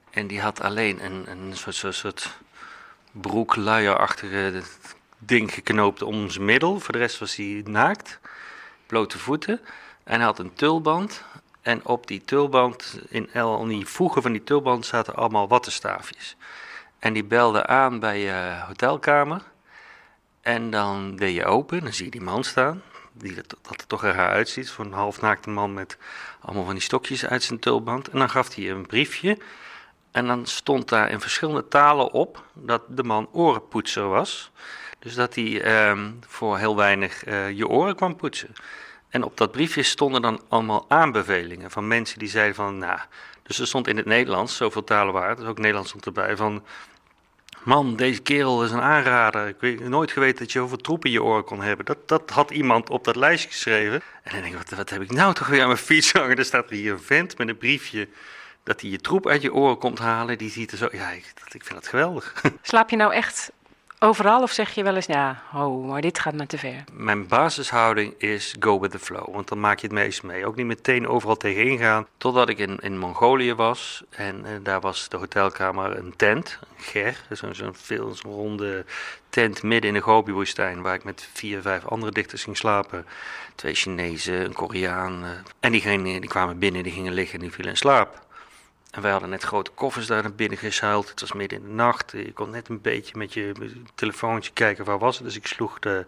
en 0.09 0.27
die 0.27 0.41
had 0.41 0.61
alleen 0.61 1.05
een, 1.05 1.25
een 1.29 1.57
soort, 1.57 1.75
soort, 1.75 1.95
soort 1.95 2.37
broekluierachtige 3.11 4.61
ding 5.17 5.53
geknoopt 5.53 6.01
om 6.01 6.29
zijn 6.29 6.45
middel. 6.45 6.79
Voor 6.79 6.93
de 6.93 6.99
rest 6.99 7.19
was 7.19 7.35
hij 7.35 7.61
naakt, 7.65 8.19
blote 8.87 9.17
voeten. 9.17 9.59
En 10.03 10.15
hij 10.15 10.25
had 10.25 10.39
een 10.39 10.53
tulband 10.53 11.23
en 11.63 11.85
op 11.85 12.07
die 12.07 12.21
tulband, 12.25 12.99
in 13.09 13.33
al 13.33 13.65
die 13.65 13.85
voegen 13.85 14.21
van 14.21 14.31
die 14.31 14.43
tulband 14.43 14.85
zaten 14.85 15.15
allemaal 15.15 15.47
wattenstaafjes. 15.47 16.35
En 16.99 17.13
die 17.13 17.23
belde 17.23 17.65
aan 17.65 17.99
bij 17.99 18.19
je 18.19 18.63
hotelkamer 18.67 19.41
en 20.41 20.69
dan 20.69 21.15
deed 21.15 21.35
je 21.35 21.45
open, 21.45 21.83
dan 21.83 21.93
zie 21.93 22.05
je 22.05 22.11
die 22.11 22.21
man 22.21 22.43
staan. 22.43 22.81
Die 23.11 23.33
dat, 23.35 23.55
dat 23.61 23.81
er 23.81 23.87
toch 23.87 24.01
raar 24.01 24.29
uitziet. 24.29 24.75
Een 24.77 24.91
halfnaakte 24.91 25.49
man 25.49 25.73
met 25.73 25.97
allemaal 26.41 26.63
van 26.63 26.73
die 26.73 26.83
stokjes 26.83 27.25
uit 27.25 27.43
zijn 27.43 27.59
tulband. 27.59 28.09
En 28.09 28.19
dan 28.19 28.29
gaf 28.29 28.55
hij 28.55 28.69
een 28.69 28.85
briefje 28.85 29.37
En 30.11 30.27
dan 30.27 30.45
stond 30.45 30.89
daar 30.89 31.09
in 31.09 31.19
verschillende 31.19 31.67
talen 31.67 32.11
op 32.11 32.43
dat 32.53 32.81
de 32.87 33.03
man 33.03 33.29
orenpoetser 33.31 34.07
was. 34.07 34.51
Dus 34.99 35.15
dat 35.15 35.35
hij 35.35 35.61
ehm, 35.61 36.11
voor 36.27 36.57
heel 36.57 36.75
weinig 36.75 37.23
eh, 37.23 37.51
je 37.51 37.67
oren 37.67 37.95
kwam 37.95 38.15
poetsen. 38.15 38.53
En 39.13 39.23
op 39.23 39.37
dat 39.37 39.51
briefje 39.51 39.83
stonden 39.83 40.21
dan 40.21 40.41
allemaal 40.47 40.85
aanbevelingen 40.87 41.71
van 41.71 41.87
mensen 41.87 42.19
die 42.19 42.29
zeiden 42.29 42.55
van, 42.55 42.77
nou, 42.77 42.99
dus 43.43 43.59
er 43.59 43.67
stond 43.67 43.87
in 43.87 43.97
het 43.97 44.05
Nederlands, 44.05 44.55
zoveel 44.55 44.83
talen 44.83 45.13
waren, 45.13 45.35
dus 45.35 45.45
ook 45.45 45.57
Nederlands 45.57 45.89
stond 45.89 46.05
erbij, 46.05 46.35
van, 46.35 46.63
man, 47.63 47.95
deze 47.95 48.21
kerel 48.21 48.63
is 48.63 48.71
een 48.71 48.81
aanrader. 48.81 49.47
Ik 49.47 49.55
weet 49.59 49.87
nooit 49.87 50.11
geweten 50.11 50.37
dat 50.37 50.51
je 50.51 50.59
zoveel 50.59 50.77
troep 50.77 51.05
in 51.05 51.11
je 51.11 51.23
oren 51.23 51.43
kon 51.43 51.61
hebben. 51.61 51.85
Dat, 51.85 52.07
dat 52.07 52.29
had 52.29 52.51
iemand 52.51 52.89
op 52.89 53.03
dat 53.03 53.15
lijstje 53.15 53.49
geschreven. 53.49 54.01
En 54.23 54.31
dan 54.31 54.41
denk 54.41 54.53
ik, 54.53 54.59
wat, 54.59 54.77
wat 54.77 54.89
heb 54.89 55.01
ik 55.01 55.11
nou 55.11 55.33
toch 55.33 55.47
weer 55.47 55.61
aan 55.61 55.67
mijn 55.67 55.79
fiets 55.79 56.13
hangen? 56.13 56.37
Er 56.37 56.45
staat 56.45 56.69
hier 56.69 56.91
een 56.91 57.01
vent 57.01 57.37
met 57.37 57.47
een 57.47 57.57
briefje 57.57 58.07
dat 58.63 58.81
hij 58.81 58.89
je 58.89 58.99
troep 58.99 59.27
uit 59.27 59.41
je 59.41 59.53
oren 59.53 59.77
komt 59.77 59.99
halen. 59.99 60.37
Die 60.37 60.51
ziet 60.51 60.71
er 60.71 60.77
zo, 60.77 60.87
ja, 60.91 61.09
ik, 61.09 61.33
ik 61.51 61.63
vind 61.63 61.79
dat 61.79 61.87
geweldig. 61.87 62.41
Slaap 62.61 62.89
je 62.89 62.95
nou 62.95 63.13
echt 63.13 63.51
overal 64.03 64.41
of 64.41 64.51
zeg 64.51 64.71
je 64.75 64.83
wel 64.83 64.95
eens, 64.95 65.05
ja, 65.05 65.41
oh, 65.53 65.87
maar 65.87 66.01
dit 66.01 66.19
gaat 66.19 66.33
me 66.33 66.45
te 66.45 66.57
ver? 66.57 66.83
Mijn 66.91 67.27
basishouding 67.27 68.13
is 68.17 68.55
go 68.59 68.79
with 68.79 68.91
the 68.91 68.99
flow, 68.99 69.33
want 69.33 69.47
dan 69.47 69.59
maak 69.59 69.79
je 69.79 69.87
het 69.87 69.95
meest 69.95 70.23
mee. 70.23 70.45
Ook 70.45 70.55
niet 70.55 70.65
meteen 70.65 71.07
overal 71.07 71.37
tegenin 71.37 71.77
gaan. 71.77 72.07
Totdat 72.17 72.49
ik 72.49 72.57
in, 72.57 72.77
in 72.79 72.97
Mongolië 72.97 73.53
was 73.53 74.03
en 74.09 74.45
eh, 74.45 74.51
daar 74.63 74.79
was 74.79 75.09
de 75.09 75.17
hotelkamer 75.17 75.97
een 75.97 76.13
tent, 76.15 76.59
een 76.77 76.83
ger, 76.83 77.17
zo'n 77.29 77.55
zo'n 77.55 77.75
ronde 78.23 78.85
tent 79.29 79.63
midden 79.63 79.89
in 79.89 79.95
de 79.95 80.01
Gobi-woestijn, 80.01 80.81
waar 80.81 80.95
ik 80.95 81.03
met 81.03 81.29
vier, 81.33 81.61
vijf 81.61 81.85
andere 81.85 82.11
dichters 82.11 82.43
ging 82.43 82.57
slapen. 82.57 83.05
Twee 83.55 83.73
Chinezen, 83.73 84.45
een 84.45 84.53
Koreaan. 84.53 85.23
eh, 85.23 85.29
en 85.59 85.71
die, 85.71 85.81
gingen, 85.81 86.21
die 86.21 86.29
kwamen 86.29 86.59
binnen, 86.59 86.83
die 86.83 86.91
gingen 86.91 87.13
liggen 87.13 87.35
en 87.35 87.45
die 87.45 87.53
vielen 87.53 87.71
in 87.71 87.77
slaap. 87.77 88.21
En 88.93 89.01
wij 89.01 89.11
hadden 89.11 89.29
net 89.29 89.43
grote 89.43 89.71
koffers 89.71 90.07
daar 90.07 90.21
naar 90.21 90.33
binnen 90.33 90.57
gezuild. 90.57 91.09
Het 91.09 91.19
was 91.19 91.33
midden 91.33 91.59
in 91.59 91.65
de 91.65 91.71
nacht. 91.71 92.11
Je 92.11 92.33
kon 92.33 92.49
net 92.49 92.69
een 92.69 92.81
beetje 92.81 93.17
met 93.17 93.33
je 93.33 93.53
telefoontje 93.95 94.51
kijken 94.53 94.85
waar 94.85 94.99
was 94.99 95.15
het. 95.15 95.25
Dus 95.25 95.35
ik 95.35 95.47
sloeg 95.47 95.79
de, 95.79 96.05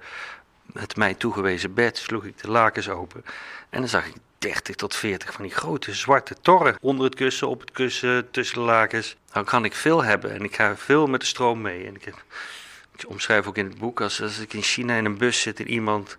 het 0.73 0.95
mij 0.95 1.13
toegewezen 1.13 1.73
bed, 1.73 1.97
sloeg 1.97 2.25
ik 2.25 2.41
de 2.41 2.51
lakens 2.51 2.89
open. 2.89 3.25
En 3.69 3.79
dan 3.79 3.89
zag 3.89 4.05
ik 4.05 4.13
30 4.38 4.75
tot 4.75 4.95
40 4.95 5.33
van 5.33 5.43
die 5.43 5.53
grote 5.53 5.93
zwarte 5.93 6.36
torren. 6.41 6.77
Onder 6.81 7.05
het 7.05 7.15
kussen, 7.15 7.47
op 7.47 7.59
het 7.59 7.71
kussen, 7.71 8.31
tussen 8.31 8.57
de 8.57 8.63
lakens. 8.63 9.15
Dan 9.31 9.45
kan 9.45 9.65
ik 9.65 9.73
veel 9.73 10.03
hebben 10.03 10.31
en 10.31 10.43
ik 10.43 10.55
ga 10.55 10.77
veel 10.77 11.07
met 11.07 11.19
de 11.19 11.25
stroom 11.25 11.61
mee. 11.61 11.86
En 11.86 11.95
ik, 11.95 12.05
heb, 12.05 12.23
ik 12.97 13.09
omschrijf 13.09 13.47
ook 13.47 13.57
in 13.57 13.65
het 13.65 13.77
boek, 13.77 14.01
als, 14.01 14.21
als 14.21 14.39
ik 14.39 14.53
in 14.53 14.61
China 14.61 14.95
in 14.95 15.05
een 15.05 15.17
bus 15.17 15.41
zit 15.41 15.59
en 15.59 15.67
iemand 15.67 16.17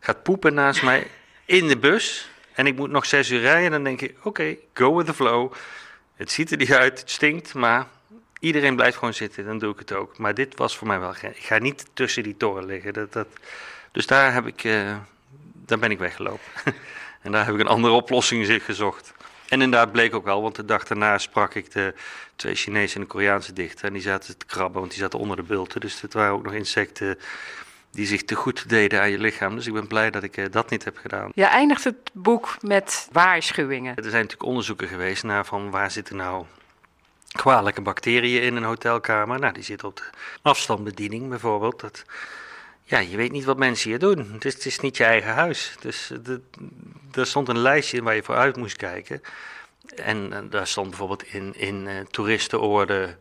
gaat 0.00 0.22
poepen 0.22 0.54
naast 0.54 0.82
mij 0.82 1.06
in 1.44 1.68
de 1.68 1.78
bus... 1.78 2.30
En 2.56 2.66
ik 2.66 2.76
moet 2.76 2.90
nog 2.90 3.06
zes 3.06 3.30
uur 3.30 3.40
rijden, 3.40 3.70
dan 3.70 3.84
denk 3.84 4.00
ik, 4.00 4.14
oké, 4.22 4.56
go 4.74 4.96
with 4.96 5.06
the 5.06 5.14
flow. 5.14 5.52
Het 6.16 6.30
ziet 6.30 6.50
er 6.50 6.56
niet 6.56 6.72
uit, 6.72 7.00
het 7.00 7.10
stinkt, 7.10 7.54
maar 7.54 7.86
iedereen 8.38 8.76
blijft 8.76 8.96
gewoon 8.96 9.14
zitten, 9.14 9.44
dan 9.44 9.58
doe 9.58 9.72
ik 9.72 9.78
het 9.78 9.92
ook. 9.92 10.18
Maar 10.18 10.34
dit 10.34 10.56
was 10.56 10.76
voor 10.76 10.86
mij 10.86 11.00
wel, 11.00 11.10
ik 11.10 11.44
ga 11.44 11.58
niet 11.58 11.86
tussen 11.92 12.22
die 12.22 12.36
toren 12.36 12.66
liggen. 12.66 12.92
Dat, 12.92 13.12
dat, 13.12 13.26
dus 13.92 14.06
daar, 14.06 14.32
heb 14.32 14.46
ik, 14.46 14.64
eh, 14.64 14.96
daar 15.52 15.78
ben 15.78 15.90
ik 15.90 15.98
weggelopen. 15.98 16.50
en 17.22 17.32
daar 17.32 17.44
heb 17.44 17.54
ik 17.54 17.60
een 17.60 17.66
andere 17.66 17.94
oplossing 17.94 18.46
zich 18.46 18.64
gezocht. 18.64 19.14
En 19.48 19.62
inderdaad 19.62 19.92
bleek 19.92 20.14
ook 20.14 20.24
wel, 20.24 20.42
want 20.42 20.54
de 20.54 20.64
dag 20.64 20.84
daarna 20.84 21.18
sprak 21.18 21.54
ik 21.54 21.72
de 21.72 21.94
twee 22.36 22.54
Chinese 22.54 22.94
en 22.94 23.00
een 23.00 23.06
Koreaanse 23.06 23.52
dichter. 23.52 23.86
En 23.86 23.92
die 23.92 24.02
zaten 24.02 24.38
te 24.38 24.46
krabben, 24.46 24.80
want 24.80 24.92
die 24.92 25.00
zaten 25.00 25.18
onder 25.18 25.36
de 25.36 25.42
bulten. 25.42 25.80
Dus 25.80 26.00
het 26.00 26.12
waren 26.12 26.32
ook 26.32 26.44
nog 26.44 26.52
insecten 26.52 27.18
die 27.90 28.06
zich 28.06 28.24
te 28.24 28.34
goed 28.34 28.68
deden 28.68 29.00
aan 29.00 29.10
je 29.10 29.18
lichaam. 29.18 29.54
Dus 29.54 29.66
ik 29.66 29.72
ben 29.72 29.86
blij 29.86 30.10
dat 30.10 30.22
ik 30.22 30.36
eh, 30.36 30.44
dat 30.50 30.70
niet 30.70 30.84
heb 30.84 30.96
gedaan. 30.96 31.30
Je 31.34 31.44
eindigt 31.44 31.84
het 31.84 32.10
boek 32.12 32.56
met 32.60 33.08
waarschuwingen. 33.12 33.96
Er 33.96 34.02
zijn 34.02 34.22
natuurlijk 34.22 34.48
onderzoeken 34.48 34.88
geweest 34.88 35.22
naar 35.22 35.46
van 35.46 35.70
waar 35.70 35.90
zitten 35.90 36.16
nou 36.16 36.44
kwalijke 37.32 37.80
bacteriën 37.80 38.42
in 38.42 38.56
een 38.56 38.64
hotelkamer. 38.64 39.40
Nou, 39.40 39.52
die 39.52 39.62
zitten 39.62 39.88
op 39.88 39.96
de 39.96 40.02
afstandsbediening 40.42 41.28
bijvoorbeeld. 41.28 41.80
Dat, 41.80 42.04
ja, 42.82 42.98
je 42.98 43.16
weet 43.16 43.32
niet 43.32 43.44
wat 43.44 43.58
mensen 43.58 43.90
hier 43.90 43.98
doen. 43.98 44.30
Het 44.32 44.44
is, 44.44 44.54
het 44.54 44.66
is 44.66 44.80
niet 44.80 44.96
je 44.96 45.04
eigen 45.04 45.34
huis. 45.34 45.74
Dus 45.80 46.10
eh, 46.10 46.18
de, 46.22 46.40
er 47.12 47.26
stond 47.26 47.48
een 47.48 47.58
lijstje 47.58 48.02
waar 48.02 48.14
je 48.14 48.22
voor 48.22 48.36
uit 48.36 48.56
moest 48.56 48.76
kijken. 48.76 49.22
En 49.96 50.32
eh, 50.32 50.38
daar 50.50 50.66
stond 50.66 50.88
bijvoorbeeld 50.88 51.24
in, 51.24 51.54
in 51.54 51.86
eh 51.86 52.00
toeristenoorden 52.10 53.18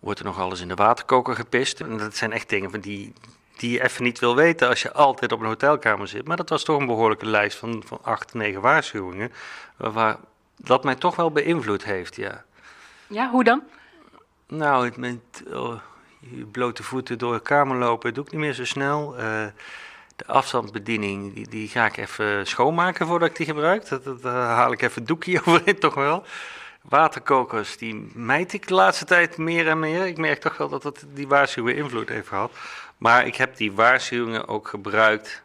wordt 0.00 0.18
er 0.18 0.24
nog 0.24 0.38
alles 0.38 0.60
in 0.60 0.68
de 0.68 0.74
waterkoker 0.74 1.34
gepist. 1.34 1.80
En 1.80 1.96
dat 1.96 2.16
zijn 2.16 2.32
echt 2.32 2.48
dingen 2.48 2.70
van 2.70 2.80
die, 2.80 3.12
die 3.58 3.70
je 3.70 3.84
even 3.84 4.04
niet 4.04 4.18
wil 4.18 4.36
weten 4.36 4.68
als 4.68 4.82
je 4.82 4.92
altijd 4.92 5.32
op 5.32 5.40
een 5.40 5.46
hotelkamer 5.46 6.08
zit. 6.08 6.26
Maar 6.26 6.36
dat 6.36 6.48
was 6.48 6.64
toch 6.64 6.80
een 6.80 6.86
behoorlijke 6.86 7.26
lijst 7.26 7.58
van, 7.58 7.82
van 7.86 7.98
acht, 8.02 8.34
negen 8.34 8.60
waarschuwingen. 8.60 9.32
Waar, 9.76 9.92
waar 9.92 10.16
dat 10.56 10.84
mij 10.84 10.94
toch 10.94 11.16
wel 11.16 11.30
beïnvloed 11.30 11.84
heeft, 11.84 12.16
ja. 12.16 12.44
Ja, 13.06 13.30
hoe 13.30 13.44
dan? 13.44 13.62
Nou, 14.46 14.84
het 14.84 14.96
met 14.96 15.42
oh, 15.52 15.80
je 16.18 16.44
blote 16.44 16.82
voeten 16.82 17.18
door 17.18 17.34
de 17.34 17.40
kamer 17.40 17.76
lopen 17.76 18.14
doe 18.14 18.24
ik 18.24 18.30
niet 18.30 18.40
meer 18.40 18.52
zo 18.52 18.64
snel. 18.64 19.16
Eh, 19.16 19.46
de 20.16 20.26
afstandsbediening, 20.26 21.34
die, 21.34 21.48
die 21.48 21.68
ga 21.68 21.86
ik 21.86 21.96
even 21.96 22.46
schoonmaken 22.46 23.06
voordat 23.06 23.28
ik 23.28 23.36
die 23.36 23.46
gebruik. 23.46 23.88
Dat, 23.88 24.04
dat, 24.04 24.22
daar 24.22 24.54
haal 24.54 24.72
ik 24.72 24.82
even 24.82 25.00
een 25.00 25.06
doekje 25.06 25.40
overheen, 25.44 25.78
toch 25.78 25.94
wel. 25.94 26.24
Waterkokers, 26.82 27.76
die 27.76 28.10
mijt 28.14 28.52
ik 28.52 28.68
de 28.68 28.74
laatste 28.74 29.04
tijd 29.04 29.36
meer 29.36 29.68
en 29.68 29.78
meer. 29.78 30.06
Ik 30.06 30.16
merk 30.16 30.40
toch 30.40 30.56
wel 30.56 30.68
dat 30.68 30.82
dat 30.82 31.04
die 31.14 31.28
waarschuwing 31.28 31.78
invloed 31.78 32.08
heeft 32.08 32.28
gehad. 32.28 32.52
Maar 32.98 33.26
ik 33.26 33.36
heb 33.36 33.56
die 33.56 33.72
waarschuwingen 33.72 34.48
ook 34.48 34.68
gebruikt 34.68 35.42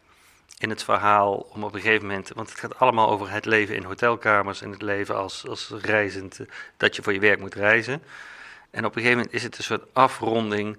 in 0.58 0.70
het 0.70 0.84
verhaal 0.84 1.36
om 1.36 1.64
op 1.64 1.74
een 1.74 1.82
gegeven 1.82 2.08
moment, 2.08 2.32
want 2.36 2.49
het 2.49 2.60
gaat 2.60 2.80
allemaal 2.80 3.10
over 3.10 3.32
het 3.32 3.45
leven 3.45 3.76
in 3.76 3.84
hotelkamers 3.84 4.62
en 4.62 4.72
het 4.72 4.82
leven 4.82 5.16
als, 5.16 5.47
als 5.47 5.72
reizend, 5.82 6.39
eh, 6.39 6.47
dat 6.78 6.95
je 6.95 7.01
voor 7.01 7.14
je 7.14 7.20
werk 7.20 7.39
moet 7.39 7.56
reizen. 7.56 8.01
En 8.70 8.86
op 8.86 8.95
een 8.95 9.01
gegeven 9.01 9.18
moment 9.18 9.36
is 9.36 9.43
het 9.43 9.58
een 9.58 9.64
soort 9.64 9.86
afronding. 9.93 10.78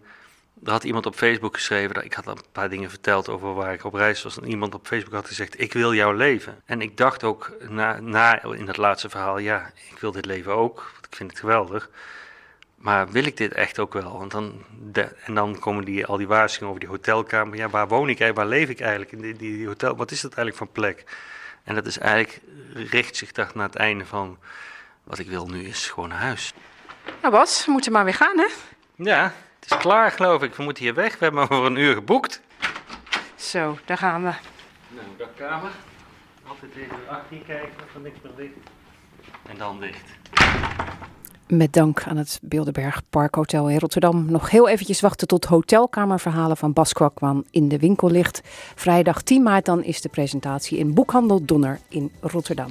Er 0.64 0.70
had 0.70 0.84
iemand 0.84 1.06
op 1.06 1.14
Facebook 1.14 1.54
geschreven, 1.54 1.94
dat 1.94 2.04
ik 2.04 2.12
had 2.12 2.26
een 2.26 2.38
paar 2.52 2.68
dingen 2.68 2.90
verteld 2.90 3.28
over 3.28 3.54
waar 3.54 3.72
ik 3.72 3.84
op 3.84 3.94
reis 3.94 4.22
was. 4.22 4.38
En 4.38 4.48
iemand 4.48 4.74
op 4.74 4.86
Facebook 4.86 5.14
had 5.14 5.26
gezegd, 5.26 5.60
ik 5.60 5.72
wil 5.72 5.94
jouw 5.94 6.12
leven. 6.12 6.62
En 6.64 6.80
ik 6.80 6.96
dacht 6.96 7.24
ook 7.24 7.52
na, 7.68 8.00
na 8.00 8.42
in 8.42 8.66
het 8.66 8.76
laatste 8.76 9.08
verhaal, 9.08 9.38
ja, 9.38 9.70
ik 9.90 9.98
wil 9.98 10.12
dit 10.12 10.26
leven 10.26 10.54
ook, 10.54 10.90
want 10.92 11.06
ik 11.06 11.16
vind 11.16 11.30
het 11.30 11.40
geweldig. 11.40 11.90
Maar 12.84 13.08
wil 13.10 13.24
ik 13.24 13.36
dit 13.36 13.52
echt 13.52 13.78
ook 13.78 13.92
wel? 13.92 14.18
Want 14.18 14.30
dan, 14.30 14.62
de- 14.92 15.16
en 15.24 15.34
dan 15.34 15.58
komen 15.58 15.84
die, 15.84 16.06
al 16.06 16.16
die 16.16 16.26
waarschuwingen 16.26 16.68
over 16.68 16.80
die 16.80 16.88
hotelkamer. 16.96 17.56
Ja, 17.56 17.68
waar 17.68 17.88
woon 17.88 18.08
ik 18.08 18.20
eigenlijk? 18.20 18.36
Waar 18.50 18.58
leef 18.58 18.68
ik 18.68 18.80
eigenlijk? 18.80 19.12
In 19.12 19.20
die, 19.20 19.36
die, 19.36 19.56
die 19.56 19.66
hotel, 19.66 19.96
wat 19.96 20.10
is 20.10 20.20
dat 20.20 20.34
eigenlijk 20.34 20.56
voor 20.56 20.66
plek? 20.82 21.04
En 21.64 21.74
dat 21.74 21.86
is 21.86 21.98
eigenlijk, 21.98 22.40
richt 22.74 23.16
zich 23.16 23.32
dat 23.32 23.54
naar 23.54 23.66
het 23.66 23.76
einde 23.76 24.06
van, 24.06 24.38
wat 25.04 25.18
ik 25.18 25.28
wil 25.28 25.46
nu 25.46 25.62
is 25.64 25.88
gewoon 25.90 26.08
naar 26.08 26.18
huis. 26.20 26.52
Nou 27.20 27.34
Bas, 27.34 27.66
we 27.66 27.72
moeten 27.72 27.92
maar 27.92 28.04
weer 28.04 28.14
gaan 28.14 28.38
hè? 28.38 28.46
Ja, 28.94 29.32
het 29.60 29.70
is 29.70 29.76
klaar 29.76 30.10
geloof 30.10 30.42
ik. 30.42 30.54
We 30.54 30.62
moeten 30.62 30.82
hier 30.84 30.94
weg. 30.94 31.12
We 31.12 31.18
hebben 31.24 31.40
maar 31.48 31.58
voor 31.58 31.66
een 31.66 31.76
uur 31.76 31.94
geboekt. 31.94 32.40
Zo, 33.34 33.78
daar 33.84 33.98
gaan 33.98 34.22
we. 34.22 34.32
Nou, 34.88 35.06
dat 35.16 35.28
kamer. 35.36 35.70
Altijd 36.46 36.72
even 36.76 37.08
achter 37.08 37.36
kijken 37.46 37.72
of 37.88 37.94
er 37.94 38.00
niks 38.00 38.18
meer 38.22 38.32
ligt. 38.36 38.56
En 39.48 39.56
dan 39.58 39.80
dicht. 39.80 40.04
Met 41.48 41.72
dank 41.72 42.04
aan 42.06 42.16
het 42.16 42.38
Bilderberg 42.42 43.02
Parkhotel 43.10 43.70
in 43.70 43.78
Rotterdam. 43.78 44.30
Nog 44.30 44.50
heel 44.50 44.68
eventjes 44.68 45.00
wachten 45.00 45.28
tot 45.28 45.44
hotelkamerverhalen 45.44 46.56
van 46.56 46.72
Bas 46.72 46.92
Kwakman 46.92 47.44
in 47.50 47.68
de 47.68 47.78
winkel 47.78 48.10
ligt. 48.10 48.40
Vrijdag 48.74 49.22
10 49.22 49.42
maart 49.42 49.64
dan 49.64 49.82
is 49.82 50.00
de 50.00 50.08
presentatie 50.08 50.78
in 50.78 50.94
Boekhandel 50.94 51.44
Donner 51.44 51.78
in 51.88 52.10
Rotterdam. 52.20 52.70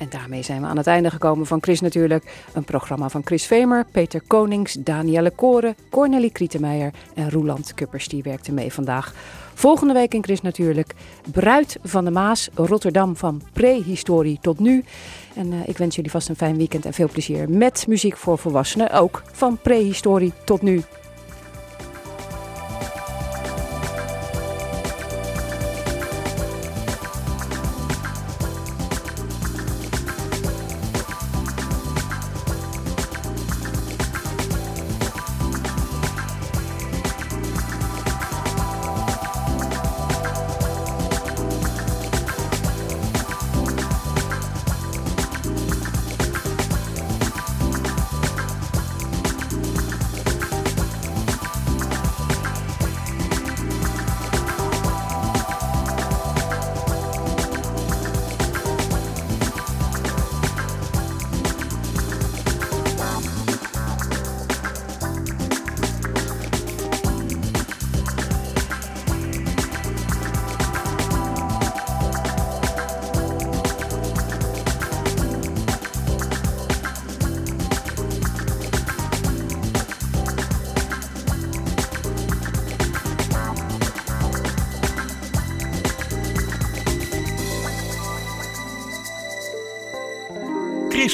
En 0.00 0.08
daarmee 0.10 0.42
zijn 0.42 0.60
we 0.60 0.66
aan 0.66 0.76
het 0.76 0.86
einde 0.86 1.10
gekomen 1.10 1.46
van 1.46 1.62
Chris 1.62 1.80
natuurlijk. 1.80 2.44
Een 2.52 2.64
programma 2.64 3.08
van 3.08 3.22
Chris 3.24 3.46
Vemer, 3.46 3.84
Peter 3.90 4.20
Konings, 4.26 4.72
Danielle 4.72 5.30
Koren, 5.30 5.76
Cornelie 5.90 6.30
Krietenmeijer 6.30 6.92
en 7.14 7.30
Roeland 7.30 7.74
Kuppers. 7.74 8.08
Die 8.08 8.22
werkte 8.22 8.52
mee 8.52 8.72
vandaag. 8.72 9.12
Volgende 9.54 9.94
week 9.94 10.14
in 10.14 10.22
Chris 10.22 10.40
natuurlijk. 10.40 10.94
Bruid 11.32 11.78
van 11.82 12.04
de 12.04 12.10
Maas, 12.10 12.48
Rotterdam 12.54 13.16
van 13.16 13.42
prehistorie 13.52 14.38
tot 14.40 14.58
nu. 14.58 14.84
En 15.34 15.52
eh, 15.52 15.58
ik 15.68 15.78
wens 15.78 15.94
jullie 15.94 16.10
vast 16.10 16.28
een 16.28 16.36
fijn 16.36 16.56
weekend 16.56 16.84
en 16.84 16.92
veel 16.92 17.08
plezier 17.08 17.50
met 17.50 17.86
muziek 17.86 18.16
voor 18.16 18.38
volwassenen. 18.38 18.92
Ook 18.92 19.22
van 19.32 19.58
prehistorie 19.62 20.32
tot 20.44 20.62
nu. 20.62 20.82